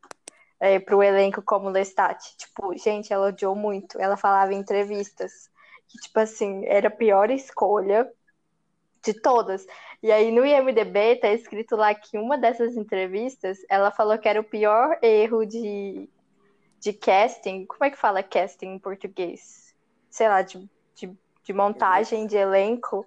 é, 0.60 0.80
pro 0.80 1.02
elenco 1.02 1.42
como 1.42 1.70
Lestat. 1.70 2.20
Tipo, 2.38 2.78
gente, 2.78 3.12
ela 3.12 3.28
odiou 3.28 3.56
muito. 3.56 4.00
Ela 4.00 4.18
falava 4.18 4.54
em 4.54 4.60
entrevistas 4.60 5.50
que, 5.88 5.98
tipo 5.98 6.20
assim, 6.20 6.66
era 6.66 6.90
a 6.90 6.92
pior 6.92 7.32
escolha 7.32 8.12
de 9.04 9.14
todas. 9.14 9.66
E 10.02 10.12
aí 10.12 10.32
no 10.32 10.46
IMDB 10.46 11.18
tá 11.18 11.30
escrito 11.30 11.76
lá 11.76 11.94
que 11.94 12.18
uma 12.18 12.38
dessas 12.38 12.76
entrevistas, 12.76 13.60
ela 13.70 13.92
falou 13.92 14.18
que 14.18 14.28
era 14.28 14.40
o 14.40 14.44
pior 14.44 14.98
erro 15.02 15.46
de 15.46 16.10
de 16.82 16.94
casting, 16.94 17.66
como 17.68 17.86
é 17.86 17.92
que 17.92 17.98
fala 17.98 18.24
casting 18.24 18.66
em 18.66 18.80
português? 18.80 19.76
Sei 20.10 20.28
lá, 20.28 20.42
de, 20.42 20.68
de, 20.96 21.16
de 21.44 21.54
montagem 21.54 22.26
de 22.26 22.36
elenco, 22.36 23.06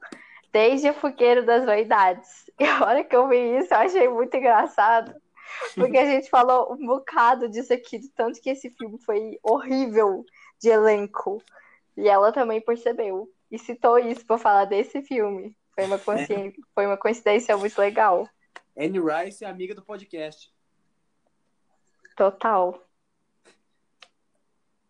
desde 0.53 0.89
o 0.89 0.95
Fogueiro 0.95 1.45
das 1.45 1.67
Vaidades. 1.67 2.45
E 2.57 2.65
a 2.65 2.85
hora 2.85 3.03
que 3.03 3.17
eu 3.17 3.27
vi 3.27 3.59
isso, 3.59 3.75
eu 3.75 3.79
achei 3.79 4.09
muito 4.09 4.37
engraçado. 4.37 5.13
Porque 5.75 5.99
a 5.99 6.05
gente 6.05 6.31
falou 6.31 6.73
um 6.73 6.87
bocado 6.87 7.49
disso 7.49 7.73
aqui, 7.73 7.99
de 7.99 8.09
tanto 8.11 8.41
que 8.41 8.49
esse 8.49 8.71
filme 8.71 8.97
foi 9.05 9.41
horrível 9.43 10.25
de 10.61 10.69
elenco. 10.69 11.43
E 11.97 12.09
ela 12.09 12.31
também 12.31 12.61
percebeu. 12.61 13.29
E 13.51 13.59
citou 13.59 13.99
isso 13.99 14.25
para 14.25 14.39
falar 14.39 14.67
desse 14.67 15.03
filme. 15.03 15.57
Foi 15.75 15.85
uma, 15.85 15.99
consci... 15.99 16.55
foi 16.75 16.87
uma 16.87 16.97
coincidência 16.97 17.57
muito 17.57 17.79
legal. 17.79 18.29
Anne 18.77 18.99
Rice 19.01 19.45
é 19.45 19.49
amiga 19.49 19.75
do 19.75 19.85
podcast. 19.85 20.53
Total. 22.17 22.81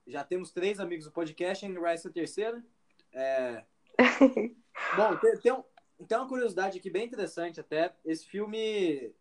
Já 0.07 0.23
temos 0.23 0.51
três 0.51 0.79
amigos 0.79 1.07
do 1.07 1.13
podcast, 1.13 1.65
Anne 1.65 1.79
Rice 1.79 2.07
é 2.07 2.11
a 2.11 2.13
terceira. 2.13 2.65
É... 3.13 3.65
Bom, 4.97 5.17
tem, 5.17 5.39
tem, 5.39 5.53
um, 5.53 5.65
tem 6.07 6.19
uma 6.19 6.29
curiosidade 6.29 6.79
aqui 6.79 6.91
bem 6.91 7.07
interessante 7.07 7.61
até. 7.61 7.95
Esse 8.05 8.27
filme, 8.27 9.15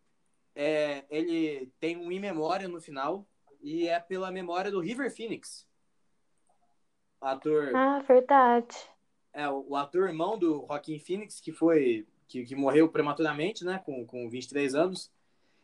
é, 0.54 1.04
ele 1.08 1.72
tem 1.80 1.96
um 1.96 2.12
in 2.12 2.20
memória 2.20 2.68
no 2.68 2.80
final 2.80 3.26
e 3.62 3.88
é 3.88 3.98
pela 3.98 4.30
memória 4.30 4.70
do 4.70 4.80
River 4.80 5.10
Phoenix. 5.14 5.66
Ator... 7.20 7.74
Ah, 7.74 8.00
verdade. 8.00 8.76
É, 9.34 9.48
o, 9.50 9.76
ator 9.76 10.08
irmão 10.08 10.38
do 10.38 10.64
Joaquim 10.66 10.98
Phoenix, 10.98 11.40
que 11.40 11.52
foi... 11.52 12.06
Que, 12.26 12.44
que 12.44 12.56
morreu 12.56 12.88
prematuramente, 12.88 13.64
né? 13.64 13.82
Com, 13.84 14.06
com 14.06 14.30
23 14.30 14.74
anos. 14.74 15.12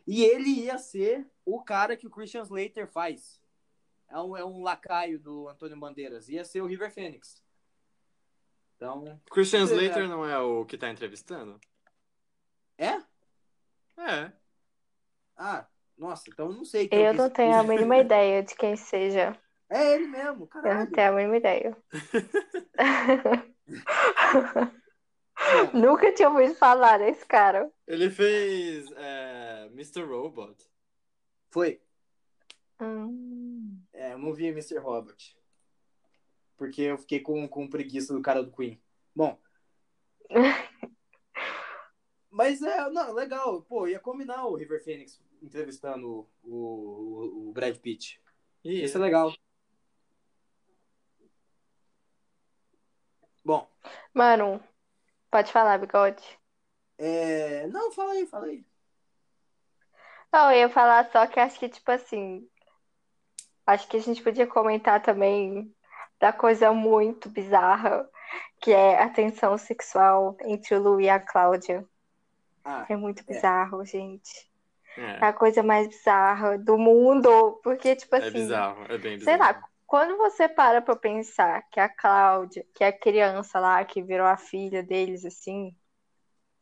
E 0.07 0.23
ele 0.23 0.51
ia 0.51 0.77
ser 0.77 1.27
o 1.45 1.63
cara 1.63 1.97
que 1.97 2.07
o 2.07 2.11
Christian 2.11 2.43
Slater 2.43 2.87
faz 2.87 3.41
é 4.11 4.19
um, 4.19 4.37
é 4.37 4.45
um 4.45 4.61
lacaio 4.63 5.19
do 5.19 5.49
Antônio 5.49 5.79
Bandeiras. 5.79 6.29
Ia 6.29 6.45
ser 6.45 6.61
o 6.61 6.67
River 6.67 6.93
Phoenix. 6.93 7.43
Então. 8.77 9.21
Christian 9.31 9.63
Slater 9.63 10.05
é... 10.05 10.09
não 10.09 10.29
é 10.29 10.39
o 10.39 10.65
que 10.65 10.77
tá 10.77 10.91
entrevistando? 10.91 11.61
É? 12.77 13.01
É. 13.97 14.33
Ah, 15.37 15.67
nossa, 15.97 16.29
então 16.29 16.51
não 16.51 16.65
sei. 16.65 16.89
Eu, 16.91 16.99
eu 16.99 17.15
não 17.15 17.31
tenho 17.31 17.55
a 17.55 17.63
mínima 17.63 17.99
ideia 17.99 18.43
de 18.43 18.55
quem 18.57 18.75
seja. 18.75 19.39
É 19.69 19.95
ele 19.95 20.09
mesmo, 20.09 20.47
caralho. 20.49 20.73
Eu 20.73 20.85
não 20.85 20.91
tenho 20.91 21.09
a 21.09 21.13
mínima 21.13 21.37
ideia. 21.37 21.77
Nunca 25.73 26.13
tinha 26.13 26.29
ouvido 26.29 26.55
falar 26.55 26.99
desse 26.99 27.25
cara. 27.25 27.71
Ele 27.87 28.11
fez 28.11 28.91
é, 28.93 29.69
Mr. 29.73 30.03
Robot. 30.03 30.57
Foi. 31.51 31.81
Hum. 32.81 33.81
É, 33.93 34.13
eu 34.13 34.19
não 34.19 34.33
vi 34.33 34.47
Mr. 34.47 34.79
Robot. 34.79 35.37
Porque 36.57 36.83
eu 36.83 36.99
fiquei 36.99 37.21
com, 37.21 37.49
com 37.49 37.69
preguiça 37.69 38.13
do 38.13 38.23
cara 38.23 38.43
do 38.43 38.53
Queen. 38.53 38.81
Bom. 39.15 39.41
Mas 42.31 42.63
é, 42.63 42.89
não, 42.91 43.13
legal. 43.13 43.63
Pô, 43.63 43.89
ia 43.89 43.99
combinar 43.99 44.47
o 44.47 44.55
River 44.55 44.83
Phoenix 44.85 45.21
entrevistando 45.43 46.29
o, 46.43 46.51
o, 46.53 47.49
o 47.49 47.53
Brad 47.53 47.77
Pitt. 47.79 48.21
Isso 48.63 48.99
é 48.99 49.01
legal. 49.01 49.33
Bom, 53.45 53.67
Mano, 54.15 54.63
pode 55.31 55.53
falar, 55.53 55.79
bigode. 55.79 56.23
é... 56.99 57.67
não, 57.69 57.91
fala 57.93 58.13
aí, 58.13 58.27
fala 58.27 58.47
aí. 58.47 58.65
Não, 60.33 60.51
eu 60.51 60.59
ia 60.61 60.69
falar 60.69 61.09
só 61.13 61.25
que 61.27 61.39
acho 61.41 61.59
que, 61.59 61.69
tipo 61.69 61.91
assim, 61.91 62.49
acho 63.67 63.89
que 63.89 63.97
a 63.97 64.01
gente 64.01 64.23
podia 64.23 64.47
comentar 64.47 65.03
também 65.03 65.75
da 66.19 66.33
coisa 66.33 66.73
muito 66.73 67.29
bizarra, 67.31 68.09
que 68.61 68.71
é 68.73 69.03
a 69.03 69.09
tensão 69.11 69.57
sexual 69.59 70.37
entre 70.43 70.75
o 70.75 70.81
Lu 70.83 71.01
e 71.01 71.09
a 71.09 71.19
Cláudia. 71.21 71.87
Ah, 72.65 72.87
É 72.89 72.97
muito 72.97 73.25
É. 73.29 73.35
bizarro, 73.35 73.85
gente. 73.85 74.51
É 75.21 75.27
é, 75.27 75.29
a 75.29 75.33
coisa 75.33 75.63
mais 75.63 75.89
bizarra 75.89 76.59
do 76.59 76.79
mundo, 76.79 77.61
porque, 77.63 77.97
tipo 77.97 78.17
é 78.19 78.31
assim, 78.31 78.31
bizarro, 78.31 78.85
é 78.89 78.99
bem 78.99 79.19
sei 79.19 79.37
bizarro. 79.37 79.39
lá, 79.39 79.63
quando 79.91 80.17
você 80.17 80.49
para 80.49 80.81
pra 80.81 80.95
pensar 80.95 81.69
que 81.69 81.81
a 81.81 81.89
Cláudia, 81.89 82.65
que 82.77 82.85
é 82.85 82.87
a 82.87 82.97
criança 82.97 83.59
lá 83.59 83.85
que 83.85 84.01
virou 84.01 84.25
a 84.25 84.37
filha 84.37 84.85
deles, 84.85 85.25
assim, 85.25 85.75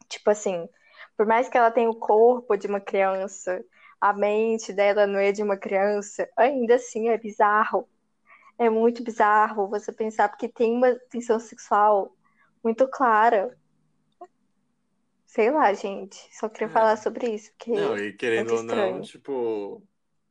tipo 0.08 0.30
assim, 0.30 0.66
por 1.14 1.26
mais 1.26 1.46
que 1.46 1.58
ela 1.58 1.70
tenha 1.70 1.90
o 1.90 1.94
corpo 1.94 2.56
de 2.56 2.66
uma 2.66 2.80
criança, 2.80 3.62
a 4.00 4.14
mente 4.14 4.72
dela 4.72 5.06
não 5.06 5.18
é 5.20 5.30
de 5.30 5.42
uma 5.42 5.58
criança, 5.58 6.26
ainda 6.38 6.76
assim 6.76 7.10
é 7.10 7.18
bizarro. 7.18 7.86
É 8.58 8.70
muito 8.70 9.04
bizarro 9.04 9.68
você 9.68 9.92
pensar, 9.92 10.30
porque 10.30 10.48
tem 10.48 10.72
uma 10.72 10.94
tensão 11.10 11.38
sexual 11.38 12.16
muito 12.64 12.88
clara. 12.88 13.54
Sei 15.26 15.50
lá, 15.50 15.70
gente. 15.74 16.16
Só 16.34 16.48
queria 16.48 16.68
É. 16.68 16.70
falar 16.70 16.96
sobre 16.96 17.28
isso, 17.34 17.50
porque 17.52 17.72
Não, 17.72 17.98
e 17.98 18.10
querendo 18.14 18.48
muito 18.48 18.56
ou 18.56 18.62
não, 18.62 19.02
tipo, 19.02 19.82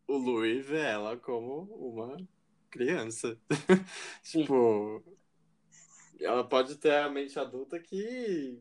o 0.08 0.18
Louis 0.18 0.66
vê 0.66 0.80
ela 0.80 1.16
como 1.16 1.62
uma 1.76 2.18
criança. 2.70 3.40
Tipo, 4.24 5.04
ela 6.20 6.44
pode 6.48 6.76
ter 6.78 6.94
a 6.94 7.10
mente 7.10 7.40
adulta 7.40 7.80
que. 7.80 8.60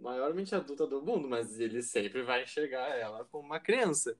maior 0.00 0.34
mente 0.34 0.54
adulta 0.54 0.86
do 0.86 1.02
mundo, 1.02 1.28
mas 1.28 1.60
ele 1.60 1.82
sempre 1.82 2.22
vai 2.22 2.44
enxergar 2.44 2.88
ela 2.96 3.24
como 3.26 3.46
uma 3.46 3.60
criança. 3.60 4.16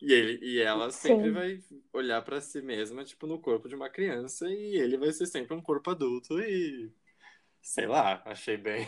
E, 0.00 0.12
ele, 0.12 0.38
e 0.44 0.60
ela 0.60 0.90
sempre 0.90 1.28
Sim. 1.28 1.32
vai 1.32 1.60
olhar 1.92 2.22
pra 2.22 2.40
si 2.40 2.60
mesma, 2.62 3.04
tipo, 3.04 3.26
no 3.26 3.40
corpo 3.40 3.68
de 3.68 3.74
uma 3.74 3.88
criança, 3.90 4.48
e 4.50 4.76
ele 4.76 4.98
vai 4.98 5.12
ser 5.12 5.26
sempre 5.26 5.54
um 5.54 5.62
corpo 5.62 5.90
adulto 5.90 6.38
e. 6.40 6.92
Sei 7.62 7.86
lá, 7.86 8.22
achei 8.24 8.56
bem, 8.56 8.86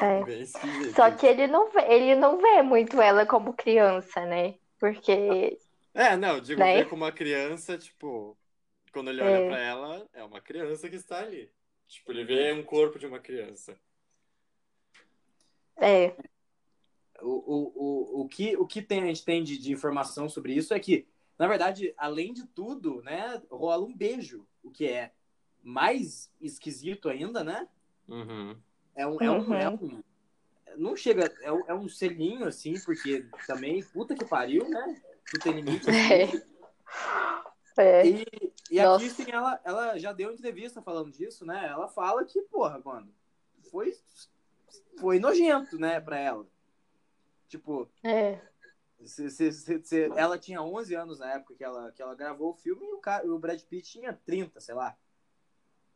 É. 0.00 0.24
bem 0.24 0.42
esquisito. 0.42 0.94
Só 0.94 1.10
que 1.10 1.26
ele 1.26 1.46
não 1.46 1.70
vê, 1.70 1.80
ele 1.88 2.14
não 2.16 2.38
vê 2.38 2.62
muito 2.62 3.00
ela 3.00 3.24
como 3.26 3.54
criança, 3.54 4.26
né? 4.26 4.54
Porque 4.78 5.58
É, 5.94 6.16
não, 6.16 6.40
digo, 6.40 6.60
Né? 6.60 6.74
ver 6.74 6.88
como 6.88 7.04
uma 7.04 7.12
criança, 7.12 7.78
tipo, 7.78 8.36
quando 8.92 9.10
ele 9.10 9.22
olha 9.22 9.36
É. 9.38 9.46
pra 9.46 9.58
ela, 9.58 10.08
é 10.12 10.22
uma 10.24 10.40
criança 10.40 10.88
que 10.88 10.96
está 10.96 11.18
ali. 11.20 11.50
Tipo, 11.88 12.12
ele 12.12 12.24
vê 12.24 12.52
um 12.52 12.62
corpo 12.62 12.98
de 12.98 13.06
uma 13.06 13.18
criança. 13.18 13.76
é, 15.76 16.14
O, 17.22 17.28
o, 17.28 17.72
o, 17.74 18.20
o, 18.22 18.28
que, 18.28 18.56
o 18.56 18.66
que 18.66 18.80
tem, 18.82 19.02
a 19.02 19.06
gente 19.06 19.24
tem 19.24 19.42
de, 19.42 19.58
de 19.58 19.72
informação 19.72 20.28
sobre 20.28 20.54
isso 20.54 20.72
é 20.72 20.80
que, 20.80 21.06
na 21.38 21.46
verdade, 21.46 21.92
além 21.96 22.32
de 22.32 22.46
tudo, 22.46 23.02
né, 23.02 23.40
rola 23.50 23.84
um 23.84 23.94
beijo, 23.94 24.46
o 24.62 24.70
que 24.70 24.86
é 24.86 25.12
mais 25.62 26.30
esquisito 26.40 27.08
ainda, 27.08 27.42
né? 27.44 27.68
Uhum. 28.08 28.56
É 28.94 29.06
um, 29.06 29.20
é 29.20 29.30
um, 29.30 29.38
Uhum. 29.40 29.54
é 29.54 29.68
um- 29.68 30.02
não 30.76 30.96
chega, 30.96 31.24
é 31.42 31.52
um, 31.52 31.66
é 31.66 31.74
um 31.74 31.88
selinho, 31.88 32.46
assim, 32.46 32.74
porque 32.84 33.26
também, 33.46 33.82
puta 33.82 34.14
que 34.14 34.24
pariu, 34.24 34.68
né? 34.68 35.02
Tudo 35.30 35.42
tem 35.42 35.52
limite. 35.52 35.88
assim. 35.90 36.42
é, 37.76 38.06
E, 38.06 38.49
e 38.70 38.78
a 38.78 38.84
Nossa. 38.84 39.04
Kirsten, 39.04 39.34
ela, 39.34 39.60
ela 39.64 39.98
já 39.98 40.12
deu 40.12 40.32
entrevista 40.32 40.80
falando 40.80 41.10
disso, 41.12 41.44
né? 41.44 41.66
Ela 41.66 41.88
fala 41.88 42.24
que, 42.24 42.40
porra, 42.42 42.80
mano, 42.84 43.12
foi, 43.70 43.96
foi 44.98 45.18
nojento, 45.18 45.78
né, 45.78 46.00
pra 46.00 46.18
ela. 46.18 46.46
Tipo, 47.48 47.90
é, 48.04 48.40
ela 50.16 50.38
tinha 50.38 50.62
11 50.62 50.94
anos 50.94 51.18
na 51.18 51.32
época 51.32 51.54
que 51.54 51.64
ela, 51.64 51.90
que 51.92 52.02
ela 52.02 52.14
gravou 52.14 52.50
o 52.50 52.56
filme 52.56 52.86
e 52.86 52.92
o, 52.92 52.98
cara, 52.98 53.26
o 53.26 53.38
Brad 53.38 53.60
Pitt 53.62 53.90
tinha 53.90 54.12
30, 54.12 54.60
sei 54.60 54.74
lá. 54.74 54.96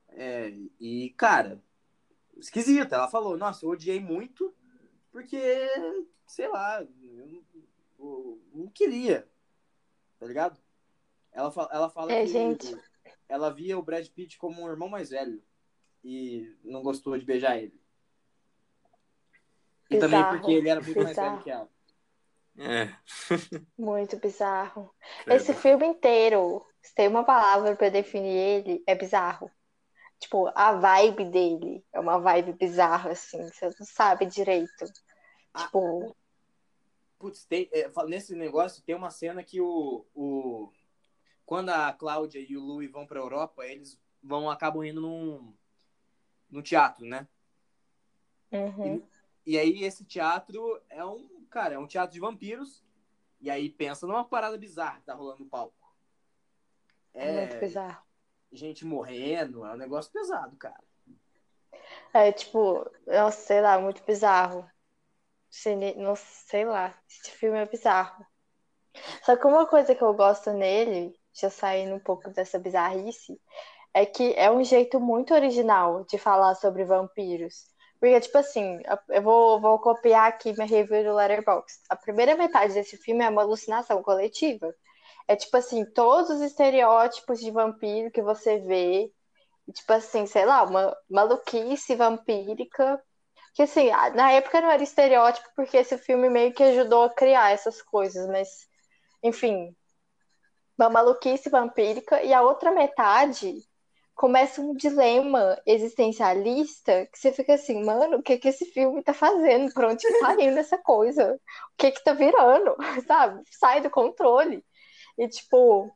É, 0.08 0.52
e, 0.80 1.10
cara, 1.16 1.62
esquisito. 2.36 2.94
Ela 2.94 3.08
falou, 3.08 3.36
nossa, 3.36 3.64
eu 3.64 3.70
odiei 3.70 4.00
muito 4.00 4.54
porque, 5.12 5.38
sei 6.26 6.48
lá, 6.48 6.82
eu 6.82 7.26
não, 7.26 7.44
eu 7.98 8.42
não 8.52 8.68
queria, 8.68 9.28
tá 10.18 10.26
ligado? 10.26 10.58
Ela, 11.34 11.50
fa- 11.50 11.68
ela 11.72 11.90
fala 11.90 12.12
É, 12.12 12.22
que 12.22 12.28
gente. 12.28 12.76
ela 13.28 13.50
via 13.50 13.76
o 13.78 13.82
Brad 13.82 14.06
Pitt 14.08 14.38
como 14.38 14.62
um 14.62 14.68
irmão 14.70 14.88
mais 14.88 15.10
velho 15.10 15.42
e 16.02 16.56
não 16.62 16.82
gostou 16.82 17.18
de 17.18 17.24
beijar 17.26 17.58
ele. 17.58 17.78
E 19.90 19.98
também 19.98 20.18
Bizarro, 20.20 20.38
porque 20.38 20.52
ele 20.52 20.68
era 20.68 20.80
muito 20.80 20.96
mais 20.96 21.08
bizarro. 21.10 21.30
velho 21.32 21.42
que 21.42 21.50
ela. 21.50 21.68
É, 22.56 22.96
muito 23.76 24.16
bizarro. 24.18 24.94
credo. 25.24 25.36
Esse 25.36 25.52
filme 25.54 25.86
inteiro, 25.86 26.64
se 26.80 26.94
tem 26.94 27.08
uma 27.08 27.24
palavra 27.24 27.74
pra 27.76 27.88
definir 27.88 28.30
ele, 28.36 28.82
é 28.86 28.94
bizarro. 28.94 29.50
Tipo, 30.20 30.50
a 30.54 30.72
vibe 30.72 31.24
dele 31.26 31.84
é 31.92 31.98
uma 32.00 32.18
vibe 32.18 32.52
bizarra, 32.54 33.10
assim, 33.10 33.42
você 33.48 33.66
não 33.66 33.86
sabe 33.86 34.24
direito. 34.26 34.84
Ah, 35.52 35.64
Tipo, 35.64 36.16
Putz, 37.18 37.44
tem, 37.44 37.68
é, 37.72 37.90
fala- 37.90 38.08
nesse 38.08 38.34
negócio 38.34 38.82
tem 38.84 38.94
uma 38.94 39.10
cena 39.10 39.42
que 39.42 39.60
o, 39.60 40.06
o 40.14 40.72
quando 41.46 41.70
a 41.70 41.92
Cláudia 41.92 42.40
e 42.40 42.56
o 42.56 42.62
Louis 42.62 42.90
vão 42.90 43.06
pra 43.06 43.20
Europa, 43.20 43.64
eles 43.66 44.00
vão 44.22 44.50
acabam 44.50 44.84
indo 44.84 45.00
num, 45.00 45.54
num 46.50 46.62
teatro, 46.62 47.06
né? 47.06 47.28
uhum, 48.52 49.02
E 49.46 49.58
aí 49.58 49.84
esse 49.84 50.04
teatro 50.04 50.80
é 50.88 51.04
um, 51.04 51.28
cara, 51.50 51.74
é 51.74 51.78
um 51.78 51.86
teatro 51.86 52.14
de 52.14 52.20
vampiros. 52.20 52.82
E 53.40 53.50
aí 53.50 53.68
pensa 53.70 54.06
numa 54.06 54.24
parada 54.24 54.56
bizarra 54.58 55.00
que 55.00 55.06
tá 55.06 55.14
rolando 55.14 55.44
no 55.44 55.50
palco. 55.50 55.74
é 57.18 57.32
muito 57.32 57.56
É 57.56 57.58
bizarro. 57.58 58.04
gente 58.52 58.84
morrendo, 58.86 59.64
é 59.66 59.74
um 59.74 59.78
negócio 59.78 60.12
pesado, 60.12 60.56
cara. 60.56 60.84
É 62.14 62.32
tipo, 62.32 62.90
nossa, 63.06 63.38
sei 63.42 63.60
lá, 63.60 63.78
muito 63.78 64.02
bizarro. 64.04 64.66
Não 65.96 66.14
sei 66.16 66.64
lá, 66.66 66.94
esse 67.08 67.30
filme 67.30 67.58
é 67.58 67.66
bizarro. 67.66 68.26
Só 69.24 69.36
que 69.36 69.46
uma 69.46 69.66
coisa 69.66 69.94
que 69.94 70.02
eu 70.04 70.14
gosto 70.14 70.52
nele, 70.52 71.18
já 71.34 71.50
saindo 71.50 71.96
um 71.96 72.00
pouco 72.00 72.30
dessa 72.30 72.58
bizarrice, 72.58 73.40
é 73.92 74.06
que 74.06 74.32
é 74.36 74.50
um 74.50 74.64
jeito 74.64 75.00
muito 75.00 75.34
original 75.34 76.04
de 76.04 76.18
falar 76.18 76.54
sobre 76.54 76.84
vampiros. 76.84 77.66
Porque, 78.00 78.20
tipo 78.20 78.38
assim, 78.38 78.80
eu 79.08 79.22
vou, 79.22 79.60
vou 79.60 79.78
copiar 79.78 80.28
aqui 80.28 80.52
minha 80.52 80.66
review 80.66 81.04
do 81.04 81.14
Letterboxd. 81.14 81.80
A 81.88 81.96
primeira 81.96 82.36
metade 82.36 82.74
desse 82.74 82.96
filme 82.96 83.24
é 83.24 83.28
uma 83.28 83.42
alucinação 83.42 84.02
coletiva. 84.02 84.74
É 85.26 85.34
tipo 85.36 85.56
assim, 85.56 85.84
todos 85.86 86.30
os 86.30 86.40
estereótipos 86.42 87.40
de 87.40 87.50
vampiro 87.50 88.10
que 88.10 88.20
você 88.22 88.58
vê, 88.58 89.10
tipo 89.72 89.92
assim, 89.92 90.26
sei 90.26 90.44
lá, 90.44 90.64
uma 90.64 90.94
maluquice 91.08 91.94
vampírica. 91.94 93.02
Que 93.54 93.62
assim, 93.62 93.90
na 94.14 94.32
época 94.32 94.60
não 94.60 94.70
era 94.70 94.82
estereótipo, 94.82 95.48
porque 95.56 95.76
esse 95.78 95.96
filme 95.96 96.28
meio 96.28 96.52
que 96.52 96.62
ajudou 96.62 97.04
a 97.04 97.14
criar 97.14 97.52
essas 97.52 97.80
coisas, 97.80 98.26
mas, 98.28 98.48
enfim, 99.22 99.74
uma 100.78 100.90
maluquice 100.90 101.48
vampírica. 101.50 102.22
E 102.22 102.32
a 102.32 102.42
outra 102.42 102.70
metade 102.70 103.62
começa 104.14 104.60
um 104.60 104.74
dilema 104.74 105.60
existencialista 105.66 107.06
que 107.12 107.18
você 107.18 107.32
fica 107.32 107.54
assim, 107.54 107.84
mano, 107.84 108.18
o 108.18 108.22
que 108.22 108.38
que 108.38 108.48
esse 108.48 108.66
filme 108.66 109.02
tá 109.02 109.12
fazendo? 109.12 109.72
Pra 109.72 109.88
onde 109.88 110.06
tá 110.20 110.34
indo 110.34 110.58
essa 110.58 110.78
coisa? 110.78 111.34
O 111.34 111.76
que 111.76 111.90
que 111.90 112.04
tá 112.04 112.12
virando? 112.12 112.76
Sabe? 113.06 113.42
Sai 113.50 113.80
do 113.80 113.90
controle. 113.90 114.64
E 115.18 115.28
tipo, 115.28 115.94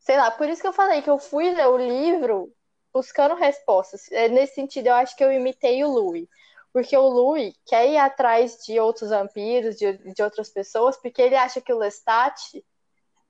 sei 0.00 0.16
lá, 0.16 0.30
por 0.30 0.48
isso 0.48 0.62
que 0.62 0.68
eu 0.68 0.72
falei 0.72 1.02
que 1.02 1.10
eu 1.10 1.18
fui 1.18 1.52
ler 1.52 1.68
o 1.68 1.76
livro 1.76 2.52
buscando 2.92 3.34
respostas. 3.34 4.10
É, 4.10 4.28
Nesse 4.28 4.54
sentido, 4.54 4.88
eu 4.88 4.94
acho 4.94 5.16
que 5.16 5.24
eu 5.24 5.32
imitei 5.32 5.84
o 5.84 5.88
Louis. 5.90 6.26
Porque 6.72 6.96
o 6.96 7.08
Louis 7.08 7.54
quer 7.66 7.88
ir 7.88 7.96
atrás 7.96 8.58
de 8.64 8.78
outros 8.78 9.10
vampiros, 9.10 9.76
de, 9.76 9.98
de 10.12 10.22
outras 10.22 10.50
pessoas, 10.50 10.96
porque 10.96 11.22
ele 11.22 11.34
acha 11.34 11.60
que 11.60 11.72
o 11.72 11.78
Lestat 11.78 12.62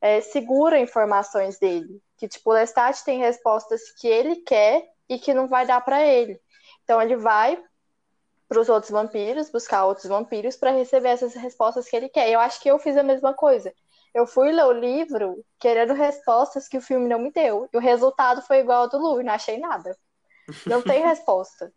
é, 0.00 0.20
segura 0.20 0.78
informações 0.78 1.58
dele. 1.58 2.00
Que, 2.16 2.28
tipo, 2.28 2.50
o 2.50 2.52
Lestat 2.52 3.04
tem 3.04 3.18
respostas 3.18 3.90
que 3.92 4.08
ele 4.08 4.36
quer 4.36 4.88
e 5.08 5.18
que 5.18 5.34
não 5.34 5.46
vai 5.46 5.66
dar 5.66 5.80
pra 5.80 6.04
ele. 6.04 6.40
Então, 6.82 7.00
ele 7.00 7.16
vai 7.16 7.62
para 8.48 8.60
os 8.60 8.68
outros 8.68 8.90
vampiros, 8.90 9.50
buscar 9.50 9.84
outros 9.84 10.06
vampiros 10.06 10.56
para 10.56 10.70
receber 10.70 11.10
essas 11.10 11.34
respostas 11.34 11.88
que 11.88 11.94
ele 11.94 12.08
quer. 12.08 12.30
Eu 12.30 12.40
acho 12.40 12.60
que 12.60 12.70
eu 12.70 12.78
fiz 12.78 12.96
a 12.96 13.02
mesma 13.02 13.34
coisa. 13.34 13.72
Eu 14.14 14.26
fui 14.26 14.50
ler 14.50 14.64
o 14.64 14.72
livro 14.72 15.44
querendo 15.58 15.92
respostas 15.92 16.66
que 16.66 16.78
o 16.78 16.80
filme 16.80 17.06
não 17.06 17.18
me 17.18 17.30
deu. 17.30 17.68
E 17.72 17.76
o 17.76 17.80
resultado 17.80 18.40
foi 18.42 18.60
igual 18.60 18.82
ao 18.82 18.88
do 18.88 18.98
Lu, 18.98 19.22
não 19.22 19.34
achei 19.34 19.58
nada. 19.58 19.96
Não 20.66 20.82
tem 20.82 21.02
resposta. 21.06 21.72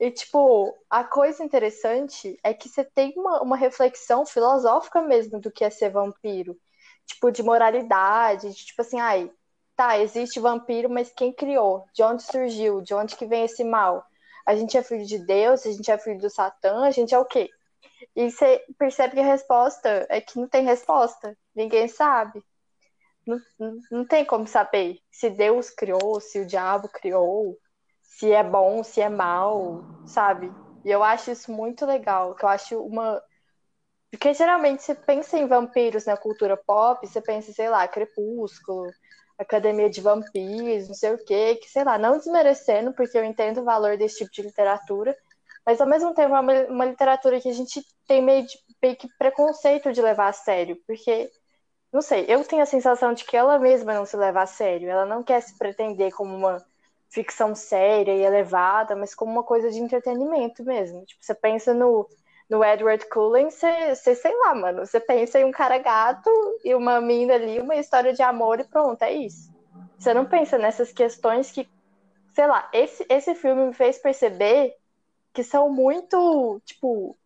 E, 0.00 0.10
tipo, 0.10 0.74
a 0.90 1.04
coisa 1.04 1.42
interessante 1.42 2.38
é 2.42 2.52
que 2.52 2.68
você 2.68 2.84
tem 2.84 3.14
uma, 3.16 3.42
uma 3.42 3.56
reflexão 3.56 4.24
filosófica 4.26 5.00
mesmo 5.02 5.40
do 5.40 5.50
que 5.50 5.64
é 5.64 5.70
ser 5.70 5.90
vampiro. 5.90 6.58
Tipo, 7.06 7.30
de 7.30 7.42
moralidade, 7.42 8.50
de 8.50 8.64
tipo 8.66 8.82
assim, 8.82 9.00
ai, 9.00 9.30
tá, 9.76 9.98
existe 9.98 10.40
vampiro, 10.40 10.90
mas 10.90 11.12
quem 11.12 11.32
criou? 11.32 11.86
De 11.94 12.02
onde 12.02 12.22
surgiu? 12.22 12.80
De 12.80 12.94
onde 12.94 13.16
que 13.16 13.26
vem 13.26 13.44
esse 13.44 13.64
mal? 13.64 14.04
A 14.44 14.54
gente 14.56 14.76
é 14.76 14.82
filho 14.82 15.04
de 15.06 15.18
Deus, 15.18 15.66
a 15.66 15.72
gente 15.72 15.90
é 15.90 15.98
filho 15.98 16.18
do 16.18 16.30
Satã, 16.30 16.84
a 16.84 16.90
gente 16.90 17.14
é 17.14 17.18
o 17.18 17.24
quê? 17.24 17.50
E 18.14 18.30
você 18.30 18.64
percebe 18.78 19.14
que 19.14 19.20
a 19.20 19.24
resposta 19.24 20.06
é 20.08 20.20
que 20.20 20.38
não 20.38 20.48
tem 20.48 20.64
resposta. 20.64 21.36
Ninguém 21.54 21.88
sabe. 21.88 22.42
Não, 23.26 23.40
não, 23.90 24.06
tem 24.06 24.24
como 24.24 24.46
saber 24.46 25.00
se 25.10 25.28
Deus 25.30 25.68
criou, 25.70 26.20
se 26.20 26.38
o 26.38 26.46
diabo 26.46 26.88
criou, 26.88 27.58
se 28.02 28.30
é 28.30 28.42
bom, 28.44 28.84
se 28.84 29.00
é 29.00 29.08
mal, 29.08 29.82
sabe? 30.06 30.52
E 30.84 30.90
eu 30.90 31.02
acho 31.02 31.32
isso 31.32 31.50
muito 31.50 31.84
legal, 31.84 32.34
que 32.36 32.44
eu 32.44 32.48
acho 32.48 32.80
uma. 32.80 33.20
Porque 34.16 34.32
geralmente 34.32 34.82
você 34.82 34.94
pensa 34.94 35.36
em 35.36 35.46
vampiros 35.46 36.06
na 36.06 36.16
cultura 36.16 36.56
pop, 36.56 37.06
você 37.06 37.20
pensa, 37.20 37.52
sei 37.52 37.68
lá, 37.68 37.86
Crepúsculo, 37.86 38.90
Academia 39.38 39.90
de 39.90 40.00
Vampiros, 40.00 40.88
não 40.88 40.94
sei 40.94 41.12
o 41.12 41.22
quê, 41.22 41.56
que 41.56 41.68
sei 41.68 41.84
lá, 41.84 41.98
não 41.98 42.16
desmerecendo, 42.16 42.94
porque 42.94 43.18
eu 43.18 43.24
entendo 43.24 43.60
o 43.60 43.64
valor 43.64 43.98
desse 43.98 44.18
tipo 44.20 44.32
de 44.32 44.42
literatura, 44.42 45.14
mas 45.66 45.82
ao 45.82 45.86
mesmo 45.86 46.14
tempo 46.14 46.34
é 46.34 46.40
uma, 46.40 46.52
uma 46.64 46.84
literatura 46.86 47.38
que 47.38 47.48
a 47.50 47.52
gente 47.52 47.84
tem 48.08 48.22
meio, 48.22 48.46
de, 48.46 48.58
meio 48.82 48.96
que 48.96 49.06
preconceito 49.18 49.92
de 49.92 50.00
levar 50.00 50.28
a 50.28 50.32
sério, 50.32 50.80
porque, 50.86 51.30
não 51.92 52.00
sei, 52.00 52.24
eu 52.26 52.42
tenho 52.42 52.62
a 52.62 52.66
sensação 52.66 53.12
de 53.12 53.22
que 53.22 53.36
ela 53.36 53.58
mesma 53.58 53.92
não 53.92 54.06
se 54.06 54.16
leva 54.16 54.40
a 54.40 54.46
sério, 54.46 54.88
ela 54.88 55.04
não 55.04 55.22
quer 55.22 55.42
se 55.42 55.58
pretender 55.58 56.10
como 56.14 56.34
uma 56.34 56.64
ficção 57.10 57.54
séria 57.54 58.14
e 58.14 58.22
elevada, 58.22 58.96
mas 58.96 59.14
como 59.14 59.30
uma 59.30 59.42
coisa 59.42 59.70
de 59.70 59.78
entretenimento 59.78 60.64
mesmo. 60.64 61.04
Tipo, 61.04 61.22
você 61.22 61.34
pensa 61.34 61.74
no, 61.74 62.08
no 62.48 62.64
Edward 62.64 63.04
Cullen, 63.08 63.50
você, 63.50 63.94
sei 63.96 64.36
lá, 64.38 64.54
mano, 64.54 64.86
você 64.86 65.00
pensa 65.00 65.38
em 65.40 65.44
um 65.44 65.50
cara 65.50 65.78
gato 65.78 66.30
e 66.64 66.74
uma 66.74 67.00
mina 67.00 67.34
ali, 67.34 67.60
uma 67.60 67.74
história 67.74 68.12
de 68.12 68.22
amor 68.22 68.60
e 68.60 68.64
pronto, 68.64 69.02
é 69.02 69.12
isso. 69.12 69.50
Você 69.98 70.14
não 70.14 70.24
pensa 70.24 70.56
nessas 70.56 70.92
questões 70.92 71.50
que, 71.50 71.68
sei 72.34 72.46
lá, 72.46 72.68
esse, 72.72 73.04
esse 73.08 73.34
filme 73.34 73.66
me 73.66 73.74
fez 73.74 73.98
perceber 73.98 74.74
que 75.32 75.42
são 75.42 75.68
muito, 75.68 76.60
tipo, 76.64 77.18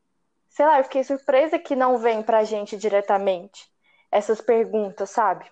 sei 0.48 0.66
lá, 0.66 0.78
eu 0.78 0.84
fiquei 0.84 1.04
surpresa 1.04 1.58
que 1.58 1.76
não 1.76 1.98
vem 1.98 2.22
pra 2.22 2.44
gente 2.44 2.76
diretamente 2.76 3.70
essas 4.10 4.40
perguntas, 4.40 5.10
sabe? 5.10 5.44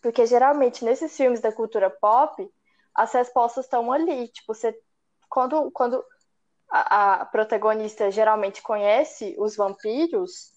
Porque 0.00 0.26
geralmente 0.26 0.84
nesses 0.84 1.16
filmes 1.16 1.40
da 1.40 1.52
cultura 1.52 1.90
pop, 1.90 2.48
as 2.94 3.12
respostas 3.12 3.64
estão 3.64 3.92
ali. 3.92 4.28
Tipo, 4.28 4.54
você, 4.54 4.76
quando, 5.28 5.70
quando 5.70 6.04
a, 6.70 7.22
a, 7.22 7.24
protagonista 7.26 8.10
geralmente 8.10 8.62
conhece 8.62 9.34
os 9.38 9.56
vampiros, 9.56 10.52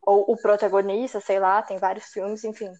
ou 0.00 0.24
o 0.30 0.36
protagonista, 0.36 1.20
sei 1.20 1.40
lá, 1.40 1.62
tem 1.62 1.78
vários 1.78 2.06
filmes, 2.06 2.44
enfim. 2.44 2.72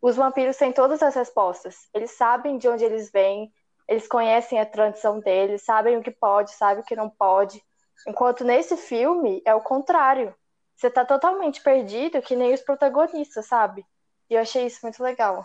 Os 0.00 0.16
vampiros 0.16 0.56
têm 0.56 0.72
todas 0.72 1.02
as 1.02 1.14
respostas. 1.14 1.88
Eles 1.92 2.12
sabem 2.12 2.56
de 2.56 2.68
onde 2.68 2.84
eles 2.84 3.10
vêm, 3.10 3.52
eles 3.86 4.08
conhecem 4.08 4.58
a 4.58 4.66
tradição 4.66 5.20
deles, 5.20 5.62
sabem 5.62 5.96
o 5.96 6.02
que 6.02 6.10
pode, 6.10 6.52
sabem 6.52 6.82
o 6.82 6.86
que 6.86 6.96
não 6.96 7.10
pode. 7.10 7.62
Enquanto 8.06 8.44
nesse 8.44 8.76
filme 8.76 9.42
é 9.44 9.54
o 9.54 9.62
contrário. 9.62 10.34
Você 10.74 10.90
tá 10.90 11.04
totalmente 11.04 11.62
perdido, 11.62 12.20
que 12.20 12.34
nem 12.34 12.52
os 12.52 12.60
protagonistas, 12.60 13.46
sabe? 13.46 13.86
E 14.28 14.34
eu 14.34 14.40
achei 14.40 14.66
isso 14.66 14.80
muito 14.82 15.02
legal. 15.02 15.44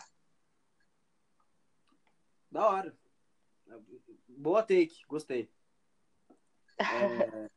Da 2.50 2.68
hora. 2.68 2.98
Boa 4.28 4.64
take, 4.64 5.06
gostei. 5.08 5.50
É, 6.80 7.50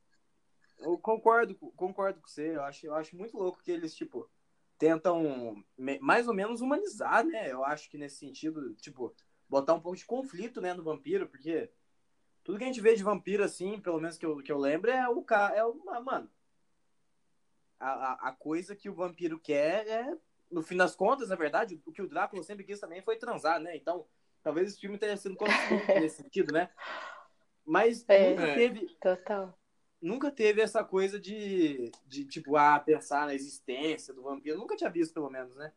eu 0.81 0.99
concordo, 0.99 1.55
concordo 1.77 2.21
com 2.21 2.29
você. 2.29 2.57
Eu 2.57 2.63
acho, 2.63 2.87
eu 2.87 2.95
acho 2.95 3.17
muito 3.17 3.37
louco 3.37 3.63
que 3.63 3.71
eles, 3.71 3.95
tipo, 3.95 4.29
tentam 4.79 5.63
mais 6.01 6.27
ou 6.27 6.35
menos 6.35 6.61
humanizar, 6.61 7.25
né? 7.25 7.51
Eu 7.51 7.65
acho 7.65 7.89
que 7.89 7.99
nesse 7.99 8.17
sentido, 8.17 8.75
tipo, 8.75 9.15
botar 9.49 9.75
um 9.75 9.81
pouco 9.81 9.97
de 9.97 10.05
conflito, 10.05 10.61
né, 10.61 10.75
no 10.75 10.83
vampiro, 10.83 11.29
porque 11.29 11.71
tudo 12.43 12.59
que 12.59 12.65
a 12.65 12.67
gente 12.67 12.81
vê 12.81 12.95
de 12.95 13.03
vampiro, 13.03 13.45
assim, 13.45 13.81
pelo 13.81 14.01
menos 14.01 14.19
que 14.19 14.27
eu, 14.27 14.39
que 14.39 14.51
eu 14.51 14.59
lembro, 14.59 14.91
é 14.91 15.09
o 15.09 15.23
cara. 15.23 15.55
É 15.55 15.65
o. 15.65 15.75
Mano. 16.05 16.31
A, 17.79 17.91
a, 17.91 18.29
a 18.29 18.33
coisa 18.33 18.77
que 18.77 18.89
o 18.89 18.95
vampiro 18.95 19.39
quer 19.39 19.87
é. 19.87 20.19
No 20.51 20.63
fim 20.63 20.77
das 20.77 20.95
contas, 20.95 21.31
na 21.31 21.35
verdade, 21.35 21.81
o 21.87 21.91
que 21.91 22.03
o 22.03 22.09
Drácula 22.09 22.43
sempre 22.43 22.63
quis 22.63 22.79
também 22.79 23.01
foi 23.01 23.17
transar, 23.17 23.59
né? 23.59 23.75
Então, 23.75 24.07
Talvez 24.43 24.69
esse 24.69 24.81
filme 24.81 24.99
tenha 24.99 25.17
sido 25.17 25.37
nesse 26.01 26.23
sentido, 26.23 26.53
né? 26.53 26.69
Mas 27.65 28.05
é, 28.09 28.31
nunca 28.31 28.55
teve. 28.55 28.97
Total. 29.01 29.59
Nunca 30.01 30.31
teve 30.31 30.61
essa 30.61 30.83
coisa 30.83 31.19
de, 31.19 31.93
de, 32.07 32.25
tipo, 32.25 32.57
ah, 32.57 32.79
pensar 32.81 33.27
na 33.27 33.35
existência 33.35 34.13
do 34.13 34.23
vampiro. 34.23 34.59
Nunca 34.59 34.77
tinha 34.77 34.91
visto, 34.91 35.15
pelo 35.15 35.31
menos, 35.31 35.55
né? 35.55 35.73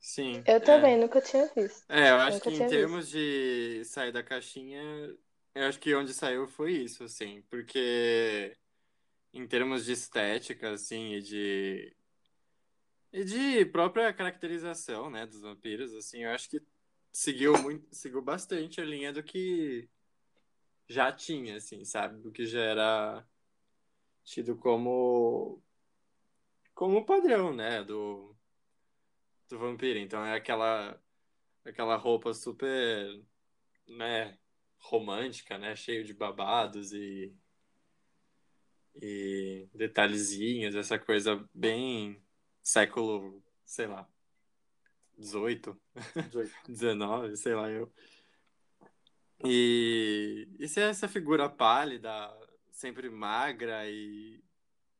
Sim. 0.00 0.42
Eu 0.46 0.60
também 0.60 0.94
é. 0.94 0.96
nunca 0.96 1.20
tinha 1.20 1.46
visto. 1.54 1.84
É, 1.88 2.10
eu 2.10 2.16
acho 2.16 2.38
nunca 2.38 2.50
que 2.50 2.62
em 2.62 2.66
termos 2.66 3.12
visto. 3.12 3.18
de 3.18 3.84
sair 3.84 4.12
da 4.12 4.22
caixinha, 4.22 4.80
eu 5.54 5.64
acho 5.64 5.78
que 5.78 5.94
onde 5.94 6.12
saiu 6.12 6.46
foi 6.46 6.72
isso, 6.72 7.04
assim, 7.04 7.42
porque 7.48 8.56
em 9.32 9.46
termos 9.46 9.84
de 9.84 9.92
estética, 9.92 10.70
assim, 10.70 11.14
e 11.14 11.22
de. 11.22 11.96
E 13.12 13.24
de 13.24 13.64
própria 13.66 14.12
caracterização, 14.12 15.08
né, 15.08 15.24
dos 15.24 15.40
vampiros, 15.40 15.94
assim, 15.94 16.24
eu 16.24 16.30
acho 16.30 16.50
que 16.50 16.60
seguiu 17.12 17.56
muito, 17.62 17.86
seguiu 17.94 18.20
bastante 18.20 18.80
a 18.80 18.84
linha 18.84 19.12
do 19.12 19.22
que 19.22 19.88
já 20.88 21.12
tinha, 21.12 21.56
assim, 21.56 21.84
sabe? 21.84 22.20
Do 22.20 22.30
que 22.32 22.46
já 22.46 22.60
era 22.60 23.26
tido 24.24 24.56
como 24.56 25.62
como 26.74 27.06
padrão, 27.06 27.54
né, 27.54 27.82
do 27.82 28.36
do 29.48 29.58
vampiro. 29.58 29.98
Então 29.98 30.24
é 30.24 30.34
aquela 30.34 31.00
aquela 31.64 31.96
roupa 31.96 32.32
super, 32.34 33.22
né, 33.88 34.38
romântica, 34.78 35.58
né, 35.58 35.74
cheio 35.74 36.04
de 36.04 36.14
babados 36.14 36.92
e 36.92 37.34
e 39.02 39.68
detalhezinhos, 39.74 40.74
essa 40.74 40.98
coisa 40.98 41.46
bem 41.52 42.22
século, 42.62 43.42
sei 43.64 43.86
lá, 43.86 44.08
18, 45.18 45.78
18. 46.14 46.52
19, 46.66 47.36
sei 47.36 47.54
lá 47.54 47.70
eu. 47.70 47.92
E, 49.44 50.48
e 50.58 50.68
se 50.68 50.80
é 50.80 50.88
essa 50.88 51.08
figura 51.08 51.48
pálida, 51.48 52.10
sempre 52.70 53.10
magra 53.10 53.88
e 53.88 54.42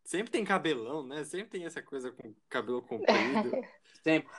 sempre 0.05 0.31
tem 0.31 0.45
cabelão, 0.45 1.07
né? 1.07 1.25
Sempre 1.25 1.49
tem 1.49 1.67
essa 1.67 1.83
coisa 1.83 2.13
com 2.13 2.35
cabelo 2.49 2.83
comprido. 2.83 3.51
sempre. 4.03 4.31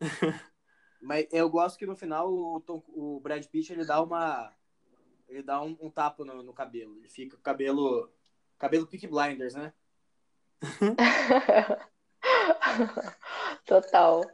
Mas 1.00 1.28
eu 1.30 1.48
gosto 1.48 1.78
que 1.78 1.86
no 1.86 1.94
final 1.94 2.32
o, 2.32 2.60
Tom, 2.60 2.82
o 2.88 3.20
Brad 3.20 3.44
Pitt 3.46 3.72
ele 3.72 3.84
dá 3.84 4.02
uma 4.02 4.52
ele 5.28 5.42
dá 5.42 5.62
um, 5.62 5.76
um 5.80 5.90
tapa 5.90 6.24
no, 6.24 6.42
no, 6.42 6.52
cabelo. 6.52 6.96
Ele 6.96 7.08
fica 7.08 7.36
com 7.36 7.42
cabelo 7.42 8.10
cabelo 8.58 8.86
Peak 8.86 9.06
Blinders, 9.06 9.54
né? 9.54 9.72
Total. 13.64 14.24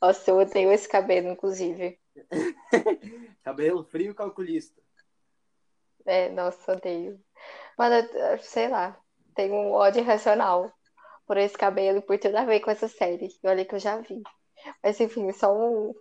Nossa, 0.00 0.30
eu 0.30 0.38
odeio 0.38 0.70
esse 0.70 0.88
cabelo, 0.88 1.28
inclusive. 1.28 1.98
cabelo 3.42 3.84
frio 3.84 4.14
calculista. 4.14 4.80
É, 6.04 6.28
nossa, 6.30 6.72
odeio. 6.72 7.20
Mas, 7.76 8.08
sei 8.42 8.68
lá, 8.68 8.98
tenho 9.34 9.54
um 9.54 9.72
ódio 9.72 10.00
irracional 10.00 10.72
por 11.26 11.36
esse 11.36 11.56
cabelo 11.56 11.98
e 11.98 12.02
por 12.02 12.18
tudo 12.18 12.36
a 12.36 12.44
ver 12.44 12.60
com 12.60 12.70
essa 12.70 12.88
série. 12.88 13.28
E 13.42 13.48
olha 13.48 13.64
que 13.64 13.74
eu 13.74 13.78
já 13.78 14.00
vi. 14.00 14.22
Mas, 14.82 15.00
enfim, 15.00 15.30
só 15.32 15.52
um. 15.54 15.94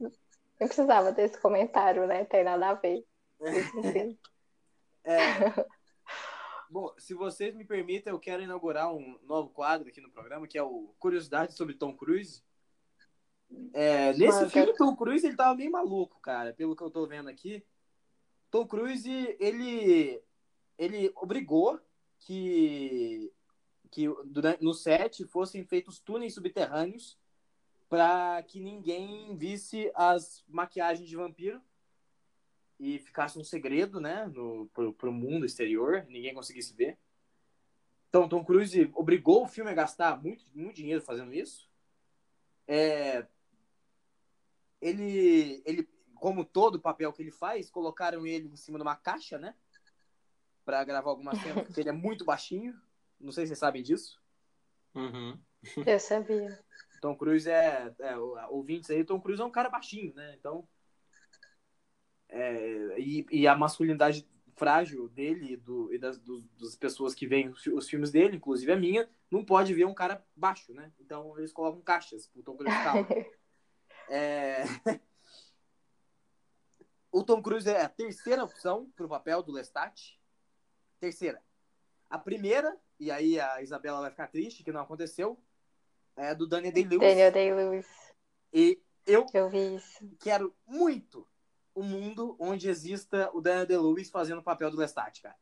Não 0.00 0.66
precisava 0.66 1.12
desse 1.12 1.40
comentário, 1.40 2.06
né? 2.06 2.24
Tem 2.24 2.44
nada 2.44 2.70
a 2.70 2.74
ver. 2.74 3.04
É... 5.04 5.14
Bom, 6.70 6.94
se 6.98 7.14
vocês 7.14 7.54
me 7.54 7.64
permitem, 7.64 8.12
eu 8.12 8.20
quero 8.20 8.42
inaugurar 8.42 8.94
um 8.94 9.18
novo 9.24 9.50
quadro 9.50 9.88
aqui 9.88 10.00
no 10.00 10.10
programa, 10.10 10.46
que 10.46 10.56
é 10.56 10.62
o 10.62 10.94
Curiosidade 10.98 11.54
sobre 11.54 11.74
Tom 11.74 11.96
Cruise. 11.96 12.44
É, 13.72 14.12
nesse 14.14 14.48
filme, 14.48 14.74
Tom 14.76 14.94
Cruise, 14.96 15.26
ele 15.26 15.36
tava 15.36 15.54
meio 15.54 15.70
maluco, 15.70 16.20
cara, 16.20 16.52
pelo 16.52 16.76
que 16.76 16.82
eu 16.82 16.90
tô 16.90 17.06
vendo 17.06 17.28
aqui. 17.28 17.64
Tom 18.50 18.66
Cruise, 18.66 19.36
ele, 19.38 20.20
ele 20.78 21.12
obrigou 21.16 21.80
que, 22.20 23.32
que 23.90 24.06
durante, 24.26 24.62
no 24.62 24.74
set 24.74 25.24
fossem 25.26 25.64
feitos 25.64 25.98
túneis 26.00 26.34
subterrâneos 26.34 27.18
para 27.88 28.42
que 28.44 28.60
ninguém 28.60 29.36
visse 29.36 29.90
as 29.94 30.44
maquiagens 30.48 31.08
de 31.08 31.16
vampiro 31.16 31.60
e 32.78 32.98
ficasse 32.98 33.38
um 33.38 33.44
segredo, 33.44 34.00
né, 34.00 34.26
no, 34.26 34.66
pro, 34.72 34.92
pro 34.94 35.12
mundo 35.12 35.44
exterior, 35.44 36.06
ninguém 36.08 36.32
conseguisse 36.32 36.72
ver. 36.72 36.96
Então, 38.08 38.28
Tom 38.28 38.44
Cruise 38.44 38.90
obrigou 38.94 39.44
o 39.44 39.48
filme 39.48 39.70
a 39.70 39.74
gastar 39.74 40.20
muito, 40.20 40.44
muito 40.54 40.76
dinheiro 40.76 41.02
fazendo 41.02 41.32
isso. 41.32 41.68
É, 42.66 43.26
ele, 44.80 45.62
ele, 45.64 45.88
como 46.14 46.44
todo 46.44 46.80
papel 46.80 47.12
que 47.12 47.22
ele 47.22 47.30
faz, 47.30 47.70
colocaram 47.70 48.26
ele 48.26 48.48
em 48.48 48.56
cima 48.56 48.78
de 48.78 48.82
uma 48.82 48.96
caixa, 48.96 49.38
né? 49.38 49.54
Pra 50.64 50.84
gravar 50.84 51.10
algumas 51.10 51.38
cenas, 51.40 51.64
porque 51.66 51.80
ele 51.80 51.88
é 51.88 51.92
muito 51.92 52.24
baixinho. 52.24 52.74
Não 53.18 53.32
sei 53.32 53.44
se 53.44 53.48
vocês 53.48 53.58
sabem 53.58 53.82
disso. 53.82 54.20
Uhum. 54.94 55.38
Eu 55.86 56.00
sabia. 56.00 56.58
Tom 57.00 57.16
Cruise 57.16 57.48
é, 57.48 57.94
é 58.00 58.16
ouvintes 58.48 58.90
aí, 58.90 59.04
Tom 59.04 59.20
Cruise 59.20 59.40
é 59.40 59.44
um 59.44 59.50
cara 59.50 59.70
baixinho, 59.70 60.14
né? 60.14 60.34
Então, 60.38 60.68
é, 62.28 63.00
e, 63.00 63.26
e, 63.30 63.46
a 63.46 63.56
masculinidade 63.56 64.28
frágil 64.54 65.08
dele 65.08 65.56
do, 65.56 65.92
e 65.92 65.98
das, 65.98 66.18
do, 66.18 66.42
das 66.60 66.76
pessoas 66.76 67.14
que 67.14 67.26
veem 67.26 67.48
os, 67.48 67.66
os, 67.66 67.88
filmes 67.88 68.10
dele, 68.10 68.36
inclusive 68.36 68.70
a 68.70 68.76
minha, 68.76 69.08
não 69.30 69.44
pode 69.44 69.72
ver 69.74 69.86
um 69.86 69.94
cara 69.94 70.24
baixo, 70.36 70.72
né? 70.74 70.92
Então 71.00 71.36
eles 71.38 71.52
colocam 71.52 71.80
caixas 71.80 72.28
pro 72.28 72.42
Tom 72.42 72.56
Cruise 72.56 72.76
ficar. 72.76 72.94
é... 74.10 74.64
o 77.10 77.22
Tom 77.22 77.40
Cruise 77.40 77.70
é 77.70 77.82
a 77.82 77.88
terceira 77.88 78.44
opção 78.44 78.90
pro 78.96 79.08
papel 79.08 79.42
do 79.42 79.52
Lestat. 79.52 80.18
Terceira. 80.98 81.42
A 82.10 82.18
primeira, 82.18 82.76
e 82.98 83.10
aí 83.10 83.40
a 83.40 83.62
Isabela 83.62 84.00
vai 84.00 84.10
ficar 84.10 84.26
triste 84.26 84.64
que 84.64 84.72
não 84.72 84.82
aconteceu, 84.82 85.40
é 86.16 86.34
do 86.34 86.46
Daniel 86.46 86.72
Day-Lewis. 86.72 87.00
Daniel 87.00 87.32
Day-Lewis. 87.32 87.86
E 88.52 88.82
eu, 89.06 89.24
eu 89.32 89.50
quero 90.18 90.54
muito 90.66 91.26
um 91.74 91.84
mundo 91.84 92.36
onde 92.38 92.68
exista 92.68 93.30
o 93.32 93.40
Daniel 93.40 93.66
Day-Lewis 93.66 94.10
fazendo 94.10 94.40
o 94.40 94.44
papel 94.44 94.70
do 94.70 94.76
Lestat, 94.76 95.22
cara. 95.22 95.36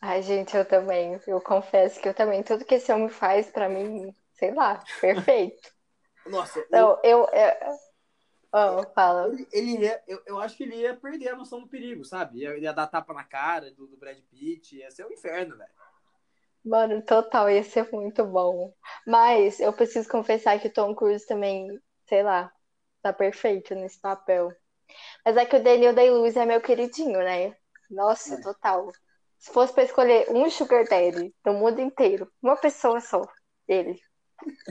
Ai, 0.00 0.22
gente, 0.22 0.56
eu 0.56 0.64
também. 0.64 1.20
Eu 1.26 1.40
confesso 1.40 2.00
que 2.00 2.08
eu 2.08 2.14
também. 2.14 2.42
Tudo 2.42 2.64
que 2.64 2.74
esse 2.74 2.92
homem 2.92 3.08
faz, 3.08 3.50
pra 3.50 3.68
mim, 3.68 4.14
sei 4.32 4.52
lá, 4.52 4.82
perfeito. 5.00 5.72
Nossa, 6.26 6.60
então, 6.60 6.98
eu. 7.02 7.26
eu, 7.26 7.28
eu... 7.32 7.92
Oh, 8.54 8.82
fala. 8.94 9.28
Ele, 9.28 9.48
ele 9.50 9.78
ia, 9.78 10.02
eu, 10.06 10.22
eu 10.26 10.38
acho 10.38 10.56
que 10.56 10.62
ele 10.64 10.76
ia 10.76 10.94
perder 10.94 11.30
a 11.30 11.36
noção 11.36 11.60
do 11.60 11.68
perigo, 11.68 12.04
sabe? 12.04 12.44
Ele 12.44 12.64
ia 12.66 12.72
dar 12.72 12.86
tapa 12.86 13.14
na 13.14 13.24
cara 13.24 13.70
do, 13.70 13.86
do 13.86 13.96
Brad 13.96 14.18
Pitt, 14.30 14.76
ia 14.76 14.90
ser 14.90 15.06
um 15.06 15.10
inferno, 15.10 15.56
velho. 15.56 15.70
Mano, 16.64 17.02
total, 17.02 17.50
ia 17.50 17.64
ser 17.64 17.90
muito 17.90 18.24
bom. 18.24 18.72
Mas 19.06 19.58
eu 19.58 19.72
preciso 19.72 20.08
confessar 20.08 20.60
que 20.60 20.68
o 20.68 20.72
Tom 20.72 20.94
Cruise 20.94 21.26
também, 21.26 21.66
sei 22.06 22.22
lá, 22.22 22.52
tá 23.00 23.12
perfeito 23.12 23.74
nesse 23.74 23.98
papel. 23.98 24.52
Mas 25.24 25.36
é 25.36 25.46
que 25.46 25.56
o 25.56 25.62
Daniel 25.62 25.94
Day-Lewis 25.94 26.36
é 26.36 26.44
meu 26.44 26.60
queridinho, 26.60 27.18
né? 27.20 27.56
Nossa, 27.90 28.34
É. 28.34 28.40
total. 28.42 28.92
Se 29.38 29.50
fosse 29.50 29.72
pra 29.72 29.82
escolher 29.82 30.30
um 30.30 30.48
sugar 30.48 30.84
daddy 30.84 31.34
do 31.44 31.52
mundo 31.52 31.80
inteiro, 31.80 32.30
uma 32.40 32.56
pessoa 32.56 33.00
só, 33.00 33.22
ele. 33.66 33.98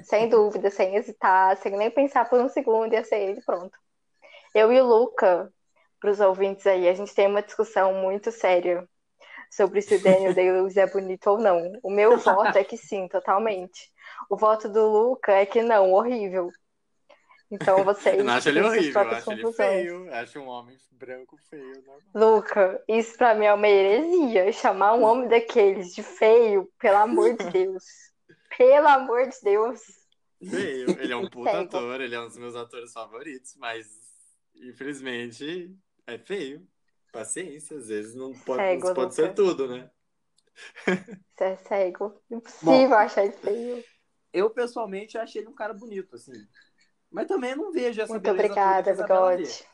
Sem 0.04 0.30
dúvida, 0.30 0.70
sem 0.70 0.96
hesitar, 0.96 1.58
sem 1.58 1.76
nem 1.78 1.92
pensar 1.92 2.30
por 2.30 2.40
um 2.40 2.50
segundo, 2.50 2.94
ia 2.94 3.04
ser 3.04 3.20
ele, 3.20 3.42
pronto. 3.42 3.78
Eu 4.54 4.72
e 4.72 4.80
o 4.80 4.86
Luca, 4.86 5.52
pros 6.00 6.20
ouvintes 6.20 6.66
aí, 6.68 6.88
a 6.88 6.94
gente 6.94 7.14
tem 7.14 7.28
uma 7.28 7.42
discussão 7.42 7.94
muito 7.94 8.32
séria 8.32 8.88
sobre 9.50 9.82
se 9.82 9.96
o 9.96 10.02
Daniel 10.02 10.34
Day-Lewis 10.34 10.78
é 10.78 10.88
bonito 10.92 11.28
ou 11.30 11.38
não. 11.38 11.80
O 11.84 11.90
meu 11.90 12.18
voto 12.18 12.58
é 12.58 12.64
que 12.64 12.78
sim, 12.78 13.08
totalmente. 13.08 13.92
O 14.30 14.38
voto 14.38 14.70
do 14.70 14.88
Luca 14.88 15.32
é 15.34 15.46
que 15.46 15.62
não, 15.62 15.92
horrível. 15.92 16.50
Então 17.52 17.84
vocês. 17.84 18.18
Eu 18.18 18.24
não 18.24 18.34
acho 18.34 18.48
ele 18.48 18.62
horrível, 18.62 19.02
eu 19.02 19.12
acho 19.12 19.32
ele 19.32 19.54
feio. 19.54 20.14
Acho 20.14 20.40
um 20.40 20.48
homem 20.48 20.78
branco 20.92 21.36
feio, 21.50 21.84
normal. 21.86 22.00
Luca, 22.16 22.82
isso 22.88 23.18
pra 23.18 23.36
mim 23.36 23.46
é 23.46 23.54
uma 23.54 23.68
heresia. 23.68 24.52
Chamar 24.54 24.94
um 24.94 25.04
homem 25.04 25.28
daqueles 25.28 25.94
de 25.94 26.02
feio, 26.02 26.72
pelo 26.80 26.98
amor 26.98 27.36
de 27.36 27.44
Deus. 27.52 28.11
Pelo 28.58 28.88
amor 28.88 29.28
de 29.28 29.38
Deus. 29.44 29.82
Feio. 30.50 30.90
Ele 31.00 31.14
é 31.14 31.16
um 31.16 31.30
puta 31.30 31.52
Cego. 31.52 31.64
ator, 31.64 32.02
ele 32.02 32.16
é 32.16 32.20
um 32.20 32.28
dos 32.28 32.38
meus 32.38 32.56
atores 32.56 32.92
favoritos, 32.92 33.56
mas 33.58 33.88
infelizmente 34.56 35.76
é 36.08 36.18
feio. 36.18 36.68
Paciência, 37.12 37.78
às 37.78 37.88
vezes 37.90 38.16
não 38.16 38.32
pode, 38.34 38.62
Cego, 38.64 38.88
não 38.88 38.94
pode 38.94 39.16
ser 39.16 39.34
tudo, 39.34 39.68
né? 39.68 39.90
Você 41.36 41.44
é 41.44 41.56
cego. 41.58 42.22
Impossível 42.30 42.98
achar 42.98 43.24
ele 43.26 43.34
feio. 43.34 43.84
Eu, 44.34 44.50
pessoalmente, 44.50 45.18
achei 45.18 45.42
ele 45.42 45.50
um 45.50 45.56
cara 45.56 45.74
bonito, 45.74 46.16
assim. 46.16 46.32
Mas 47.10 47.28
também 47.28 47.56
não 47.56 47.72
vejo 47.72 48.02
essa 48.02 48.14
Muito 48.14 48.24
beleza 48.24 48.48
toda 48.48 48.54
que 48.54 48.60
obrigada, 48.60 48.90
a 48.90 48.94
Isabela 48.94 49.36
vê. 49.36 49.44
bigode. 49.44 49.66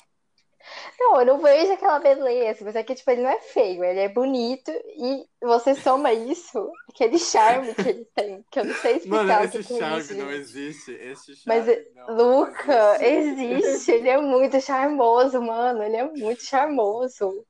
Não, 0.99 1.19
eu 1.19 1.25
não 1.25 1.39
vejo 1.39 1.71
aquela 1.73 1.99
beleza, 1.99 2.63
mas 2.65 2.75
é 2.75 2.83
que, 2.83 2.95
tipo, 2.95 3.09
ele 3.11 3.21
não 3.21 3.29
é 3.29 3.39
feio, 3.39 3.83
ele 3.83 3.99
é 3.99 4.09
bonito 4.09 4.71
e 4.71 5.25
você 5.41 5.75
soma 5.75 6.11
isso, 6.13 6.71
aquele 6.89 7.17
charme 7.19 7.73
que 7.75 7.89
ele 7.89 8.05
tem, 8.15 8.45
que 8.51 8.59
eu 8.59 8.65
não 8.65 8.73
sei 8.75 8.97
explicar 8.97 9.25
Mano, 9.25 9.47
o 9.47 9.51
que 9.51 9.57
esse 9.57 9.67
que 9.67 9.73
é 9.73 9.79
charme 9.79 9.99
isso, 9.99 10.15
não 10.15 10.31
existe. 10.31 10.91
Esse 10.91 11.35
charme 11.35 11.65
Mas, 11.65 11.85
não, 11.95 12.07
não 12.07 12.17
Luca, 12.17 12.97
existe. 13.03 13.05
existe, 13.05 13.91
ele 13.91 14.09
é 14.09 14.17
muito 14.17 14.59
charmoso, 14.61 15.41
mano, 15.41 15.83
ele 15.83 15.97
é 15.97 16.03
muito 16.03 16.43
charmoso. 16.43 17.45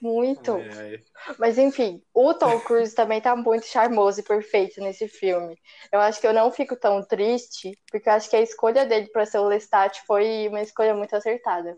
Muito. 0.00 0.52
Ai, 0.52 0.94
ai. 0.94 1.04
Mas 1.38 1.58
enfim, 1.58 2.00
o 2.14 2.32
Tom 2.34 2.60
Cruise 2.60 2.94
também 2.94 3.20
tá 3.20 3.34
muito 3.34 3.66
charmoso 3.66 4.20
e 4.20 4.22
perfeito 4.22 4.80
nesse 4.80 5.08
filme. 5.08 5.58
Eu 5.92 6.00
acho 6.00 6.20
que 6.20 6.26
eu 6.26 6.32
não 6.32 6.50
fico 6.52 6.76
tão 6.76 7.02
triste, 7.02 7.76
porque 7.90 8.08
eu 8.08 8.12
acho 8.12 8.30
que 8.30 8.36
a 8.36 8.40
escolha 8.40 8.86
dele 8.86 9.08
para 9.08 9.26
ser 9.26 9.38
o 9.38 9.48
Lestat 9.48 10.00
foi 10.06 10.48
uma 10.48 10.62
escolha 10.62 10.94
muito 10.94 11.14
acertada. 11.16 11.76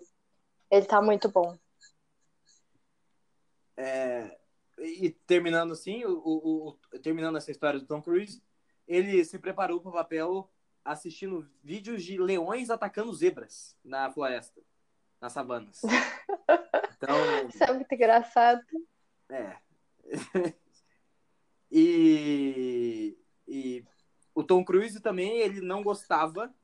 Ele 0.71 0.87
tá 0.87 1.03
muito 1.03 1.29
bom. 1.29 1.59
É, 3.77 4.39
e 4.79 5.11
terminando 5.11 5.73
assim, 5.73 6.05
o, 6.05 6.19
o- 6.19 6.69
o- 6.93 6.99
terminando 7.01 7.37
essa 7.39 7.51
história 7.51 7.81
do 7.81 7.87
Tom 7.87 8.03
Cruise, 8.03 8.43
ele 8.87 9.25
se 9.25 9.39
preparou 9.39 9.81
para 9.81 9.89
o 9.91 9.95
papel 9.95 10.51
assistindo 10.85 11.49
vídeos 11.63 12.03
de 12.05 12.19
leões 12.19 12.71
atacando 12.71 13.13
zebras 13.15 13.77
na 13.85 14.11
floresta, 14.11 14.61
nas 15.21 15.33
savanas. 15.33 15.81
Então, 17.03 17.49
Isso 17.49 17.65
é 17.65 17.73
muito 17.73 17.91
engraçado. 17.95 18.61
é. 19.31 19.57
e, 21.73 23.17
e 23.49 23.83
o 24.35 24.45
Tom 24.45 24.63
Cruise 24.63 25.01
também, 25.01 25.39
ele 25.39 25.63
não 25.63 25.83
gostava 25.83 26.55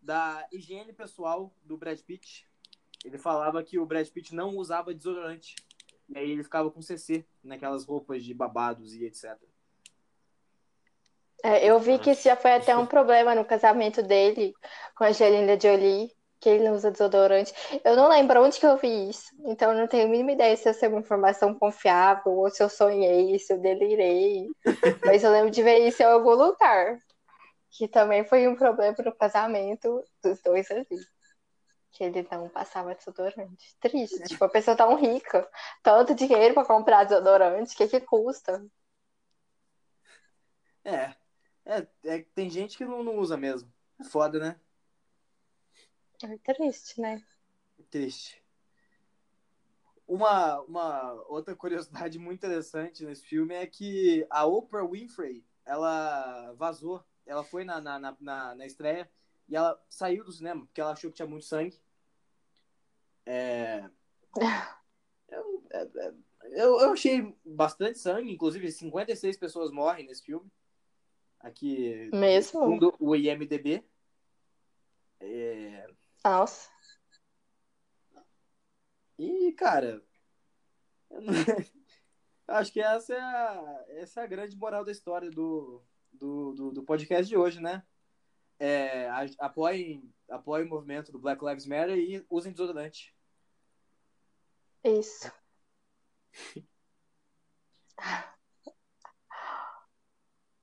da 0.00 0.46
higiene 0.52 0.92
pessoal 0.92 1.52
do 1.64 1.76
Brad 1.76 1.98
Pitt. 2.02 2.48
Ele 3.04 3.18
falava 3.18 3.62
que 3.62 3.78
o 3.78 3.84
Brad 3.84 4.08
Pitt 4.08 4.34
não 4.34 4.56
usava 4.56 4.94
desodorante. 4.94 5.54
E 6.08 6.18
aí 6.18 6.30
ele 6.30 6.42
ficava 6.42 6.70
com 6.70 6.82
CC 6.82 7.24
naquelas 7.42 7.84
roupas 7.84 8.24
de 8.24 8.32
babados 8.34 8.94
e 8.94 9.04
etc. 9.04 9.38
É, 11.42 11.66
eu 11.66 11.78
vi 11.78 11.98
que 11.98 12.10
isso 12.10 12.22
já 12.22 12.34
foi 12.34 12.54
até 12.54 12.74
um 12.74 12.86
problema 12.86 13.34
no 13.34 13.44
casamento 13.44 14.02
dele 14.02 14.54
com 14.96 15.04
a 15.04 15.08
Angelina 15.08 15.60
Jolie, 15.60 16.10
que 16.40 16.48
ele 16.48 16.64
não 16.64 16.74
usa 16.74 16.90
desodorante. 16.90 17.52
Eu 17.84 17.96
não 17.96 18.08
lembro 18.08 18.42
onde 18.42 18.58
que 18.58 18.64
eu 18.64 18.78
vi 18.78 19.10
isso, 19.10 19.30
então 19.44 19.72
eu 19.72 19.78
não 19.78 19.86
tenho 19.86 20.06
a 20.06 20.08
mínima 20.08 20.32
ideia 20.32 20.56
se 20.56 20.68
essa 20.68 20.86
é 20.86 20.88
uma 20.88 21.00
informação 21.00 21.54
confiável 21.54 22.32
ou 22.32 22.48
se 22.48 22.62
eu 22.62 22.70
sonhei, 22.70 23.38
se 23.38 23.52
eu 23.52 23.58
delirei. 23.58 24.48
Mas 25.04 25.22
eu 25.22 25.30
lembro 25.30 25.50
de 25.50 25.62
ver 25.62 25.86
isso 25.86 26.02
em 26.02 26.06
algum 26.06 26.34
lugar, 26.34 26.98
que 27.70 27.88
também 27.88 28.24
foi 28.24 28.48
um 28.48 28.56
problema 28.56 28.96
no 29.04 29.14
casamento 29.14 30.02
dos 30.22 30.40
dois 30.40 30.70
ali. 30.70 30.86
Que 31.94 32.02
ele 32.02 32.26
não 32.28 32.48
passava 32.48 32.92
desodorante. 32.92 33.76
Triste. 33.78 34.24
Tipo, 34.24 34.44
a 34.44 34.48
pessoa 34.48 34.76
tão 34.76 34.96
rica, 34.96 35.48
tanto 35.80 36.12
dinheiro 36.12 36.52
pra 36.52 36.64
comprar 36.64 37.04
desodorante, 37.04 37.72
o 37.72 37.76
que 37.76 37.86
que 37.86 38.00
custa? 38.00 38.66
É, 40.84 41.14
é, 41.64 41.86
é 42.04 42.22
tem 42.34 42.50
gente 42.50 42.76
que 42.76 42.84
não, 42.84 43.04
não 43.04 43.16
usa 43.16 43.36
mesmo. 43.36 43.72
É 44.00 44.02
foda, 44.02 44.40
né? 44.40 44.60
É 46.24 46.52
triste, 46.52 47.00
né? 47.00 47.24
Triste. 47.88 48.42
Uma, 50.04 50.60
uma 50.62 51.12
outra 51.28 51.54
curiosidade 51.54 52.18
muito 52.18 52.38
interessante 52.38 53.04
nesse 53.04 53.24
filme 53.24 53.54
é 53.54 53.66
que 53.68 54.26
a 54.28 54.44
Oprah 54.44 54.84
Winfrey, 54.84 55.46
ela 55.64 56.52
vazou. 56.54 57.04
Ela 57.24 57.44
foi 57.44 57.62
na, 57.64 57.80
na, 57.80 57.98
na, 57.98 58.54
na 58.56 58.66
estreia 58.66 59.08
e 59.48 59.56
ela 59.56 59.80
saiu 59.88 60.24
do 60.24 60.32
cinema 60.32 60.64
porque 60.66 60.80
ela 60.80 60.92
achou 60.92 61.10
que 61.10 61.16
tinha 61.16 61.28
muito 61.28 61.44
sangue. 61.44 61.80
É... 63.26 63.88
Eu, 65.28 65.64
é- 65.72 65.82
é- 65.82 66.14
eu, 66.52 66.78
eu 66.80 66.92
achei 66.92 67.34
bastante 67.44 67.98
sangue, 67.98 68.30
inclusive 68.32 68.70
56 68.70 69.36
pessoas 69.36 69.70
morrem 69.70 70.06
nesse 70.06 70.22
filme. 70.22 70.50
Aqui, 71.40 72.10
Mesmo? 72.12 72.60
segundo 72.60 72.94
o 72.98 73.14
IMDB. 73.16 73.84
É... 75.20 75.86
Nossa. 76.24 76.70
E, 79.18 79.52
cara, 79.52 80.02
eu 81.10 81.20
não- 81.22 81.32
acho 82.48 82.72
que 82.72 82.80
essa 82.80 83.14
é, 83.14 83.20
a, 83.20 83.84
essa 83.88 84.20
é 84.20 84.24
a 84.24 84.26
grande 84.26 84.56
moral 84.56 84.84
da 84.84 84.92
história 84.92 85.30
do, 85.30 85.82
do, 86.12 86.52
do, 86.52 86.70
do 86.72 86.82
podcast 86.82 87.28
de 87.28 87.36
hoje, 87.36 87.60
né? 87.60 87.82
É, 88.58 89.08
apoiem, 89.38 90.12
apoiem 90.30 90.66
o 90.66 90.70
movimento 90.70 91.10
do 91.12 91.18
Black 91.18 91.44
Lives 91.44 91.66
Matter 91.66 91.96
e 91.98 92.24
usem 92.30 92.52
desodorante. 92.52 93.14
Isso. 94.84 95.30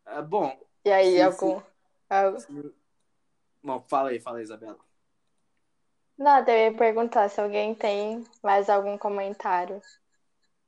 Ah, 0.05 0.21
bom, 0.21 0.59
E 0.83 0.91
aí, 0.91 1.21
algum. 1.21 1.61
algo- 2.09 2.73
Bom, 3.63 3.85
fala 3.87 4.09
aí, 4.09 4.19
fala 4.19 4.37
aí, 4.39 4.43
Isabela. 4.43 4.79
Nada, 6.17 6.51
eu 6.51 6.71
ia 6.71 6.77
perguntar 6.77 7.29
se 7.29 7.39
alguém 7.41 7.73
tem 7.73 8.23
mais 8.43 8.69
algum 8.69 8.97
comentário 8.97 9.81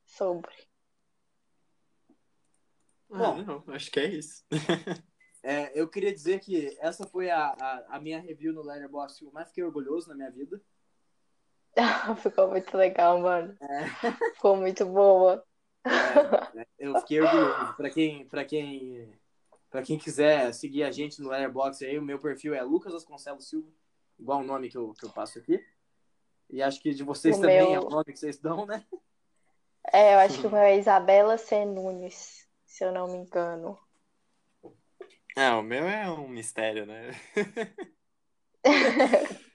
sobre. 0.05 0.51
Ah, 3.11 3.17
Bom. 3.19 3.43
não, 3.43 3.63
acho 3.75 3.91
que 3.91 3.99
é 3.99 4.07
isso. 4.07 4.43
É, 5.43 5.77
eu 5.77 5.89
queria 5.89 6.13
dizer 6.13 6.39
que 6.39 6.75
essa 6.79 7.05
foi 7.05 7.29
a, 7.29 7.47
a, 7.47 7.85
a 7.97 7.99
minha 7.99 8.19
review 8.19 8.53
no 8.53 8.61
Letterboxd 8.63 9.19
que 9.19 9.25
eu 9.25 9.31
mais 9.33 9.49
fiquei 9.49 9.63
orgulhoso 9.63 10.07
na 10.07 10.15
minha 10.15 10.31
vida. 10.31 10.61
Ficou 12.23 12.47
muito 12.47 12.75
legal, 12.77 13.19
mano. 13.19 13.55
É. 13.59 14.11
Ficou 14.35 14.55
muito 14.55 14.85
boa. 14.85 15.43
É, 15.85 16.65
eu 16.79 16.97
fiquei 17.01 17.19
orgulhoso. 17.19 17.73
Pra 17.75 17.89
quem, 17.89 18.25
pra 18.27 18.45
quem, 18.45 19.13
pra 19.69 19.81
quem 19.81 19.97
quiser 19.97 20.53
seguir 20.53 20.83
a 20.83 20.91
gente 20.91 21.21
no 21.21 21.29
Letterboxd 21.29 21.85
aí, 21.85 21.99
o 21.99 22.03
meu 22.03 22.19
perfil 22.19 22.53
é 22.53 22.61
Lucas 22.63 22.93
Vasconcelos 22.93 23.49
Silva, 23.49 23.67
igual 24.17 24.39
o 24.39 24.43
nome 24.45 24.69
que 24.69 24.77
eu, 24.77 24.93
que 24.93 25.05
eu 25.05 25.09
passo 25.09 25.39
aqui. 25.39 25.61
E 26.49 26.61
acho 26.61 26.79
que 26.81 26.93
de 26.93 27.03
vocês 27.03 27.37
O 27.37 27.41
também 27.41 27.57
meu- 27.71 27.73
é 27.73 27.79
o 27.79 27.89
nome 27.89 28.05
que 28.05 28.17
vocês 28.19 28.37
dão, 28.37 28.65
né? 28.65 28.85
É, 29.91 30.13
eu 30.13 30.19
acho 30.19 30.39
que 30.39 30.47
o 30.47 30.49
meu 30.51 30.59
é 30.59 30.77
Isabela 30.77 31.37
C. 31.37 31.65
Nunes, 31.65 32.47
se 32.65 32.85
eu 32.85 32.91
não 32.93 33.07
me 33.07 33.17
engano. 33.17 33.77
Ah, 35.35 35.57
o 35.57 35.63
meu 35.63 35.87
é 35.87 36.09
um 36.11 36.27
mistério, 36.27 36.85
né? 36.85 37.11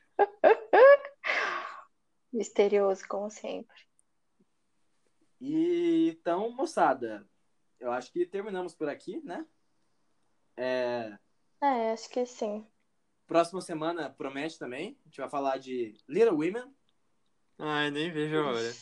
Misterioso, 2.33 3.07
como 3.07 3.29
sempre. 3.31 3.77
E 5.41 6.11
então, 6.11 6.51
moçada, 6.53 7.29
eu 7.81 7.93
acho 7.93 8.13
que 8.13 8.27
terminamos 8.27 8.75
por 8.75 8.89
aqui, 8.89 9.21
né? 9.25 9.47
É, 10.57 11.19
É, 11.63 11.93
acho 11.93 12.09
que 12.11 12.27
sim. 12.27 12.67
próxima 13.29 13.61
semana 13.61 14.11
promete 14.11 14.59
também. 14.59 14.99
A 15.05 15.09
gente 15.09 15.21
vai 15.21 15.29
falar 15.31 15.59
de 15.59 15.95
Little 16.09 16.35
Women. 16.37 16.75
Ai, 17.59 17.91
nem 17.91 18.11
vejo 18.13 18.37
a 18.37 18.47
hora. 18.53 18.77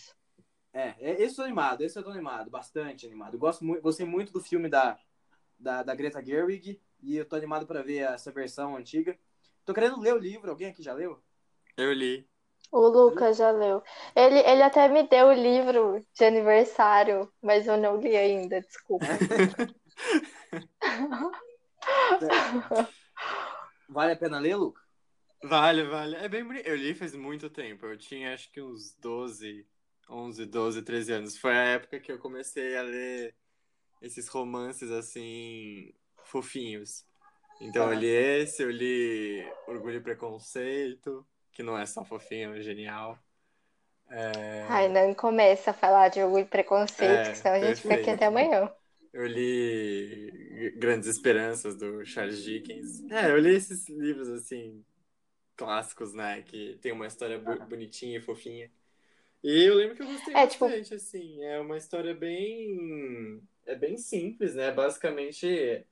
É, 0.73 0.89
é- 1.01 1.23
esse 1.23 1.35
eu 1.35 1.37
tô 1.37 1.43
animado, 1.45 1.83
esse 1.83 1.99
eu 1.99 2.05
tô 2.05 2.11
animado, 2.11 2.51
bastante 2.51 3.07
animado. 3.07 3.39
Gosto 3.39 3.65
muito, 3.65 3.83
gostei 3.83 4.07
muito 4.07 4.33
do 4.33 4.41
filme 4.43 4.69
da, 4.69 4.99
da, 5.59 5.83
da 5.83 5.95
Greta 5.95 6.25
Gerwig 6.25 6.81
e 7.03 7.17
eu 7.17 7.25
tô 7.25 7.37
animado 7.37 7.67
pra 7.67 7.83
ver 7.83 7.99
essa 7.99 8.31
versão 8.31 8.77
antiga. 8.77 9.19
Tô 9.65 9.75
querendo 9.75 10.01
ler 10.01 10.15
o 10.15 10.19
livro, 10.19 10.51
alguém 10.51 10.69
aqui 10.69 10.83
já 10.83 10.93
leu? 10.93 11.21
Eu 11.77 11.93
li. 11.93 12.29
O 12.71 12.89
Lucas 12.89 13.37
já 13.37 13.51
leu. 13.51 13.83
Ele, 14.15 14.39
ele 14.41 14.63
até 14.63 14.89
me 14.89 15.03
deu 15.05 15.29
o 15.29 15.33
livro 15.33 16.05
de 16.15 16.25
aniversário, 16.25 17.33
mas 17.41 17.67
eu 17.67 17.77
não 17.77 17.97
li 17.97 18.17
ainda, 18.17 18.61
desculpa. 18.61 19.07
Vale 23.89 24.13
a 24.13 24.17
pena 24.17 24.39
ler, 24.39 24.57
Luca? 24.57 24.83
Vale, 25.43 25.85
vale. 25.85 26.17
É 26.17 26.29
bem 26.29 26.45
bonito. 26.45 26.67
Eu 26.67 26.77
li 26.77 26.95
faz 26.95 27.15
muito 27.15 27.49
tempo. 27.49 27.87
Eu 27.87 27.97
tinha 27.97 28.35
acho 28.35 28.51
que 28.51 28.61
uns 28.61 28.95
12, 28.97 29.67
11, 30.09 30.45
12, 30.47 30.83
13 30.83 31.13
anos. 31.13 31.39
Foi 31.39 31.53
a 31.53 31.65
época 31.65 32.01
que 32.01 32.11
eu 32.11 32.19
comecei 32.19 32.77
a 32.77 32.83
ler 32.83 33.35
esses 34.03 34.29
romances 34.29 34.91
assim, 34.91 35.93
fofinhos. 36.27 37.05
Então 37.61 37.89
eu 37.93 37.95
li 37.99 38.07
esse, 38.09 38.63
eu 38.63 38.71
li 38.71 39.45
Orgulho 39.69 39.97
e 39.99 40.03
Preconceito, 40.03 41.27
que 41.53 41.63
não 41.63 41.79
é 41.79 41.87
só 41.87 42.05
fofinho, 42.05 42.55
é 42.57 42.63
genial. 42.63 43.19
É, 44.11 44.69
Ai, 44.69 44.89
não 44.89 45.15
começa 45.15 45.71
a 45.71 45.75
falar 45.75 46.09
de 46.11 46.23
orgulho 46.23 46.43
e 46.45 46.49
preconceito, 46.49 47.27
É, 47.27 47.35
senão 47.35 47.55
a 47.57 47.61
gente 47.61 47.81
fica 47.83 47.95
aqui 47.95 48.11
até 48.11 48.27
amanhã. 48.27 48.71
Eu 49.13 49.27
li 49.27 50.73
Grandes 50.79 51.09
Esperanças 51.09 51.77
do 51.77 52.05
Charles 52.05 52.43
Dickens. 52.43 53.03
É, 53.11 53.31
eu 53.31 53.39
li 53.39 53.55
esses 53.55 53.89
livros 53.89 54.29
assim 54.29 54.85
clássicos, 55.57 56.15
né, 56.15 56.43
que 56.43 56.79
tem 56.83 56.93
uma 56.93 57.07
história 57.07 57.39
bonitinha 57.69 58.19
e 58.19 58.23
fofinha. 58.23 58.71
E 59.45 59.65
eu 59.69 59.75
lembro 59.77 59.97
que 59.97 60.03
eu 60.03 60.09
gostei 60.09 60.35
É, 60.35 60.47
tipo- 60.47 60.67
bastante, 60.67 60.95
assim, 60.95 61.43
é 61.45 61.61
uma 61.61 61.77
história 61.79 62.15
bem 62.15 63.43
é 63.67 63.75
bem 63.77 63.99
simples, 63.99 64.55
né? 64.55 64.73
Basicamente 64.73 65.87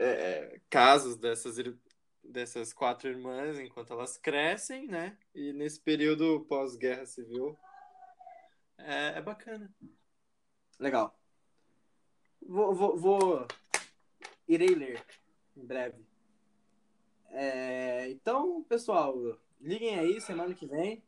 é, 0.00 0.06
é, 0.06 0.60
casos 0.70 1.16
dessas 1.16 1.56
dessas 2.22 2.72
quatro 2.72 3.08
irmãs 3.08 3.58
enquanto 3.58 3.92
elas 3.92 4.16
crescem, 4.16 4.86
né? 4.86 5.16
E 5.34 5.52
nesse 5.52 5.80
período 5.80 6.40
pós-guerra 6.48 7.04
civil 7.04 7.58
é, 8.78 9.18
é 9.18 9.20
bacana. 9.20 9.70
Legal. 10.78 11.18
Vou, 12.40 12.74
vou, 12.74 12.96
vou- 12.96 13.46
Irei 14.48 14.74
ler 14.74 15.04
em 15.56 15.64
breve. 15.64 16.02
É, 17.28 18.08
então, 18.10 18.62
pessoal, 18.64 19.38
liguem 19.60 19.98
aí 19.98 20.20
semana 20.20 20.54
que 20.54 20.66
vem. 20.66 21.02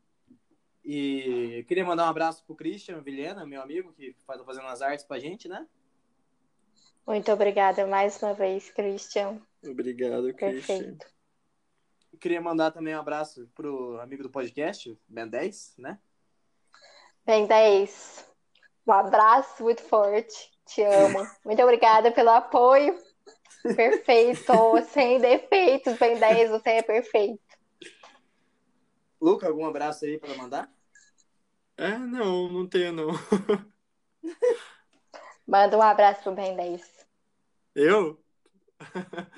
E 0.84 1.64
queria 1.66 1.84
mandar 1.84 2.04
um 2.06 2.10
abraço 2.10 2.44
pro 2.44 2.54
Christian 2.56 3.00
Vilhena, 3.00 3.46
meu 3.46 3.62
amigo, 3.62 3.92
que 3.92 4.14
faz 4.26 4.42
fazendo 4.42 4.66
as 4.66 4.82
artes 4.82 5.04
pra 5.04 5.18
gente, 5.18 5.48
né? 5.48 5.66
Muito 7.06 7.32
obrigada 7.32 7.86
mais 7.86 8.22
uma 8.22 8.32
vez, 8.32 8.70
Christian. 8.70 9.40
Obrigado, 9.64 10.32
Christian. 10.34 10.78
Perfeito. 10.78 11.06
Queria 12.20 12.40
mandar 12.40 12.70
também 12.70 12.94
um 12.94 13.00
abraço 13.00 13.48
pro 13.54 14.00
amigo 14.00 14.22
do 14.22 14.30
podcast, 14.30 14.96
Ben 15.08 15.28
10, 15.28 15.74
né? 15.78 15.98
Bem, 17.26 17.46
10. 17.46 18.28
Um 18.86 18.92
abraço 18.92 19.62
muito 19.62 19.82
forte. 19.82 20.52
Te 20.64 20.82
amo. 20.82 21.18
Muito 21.44 21.62
obrigada 21.62 22.12
pelo 22.12 22.30
apoio. 22.30 22.96
Perfeito. 23.62 24.52
Sem 24.88 25.20
defeitos, 25.20 25.98
bem 25.98 26.18
10, 26.18 26.50
você 26.50 26.70
é 26.70 26.82
perfeito. 26.82 27.42
Luca, 29.20 29.46
algum 29.46 29.66
abraço 29.66 30.04
aí 30.04 30.18
para 30.18 30.36
mandar? 30.36 30.72
É, 31.76 31.96
não, 31.98 32.48
não 32.48 32.68
tenho 32.68 32.92
não. 32.92 33.08
Manda 35.46 35.76
um 35.76 35.82
abraço 35.82 36.22
pro 36.22 36.32
bem 36.34 36.56
10. 36.56 37.06
Eu? 37.74 38.22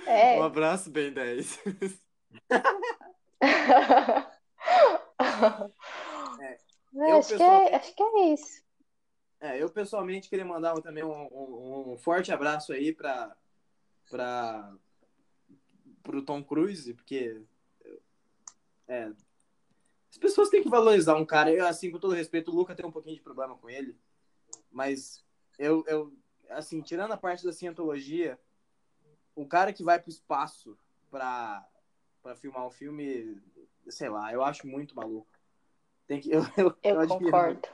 É. 0.07 0.38
Um 0.40 0.42
abraço, 0.42 0.90
bem 0.90 1.12
10. 1.12 1.59
eu, 6.94 7.18
acho, 7.18 7.36
que 7.36 7.42
é, 7.42 7.74
acho 7.76 7.94
que 7.94 8.02
é 8.02 8.26
isso. 8.32 8.62
É, 9.40 9.62
eu 9.62 9.68
pessoalmente 9.68 10.28
queria 10.30 10.44
mandar 10.44 10.74
também 10.80 11.05
um, 11.05 11.28
um- 11.30 11.92
um 11.92 11.98
forte 11.98 12.32
abraço 12.32 12.72
aí 12.72 12.92
para 12.92 13.36
para 14.11 14.72
pro 16.02 16.22
Tom 16.22 16.44
Cruise, 16.44 16.92
porque 16.94 17.42
é, 18.86 19.11
as 20.11 20.18
pessoas 20.18 20.50
têm 20.50 20.62
que 20.62 20.68
valorizar 20.68 21.16
um 21.16 21.24
cara. 21.24 21.50
Eu, 21.50 21.66
assim, 21.66 21.90
com 21.90 21.98
todo 21.98 22.14
respeito, 22.14 22.50
o 22.50 22.55
Luca 22.55 22.74
tem 22.74 22.84
um 22.86 22.92
pouquinho 22.92 23.16
de 23.16 23.22
problema 23.22 23.57
com 23.57 23.68
ele, 23.70 23.98
mas 24.70 25.24
eu, 25.59 25.84
eu 25.86 26.12
assim, 26.50 26.80
tirando 26.80 27.12
a 27.12 27.16
parte 27.16 27.44
da 27.44 27.52
cientologia, 27.52 28.38
o 29.34 29.46
cara 29.46 29.72
que 29.72 29.82
vai 29.82 29.98
pro 29.98 30.11
espaço 30.11 30.78
pra, 31.11 31.66
pra 32.22 32.36
filmar 32.36 32.66
um 32.66 32.70
filme, 32.70 33.40
sei 33.88 34.09
lá, 34.09 34.32
eu 34.32 34.42
acho 34.42 34.66
muito 34.66 34.94
maluco. 34.94 35.28
Tem 36.07 36.20
que, 36.20 36.30
eu, 36.32 36.42
eu, 36.57 36.76
Eu 36.82 37.00
admiro 37.00 37.24
concordo. 37.24 37.68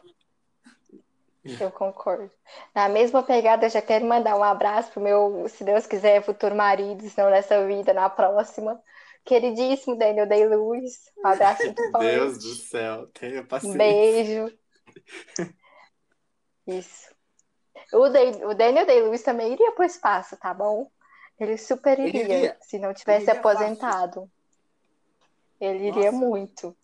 Eu 1.42 1.70
concordo. 1.70 2.30
Na 2.74 2.88
mesma 2.88 3.22
pegada, 3.22 3.66
eu 3.66 3.70
já 3.70 3.80
quero 3.80 4.04
mandar 4.04 4.36
um 4.36 4.44
abraço 4.44 4.92
pro 4.92 5.00
meu, 5.00 5.48
se 5.48 5.64
Deus 5.64 5.86
quiser, 5.86 6.22
futuro 6.22 6.54
marido, 6.54 7.08
se 7.08 7.16
não 7.20 7.30
nessa 7.30 7.66
vida, 7.66 7.94
na 7.94 8.10
próxima. 8.10 8.80
Queridíssimo 9.24 9.96
Daniel 9.96 10.26
Day-Lewis. 10.26 11.10
Um 11.18 11.26
abraço 11.26 11.64
muito 11.64 11.82
forte. 11.92 12.10
Deus 12.10 12.38
do 12.38 12.54
céu, 12.54 13.06
tenha 13.08 13.40
Um 13.40 13.46
paciência. 13.46 13.78
beijo. 13.78 14.58
Isso. 16.66 17.19
O, 17.92 18.08
Day- 18.08 18.44
o 18.44 18.54
Daniel 18.54 18.86
Day-Lewis 18.86 19.22
também 19.22 19.52
iria 19.52 19.72
pro 19.72 19.84
espaço, 19.84 20.36
tá 20.36 20.54
bom? 20.54 20.90
Ele 21.38 21.56
super 21.56 21.98
Ele 21.98 22.08
iria, 22.18 22.36
iria. 22.36 22.58
se 22.60 22.78
não 22.78 22.92
tivesse 22.94 23.26
iria 23.28 23.38
aposentado. 23.40 24.30
Ele 25.60 25.88
iria 25.88 26.12
Nossa. 26.12 26.24
muito. 26.26 26.76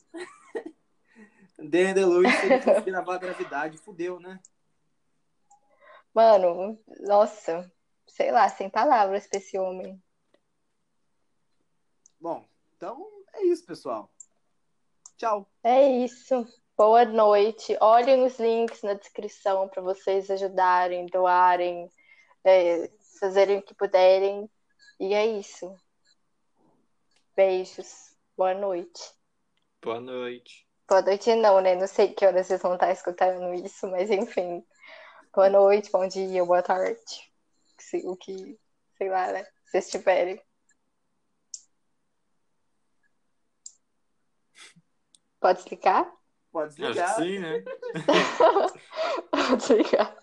Dan 1.58 1.94
DeLuise, 1.94 2.36
se 2.36 2.46
ele 2.46 2.60
fosse 2.60 2.80
gravar 2.82 3.14
a 3.14 3.18
gravidade, 3.18 3.78
fudeu, 3.78 4.20
né? 4.20 4.38
Mano, 6.12 6.78
nossa, 7.00 7.70
sei 8.06 8.30
lá, 8.30 8.48
sem 8.48 8.68
palavras 8.68 9.26
pra 9.26 9.38
esse 9.38 9.58
homem. 9.58 10.02
Bom, 12.20 12.46
então 12.76 13.06
é 13.34 13.44
isso, 13.44 13.64
pessoal. 13.64 14.10
Tchau. 15.16 15.48
É 15.62 15.88
isso. 15.88 16.46
Boa 16.76 17.06
noite. 17.06 17.74
Olhem 17.80 18.26
os 18.26 18.38
links 18.38 18.82
na 18.82 18.92
descrição 18.92 19.66
para 19.66 19.80
vocês 19.80 20.30
ajudarem, 20.30 21.06
doarem, 21.06 21.90
é, 22.44 22.90
fazerem 23.18 23.58
o 23.58 23.62
que 23.62 23.74
puderem. 23.74 24.50
E 25.00 25.14
é 25.14 25.24
isso. 25.24 25.74
Beijos. 27.34 28.14
Boa 28.36 28.52
noite. 28.52 29.02
Boa 29.82 30.00
noite. 30.00 30.68
Boa 30.86 31.00
noite, 31.00 31.34
não, 31.34 31.62
né? 31.62 31.74
Não 31.74 31.86
sei 31.86 32.12
que 32.12 32.26
horas 32.26 32.46
vocês 32.46 32.60
vão 32.60 32.74
estar 32.74 32.92
escutando 32.92 33.54
isso, 33.54 33.86
mas 33.88 34.10
enfim. 34.10 34.62
Boa 35.34 35.48
noite, 35.48 35.90
bom 35.90 36.06
dia, 36.06 36.44
boa 36.44 36.62
tarde. 36.62 37.00
O 38.04 38.16
que, 38.16 38.58
sei 38.98 39.08
lá, 39.08 39.32
né? 39.32 39.44
Se 39.44 39.70
vocês 39.70 39.90
tiverem. 39.90 40.42
Pode 45.40 45.60
explicar? 45.60 46.16
Pode 46.56 46.82
Acho 46.86 47.04
que 47.04 47.22
sim, 47.22 47.38
né? 47.38 47.62
Pode 49.30 49.62
explicar. 49.62 50.16